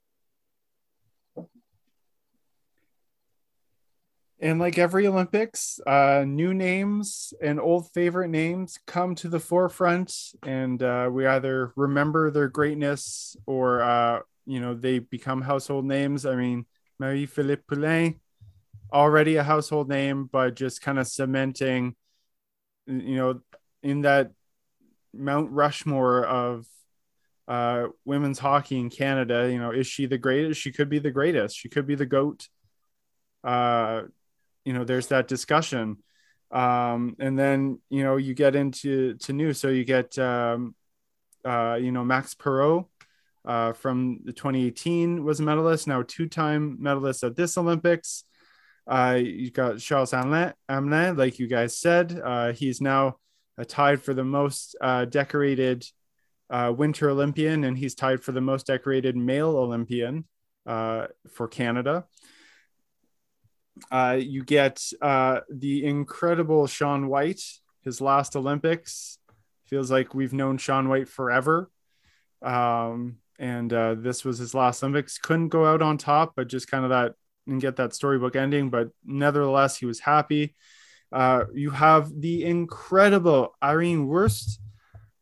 [4.42, 10.12] And like every Olympics, uh, new names and old favorite names come to the forefront,
[10.42, 16.26] and uh, we either remember their greatness or uh, you know they become household names.
[16.26, 16.66] I mean,
[16.98, 18.18] Marie-Philip Poulin,
[18.92, 21.94] already a household name, but just kind of cementing,
[22.88, 23.40] you know,
[23.84, 24.32] in that
[25.14, 26.66] Mount Rushmore of
[27.46, 29.48] uh, women's hockey in Canada.
[29.48, 30.60] You know, is she the greatest?
[30.60, 31.56] She could be the greatest.
[31.56, 32.48] She could be the goat.
[33.44, 34.02] Uh,
[34.64, 35.98] you know there's that discussion.
[36.50, 40.74] Um, and then you know you get into to new so you get um,
[41.44, 42.84] uh, you know Max Parrot
[43.44, 48.24] uh, from the 2018 was a medalist now two-time medalist at this olympics.
[48.86, 53.16] Uh, you got charles Hamelin, like you guys said uh, he's now
[53.56, 55.86] uh, tied for the most uh, decorated
[56.50, 60.24] winter olympian and he's tied for the most decorated male olympian
[60.66, 62.04] for canada
[63.90, 67.42] uh, you get uh, the incredible Shaun White,
[67.82, 69.18] his last Olympics.
[69.66, 71.70] Feels like we've known Shaun White forever.
[72.42, 75.18] Um, and uh, this was his last Olympics.
[75.18, 77.14] Couldn't go out on top, but just kind of that
[77.46, 78.70] and get that storybook ending.
[78.70, 80.54] But nevertheless, he was happy.
[81.10, 84.58] Uh, you have the incredible Ireen Wüst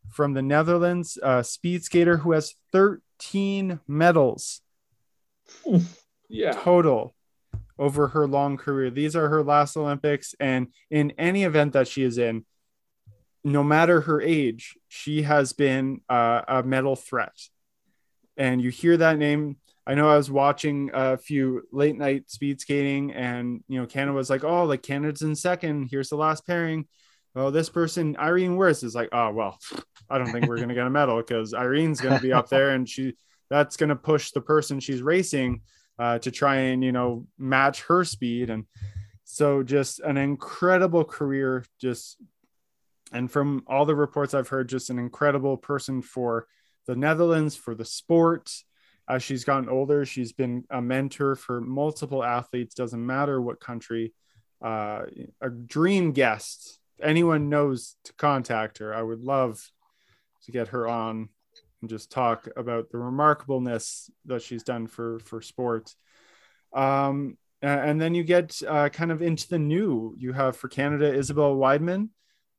[0.09, 4.61] from the Netherlands, a speed skater who has 13 medals.
[6.33, 6.53] Yeah.
[6.53, 7.13] Total
[7.77, 8.89] over her long career.
[8.89, 10.35] These are her last Olympics.
[10.39, 12.45] And in any event that she is in,
[13.43, 17.35] no matter her age, she has been uh, a medal threat.
[18.37, 19.57] And you hear that name.
[19.85, 24.13] I know I was watching a few late night speed skating, and you know, Canada
[24.13, 25.87] was like, "Oh, like Canada's in second.
[25.89, 26.87] Here's the last pairing."
[27.35, 29.57] Oh, this person, Ireen Wüst, is like, "Oh, well,
[30.09, 32.87] I don't think we're gonna get a medal because Ireen's gonna be up there, and
[32.87, 33.15] she
[33.49, 35.61] that's gonna push the person she's racing
[36.01, 38.49] uh, to try and you know match her speed.
[38.49, 38.65] And
[39.23, 42.17] so just an incredible career just
[43.13, 46.47] and from all the reports i've heard just an incredible person for
[46.87, 48.51] the netherlands for the sport.
[49.07, 52.73] As she's gotten older she's been a mentor for multiple athletes.
[52.73, 54.13] Doesn't matter what country
[54.59, 55.03] uh,
[55.39, 56.79] a dream guest.
[57.01, 58.93] Anyone knows to contact her.
[58.93, 59.61] I would love
[60.45, 61.29] to get her on
[61.81, 65.93] and just talk about the remarkableness that she's done for for sport.
[66.73, 70.15] Um, and then you get uh, kind of into the new.
[70.17, 72.09] You have for Canada Isabelle Weidemann,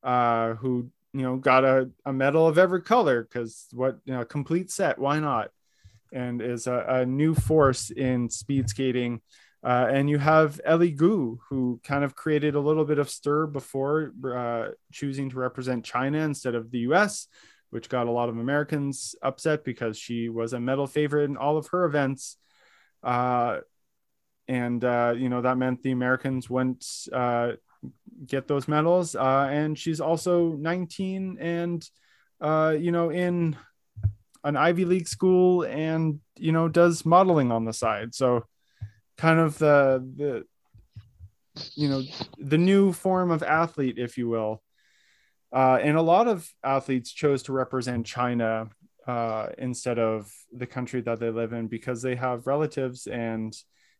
[0.02, 4.24] uh, who you know got a, a medal of every color because what you know
[4.24, 5.50] complete set why not,
[6.12, 9.20] and is a, a new force in speed skating.
[9.64, 13.46] Uh, and you have Eileen Gu, who kind of created a little bit of stir
[13.46, 17.28] before uh, choosing to represent China instead of the US
[17.72, 21.56] which got a lot of Americans upset because she was a medal favorite in all
[21.56, 22.36] of her events.
[23.02, 23.60] Uh,
[24.46, 26.84] and uh, you know that meant the Americans went
[27.14, 27.52] uh,
[28.26, 29.16] get those medals.
[29.16, 31.88] Uh, and she's also 19 and
[32.42, 33.56] uh, you know in
[34.44, 38.14] an Ivy League school and you know does modeling on the side.
[38.14, 38.44] So
[39.16, 40.44] kind of the the
[41.74, 42.02] you know
[42.36, 44.62] the new form of athlete, if you will.
[45.52, 48.70] Uh, and a lot of athletes chose to represent China
[49.06, 53.54] uh, instead of the country that they live in because they have relatives and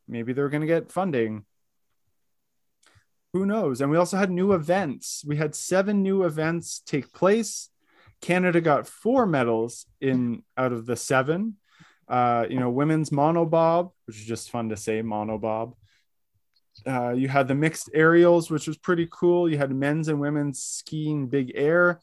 [0.09, 1.45] maybe they're going to get funding.
[3.33, 3.81] Who knows?
[3.81, 5.25] And we also had new events.
[5.27, 7.71] We had seven new events take place.
[8.21, 11.57] Canada got four medals in out of the seven.
[12.09, 15.75] Uh, you know, women's monobob, which is just fun to say, monobob.
[16.87, 19.49] Uh, you had the mixed aerials, which was pretty cool.
[19.49, 22.01] You had men's and women's skiing big air.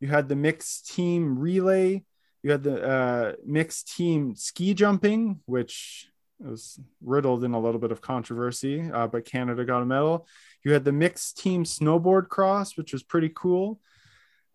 [0.00, 2.04] You had the mixed team relay.
[2.42, 7.92] You had the uh, mixed team ski jumping, which was riddled in a little bit
[7.92, 10.26] of controversy, uh, but Canada got a medal.
[10.62, 13.80] You had the mixed team snowboard cross, which was pretty cool.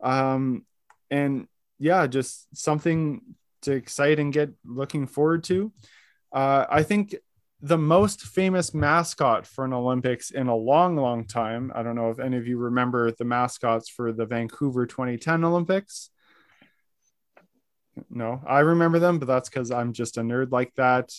[0.02, 0.66] Um,
[1.10, 1.48] and
[1.80, 3.22] yeah, just something
[3.64, 5.72] to excite and get looking forward to.
[6.32, 7.16] Uh, I think
[7.62, 11.72] the most famous mascot for an Olympics in a long, long time.
[11.76, 16.10] I don't know if any of you remember the mascots for the Vancouver 2010 Olympics.
[18.10, 21.12] No, I remember them, but that's because I'm just a nerd like that.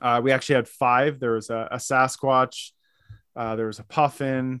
[0.00, 1.18] Uh, we actually had five.
[1.18, 2.70] There was a, a Sasquatch,
[3.34, 4.60] uh, there was a Puffin.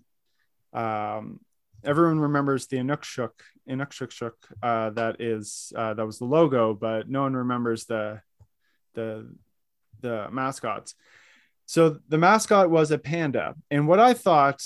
[0.72, 1.38] Um,
[1.84, 3.30] everyone remembers the Inukshuk,
[3.68, 8.20] Inukshuk, uh, that is uh, that was the logo, but no one remembers the
[8.94, 9.28] the
[10.00, 10.94] the mascots.
[11.66, 14.62] So the mascot was a panda, and what I thought,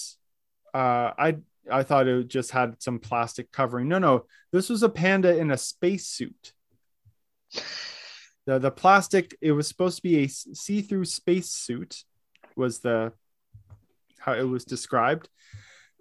[0.73, 1.37] uh, I
[1.71, 3.89] I thought it just had some plastic covering.
[3.89, 6.53] No, no, this was a panda in a spacesuit.
[8.47, 12.05] The the plastic it was supposed to be a see-through spacesuit,
[12.57, 13.13] was the
[14.19, 15.29] how it was described.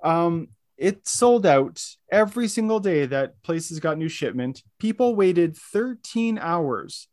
[0.03, 4.63] Um, it sold out every single day that places got new shipment.
[4.79, 7.07] People waited 13 hours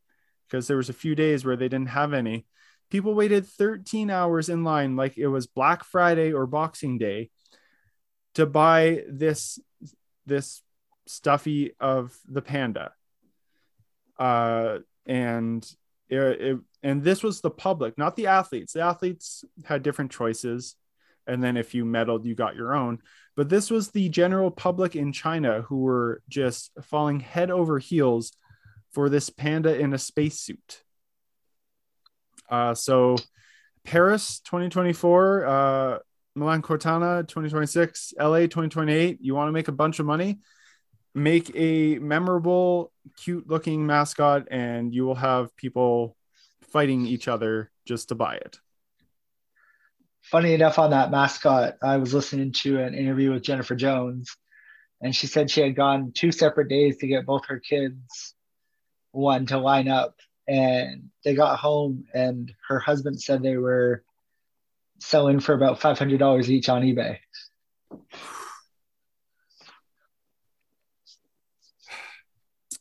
[0.49, 2.47] because there was a few days where they didn't have any.
[2.91, 7.31] People waited 13 hours in line like it was Black Friday or Boxing Day
[8.35, 9.59] to buy this
[10.27, 10.63] this
[11.07, 12.93] stuffy of the panda.
[14.19, 15.65] Uh, and
[16.09, 18.73] it, it, and this was the public, not the athletes.
[18.73, 20.77] The athletes had different choices,
[21.27, 22.99] and then if you medaled, you got your own.
[23.37, 28.33] But this was the general public in China who were just falling head over heels
[28.93, 30.83] for this panda in a spacesuit.
[32.51, 33.17] Uh, so
[33.85, 35.99] Paris 2024, uh,
[36.35, 39.19] Milan Cortina 2026, LA 2028.
[39.21, 40.39] You want to make a bunch of money?
[41.15, 46.17] Make a memorable, cute looking mascot, and you will have people
[46.63, 48.59] fighting each other just to buy it
[50.31, 54.37] funny enough on that mascot i was listening to an interview with jennifer jones
[55.01, 58.35] and she said she had gone two separate days to get both her kids
[59.19, 60.15] one to line up
[60.47, 64.03] and they got home and her husband said they were
[65.01, 67.19] selling for about $500 each on ebay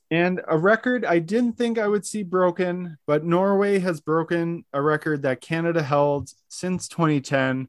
[0.09, 4.81] And a record I didn't think I would see broken, but Norway has broken a
[4.81, 7.67] record that Canada held since 2010.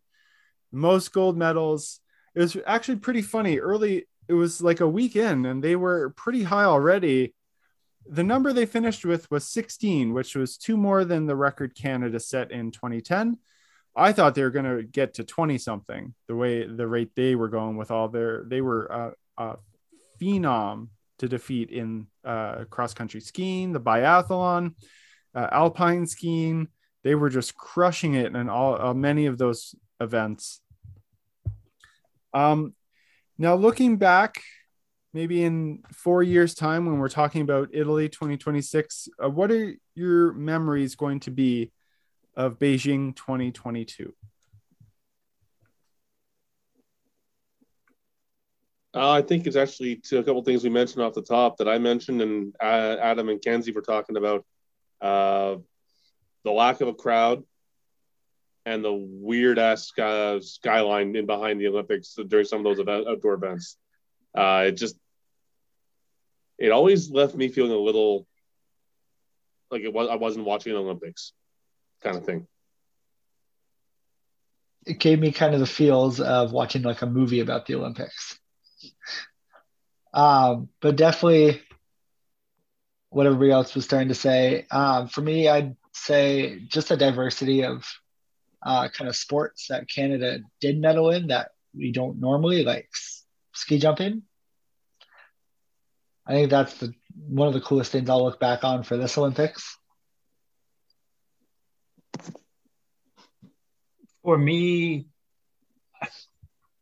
[0.70, 2.00] Most gold medals.
[2.36, 3.58] It was actually pretty funny.
[3.58, 7.34] Early, it was like a week in, and they were pretty high already.
[8.10, 12.18] The number they finished with was 16, which was two more than the record Canada
[12.18, 13.38] set in 2010.
[13.94, 17.34] I thought they were going to get to 20 something the way the rate they
[17.34, 19.56] were going with all their, they were uh, uh,
[20.20, 24.74] phenom to defeat in uh, cross country skiing, the biathlon,
[25.34, 26.68] uh, alpine skiing.
[27.02, 30.60] They were just crushing it in all uh, many of those events.
[32.32, 32.74] Um,
[33.36, 34.42] now, looking back,
[35.12, 40.32] maybe in four years' time, when we're talking about Italy 2026, uh, what are your
[40.32, 41.72] memories going to be
[42.36, 44.14] of Beijing 2022?
[48.94, 51.68] Uh, I think it's actually to a couple things we mentioned off the top that
[51.68, 54.44] I mentioned and uh, Adam and Kenzie were talking about
[55.00, 55.56] uh,
[56.44, 57.44] the lack of a crowd
[58.64, 63.34] and the weird ass sky, skyline in behind the Olympics during some of those outdoor
[63.34, 63.76] events.
[64.34, 64.96] Uh, it just
[66.58, 68.26] it always left me feeling a little
[69.70, 71.32] like it was I wasn't watching an Olympics
[72.02, 72.46] kind of thing.
[74.86, 78.38] It gave me kind of the feels of watching like a movie about the Olympics.
[80.14, 81.60] Um, but definitely
[83.10, 84.66] what everybody else was starting to say.
[84.70, 87.86] Um, for me, I'd say just a diversity of
[88.62, 92.88] uh, kind of sports that Canada did medal in that we don't normally, like
[93.58, 94.22] ski jumping.
[96.26, 96.92] I think that's the
[97.26, 99.76] one of the coolest things I'll look back on for this Olympics.
[104.22, 105.06] For me,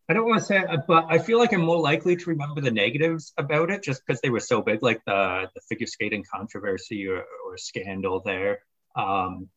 [0.08, 2.70] I don't want to say, but I feel like I'm more likely to remember the
[2.70, 7.06] negatives about it just because they were so big, like the the figure skating controversy
[7.08, 8.60] or, or scandal there,
[8.96, 9.48] um,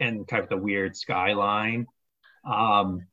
[0.00, 1.86] and kind of the weird skyline,
[2.46, 3.06] um,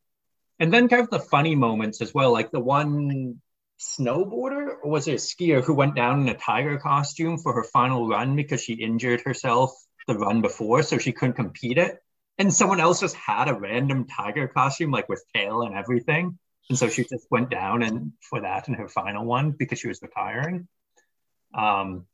[0.60, 3.42] and then kind of the funny moments as well, like the one
[3.82, 7.64] snowboarder or was it a skier who went down in a tiger costume for her
[7.64, 9.72] final run because she injured herself
[10.08, 12.00] the run before, so she couldn't compete it,
[12.38, 16.38] and someone else just had a random tiger costume like with tail and everything
[16.72, 19.90] and so she just went down and for that in her final one because she
[19.90, 20.70] was retiring.
[21.54, 22.06] Um,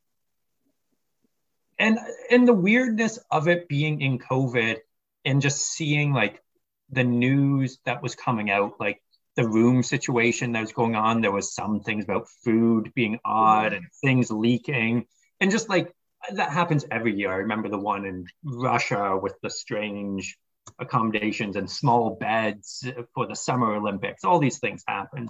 [1.78, 2.00] and
[2.32, 4.78] and the weirdness of it being in COVID
[5.24, 6.42] and just seeing like
[6.90, 9.00] the news that was coming out, like
[9.38, 11.22] the room situation that was going on.
[11.22, 15.06] There was some things about food being odd and things leaking,
[15.40, 15.94] and just like
[16.34, 17.32] that happens every year.
[17.32, 20.38] I remember the one in Russia with the strange
[20.80, 24.26] accommodations and small beds for the Summer Olympics.
[24.26, 25.30] All these things happen.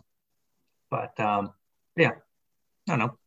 [0.90, 1.52] But um,
[1.96, 2.12] yeah,
[2.88, 3.18] I don't know.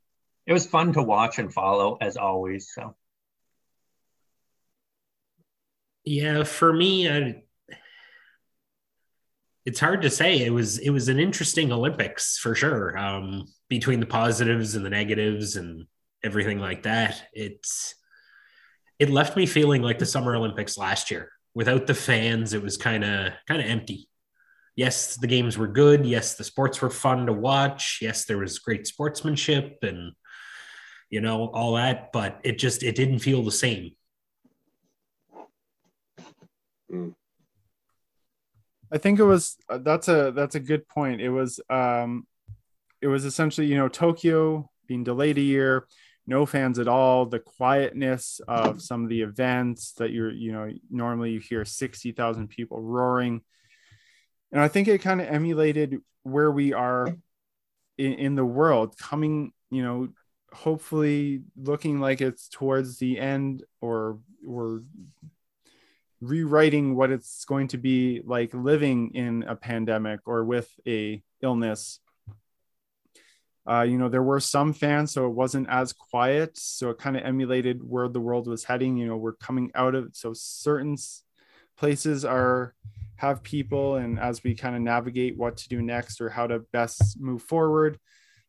[0.46, 2.72] It was fun to watch and follow as always.
[2.74, 2.96] So
[6.04, 7.42] yeah, for me, I,
[9.66, 10.44] it's hard to say.
[10.44, 12.96] It was it was an interesting Olympics for sure.
[12.96, 15.86] Um, between the positives and the negatives and
[16.24, 17.94] everything like that, it's
[18.98, 22.76] it left me feeling like the Summer Olympics last year without the fans, it was
[22.76, 24.08] kind of kind of empty.
[24.76, 26.06] Yes, the games were good.
[26.06, 27.98] Yes, the sports were fun to watch.
[28.00, 30.12] Yes, there was great sportsmanship and
[31.10, 33.92] you know all that, but it just it didn't feel the same.
[36.90, 37.14] Mm.
[38.92, 41.20] I think it was uh, that's a that's a good point.
[41.20, 42.26] It was um
[43.00, 45.86] it was essentially, you know, Tokyo being delayed a year,
[46.30, 50.70] no fans at all the quietness of some of the events that you're you know
[50.88, 53.42] normally you hear 60,000 people roaring
[54.52, 57.08] and i think it kind of emulated where we are
[57.98, 60.08] in, in, the world coming you know
[60.52, 64.80] hopefully looking like it's towards the end or we're
[66.20, 72.00] rewriting what it's going to be like living in a pandemic or with a illness
[73.70, 76.58] uh, you know, there were some fans, so it wasn't as quiet.
[76.58, 78.96] So it kind of emulated where the world was heading.
[78.96, 80.96] You know, we're coming out of so certain
[81.76, 82.74] places are
[83.16, 86.60] have people, and as we kind of navigate what to do next or how to
[86.72, 87.98] best move forward,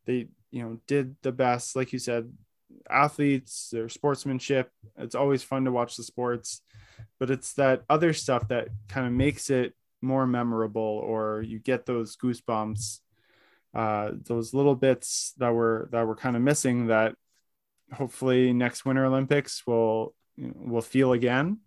[0.06, 1.76] they you know did the best.
[1.76, 2.32] Like you said,
[2.90, 4.72] athletes, their sportsmanship.
[4.98, 6.62] It's always fun to watch the sports,
[7.20, 11.86] but it's that other stuff that kind of makes it more memorable, or you get
[11.86, 13.00] those goosebumps
[13.74, 17.16] uh, those little bits that were that were kind of missing that
[17.94, 21.60] hopefully next winter olympics will will feel again.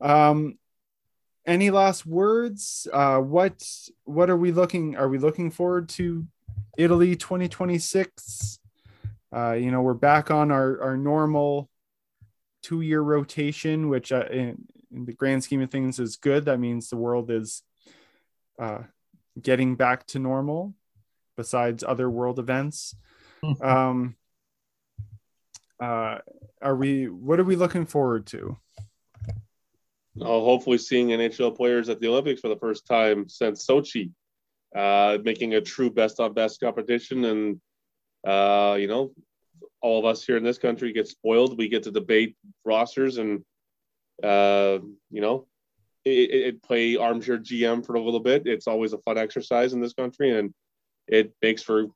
[0.00, 0.58] Um
[1.46, 2.88] any last words?
[2.92, 3.62] Uh what
[4.04, 6.26] what are we looking are we looking forward to
[6.78, 8.58] italy 2026
[9.36, 11.68] uh you know we're back on our our normal
[12.62, 14.64] two year rotation which uh, in,
[14.94, 16.44] in the grand scheme of things is good.
[16.44, 17.62] That means the world is
[18.58, 18.82] uh
[19.40, 20.74] getting back to normal
[21.36, 22.94] besides other world events.
[23.44, 23.66] Mm-hmm.
[23.66, 24.16] um
[25.80, 26.18] uh
[26.60, 28.56] are we what are we looking forward to?
[30.20, 34.12] Oh, hopefully seeing nhl players at the olympics for the first time since sochi
[34.76, 37.60] uh making a true best on best competition and
[38.26, 39.12] uh you know
[39.80, 43.44] all of us here in this country get spoiled we get to debate rosters and
[44.22, 44.78] uh
[45.10, 45.46] you know
[46.04, 48.46] it, it, play armchair GM for a little bit.
[48.46, 50.52] It's always a fun exercise in this country, and
[51.06, 51.86] it makes for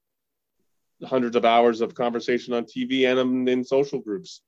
[1.05, 4.43] hundreds of hours of conversation on TV and in social groups.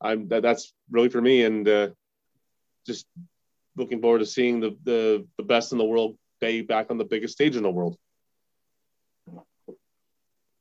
[0.00, 1.88] I'm that, that's really for me, and uh,
[2.86, 3.06] just
[3.76, 7.04] looking forward to seeing the, the the best in the world day back on the
[7.04, 7.96] biggest stage in the world.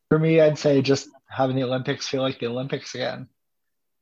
[0.09, 3.27] For me, I'd say just having the Olympics feel like the Olympics again.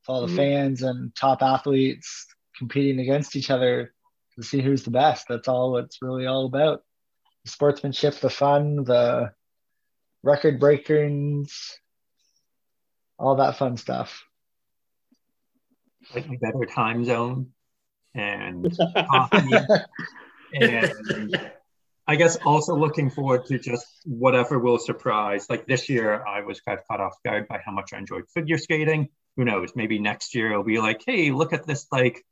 [0.08, 0.36] all the mm-hmm.
[0.36, 2.26] fans and top athletes
[2.56, 3.92] competing against each other
[4.36, 5.26] to see who's the best.
[5.28, 6.82] That's all it's really all about.
[7.44, 9.32] The sportsmanship, the fun, the
[10.22, 11.78] record breakers,
[13.18, 14.24] all that fun stuff.
[16.14, 17.52] Like a better time zone
[18.14, 18.76] and
[19.10, 19.54] coffee.
[20.54, 21.52] and
[22.10, 25.48] I guess also looking forward to just whatever will surprise.
[25.48, 28.24] Like this year, I was kind of caught off guard by how much I enjoyed
[28.34, 29.10] figure skating.
[29.36, 29.76] Who knows?
[29.76, 32.24] Maybe next year it'll be like, hey, look at this like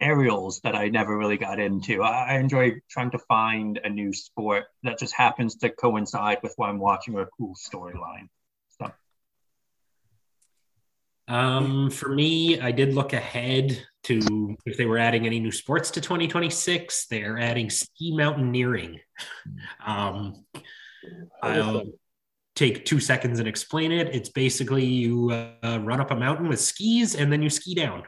[0.00, 2.04] aerials that I never really got into.
[2.04, 6.52] I, I enjoy trying to find a new sport that just happens to coincide with
[6.54, 8.28] what I'm watching or a cool storyline.
[8.78, 8.92] So.
[11.26, 15.90] Um, for me, I did look ahead to if they were adding any new sports
[15.92, 17.06] to 2026.
[17.06, 19.00] They're adding ski mountaineering.
[19.84, 20.44] Um,
[21.42, 21.84] I'll
[22.54, 24.14] take two seconds and explain it.
[24.14, 28.04] It's basically you uh, run up a mountain with skis and then you ski down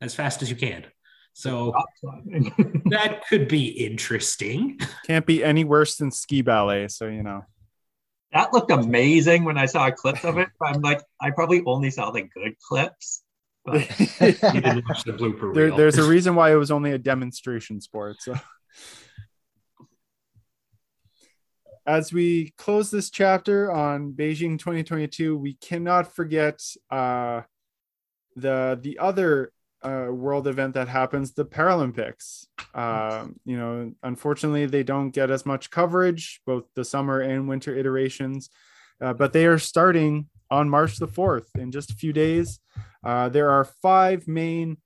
[0.00, 0.86] as fast as you can.
[1.34, 1.72] So
[2.90, 4.78] that could be interesting.
[5.06, 6.88] Can't be any worse than ski ballet.
[6.88, 7.44] So, you know.
[8.32, 10.48] That looked amazing when I saw clips of it.
[10.60, 13.22] I'm like, I probably only saw the good clips.
[13.64, 16.98] But you didn't watch the blooper There, there's a reason why it was only a
[16.98, 18.16] demonstration sport.
[18.20, 18.34] So,
[21.86, 26.60] as we close this chapter on Beijing 2022, we cannot forget
[26.90, 27.42] uh,
[28.36, 29.52] the the other
[29.82, 32.46] uh, world event that happens, the Paralympics.
[32.74, 37.76] Uh, you know, unfortunately, they don't get as much coverage, both the summer and winter
[37.76, 38.50] iterations,
[39.00, 42.60] uh, but they are starting on March the 4th in just a few days.
[43.02, 44.76] Uh, there are five main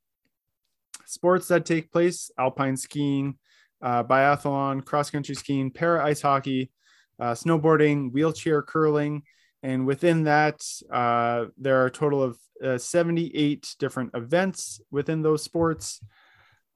[1.07, 3.37] sports that take place alpine skiing,
[3.83, 6.71] uh, biathlon, cross country skiing, para ice hockey,
[7.19, 9.23] uh, snowboarding, wheelchair curling.
[9.65, 15.43] And within that, uh, there are a total of uh, 78 different events within those
[15.43, 16.01] sports.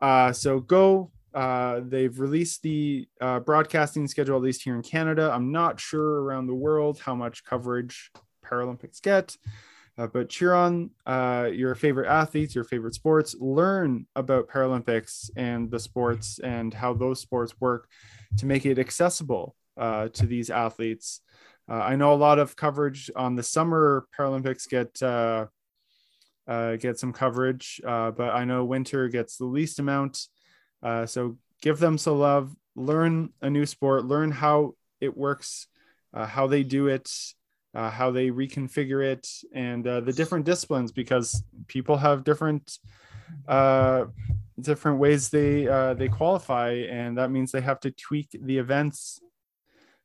[0.01, 1.13] Uh, so go.
[1.33, 5.31] They've released the broadcasting schedule, at least here in Canada.
[5.33, 8.11] I'm not sure around the world how much coverage
[8.51, 9.37] Paralympics get.
[9.99, 13.37] Uh, but cheer on uh, your favorite athletes, your favorite sports.
[13.39, 17.87] Learn about Paralympics and the sports and how those sports work
[18.39, 21.21] to make it accessible uh, to these athletes.
[21.69, 25.47] Uh, I know a lot of coverage on the summer Paralympics get uh,
[26.49, 30.29] uh, get some coverage, but I know winter gets the least amount.
[31.07, 32.57] so give them some love.
[32.75, 34.07] Learn a new sport.
[34.07, 35.67] Learn how it works,
[36.15, 37.11] how they do it,
[37.75, 42.79] uh, how they reconfigure it and uh, the different disciplines because people have different
[43.49, 44.07] uh,
[44.61, 49.21] different ways they uh, they qualify and that means they have to tweak the events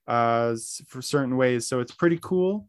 [0.07, 0.55] uh,
[0.87, 1.67] for certain ways.
[1.67, 2.67] So it's pretty cool.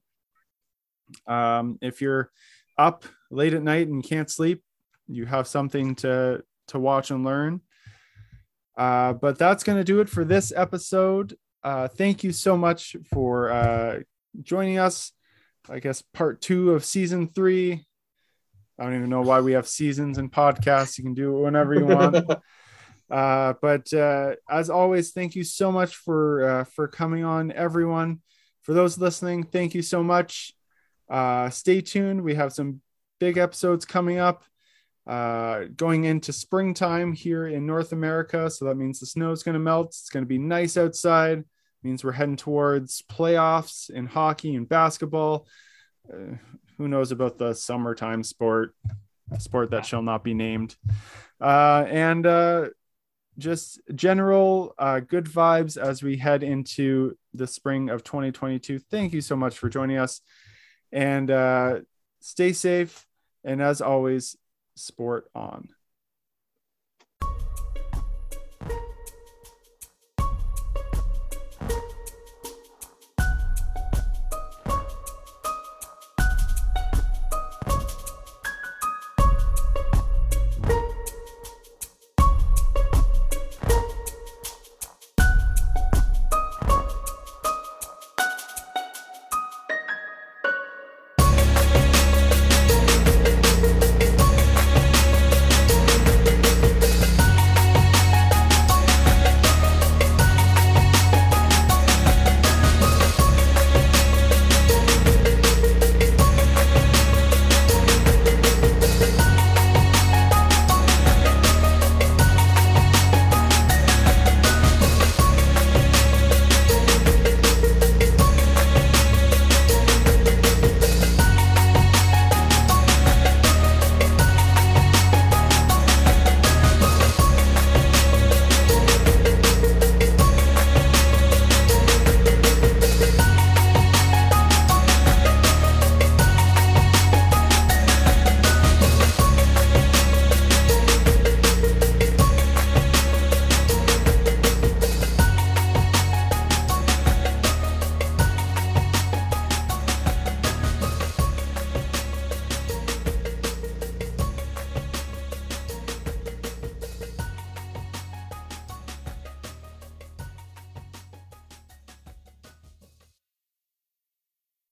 [1.27, 2.31] Um, if you're
[2.79, 4.63] up late at night and can't sleep
[5.09, 7.61] you have something to to watch and learn.
[8.77, 11.37] Uh, but that's going to do it for this episode.
[11.63, 14.05] Uh, thank you so much for
[14.43, 15.13] joining us.
[15.69, 17.85] I guess part two of season three.
[18.79, 20.99] I don't even know why we have seasons and podcasts.
[20.99, 22.17] You can do it whenever you want.
[23.11, 28.21] uh, but uh, as always, thank you so much for uh, for coming on, everyone.
[28.63, 30.53] For those listening, thank you so much.
[31.09, 32.23] Uh, stay tuned.
[32.23, 32.81] We have some
[33.19, 34.45] big episodes coming up.
[35.07, 39.53] Uh, going into springtime here in North America, so that means the snow is going
[39.53, 39.87] to melt.
[39.87, 41.45] It's going to be nice outside
[41.83, 45.47] means we're heading towards playoffs in hockey and basketball.
[46.13, 46.37] Uh,
[46.79, 48.75] who knows about the summertime sport,
[49.39, 50.77] sport that shall not be named,
[51.41, 52.67] uh, and uh,
[53.39, 58.79] just general uh, good vibes as we head into the spring of 2022.
[58.79, 60.21] Thank you so much for joining us,
[60.93, 61.81] and uh,
[62.21, 63.07] stay safe.
[63.43, 64.37] And as always,
[64.75, 65.69] sport on.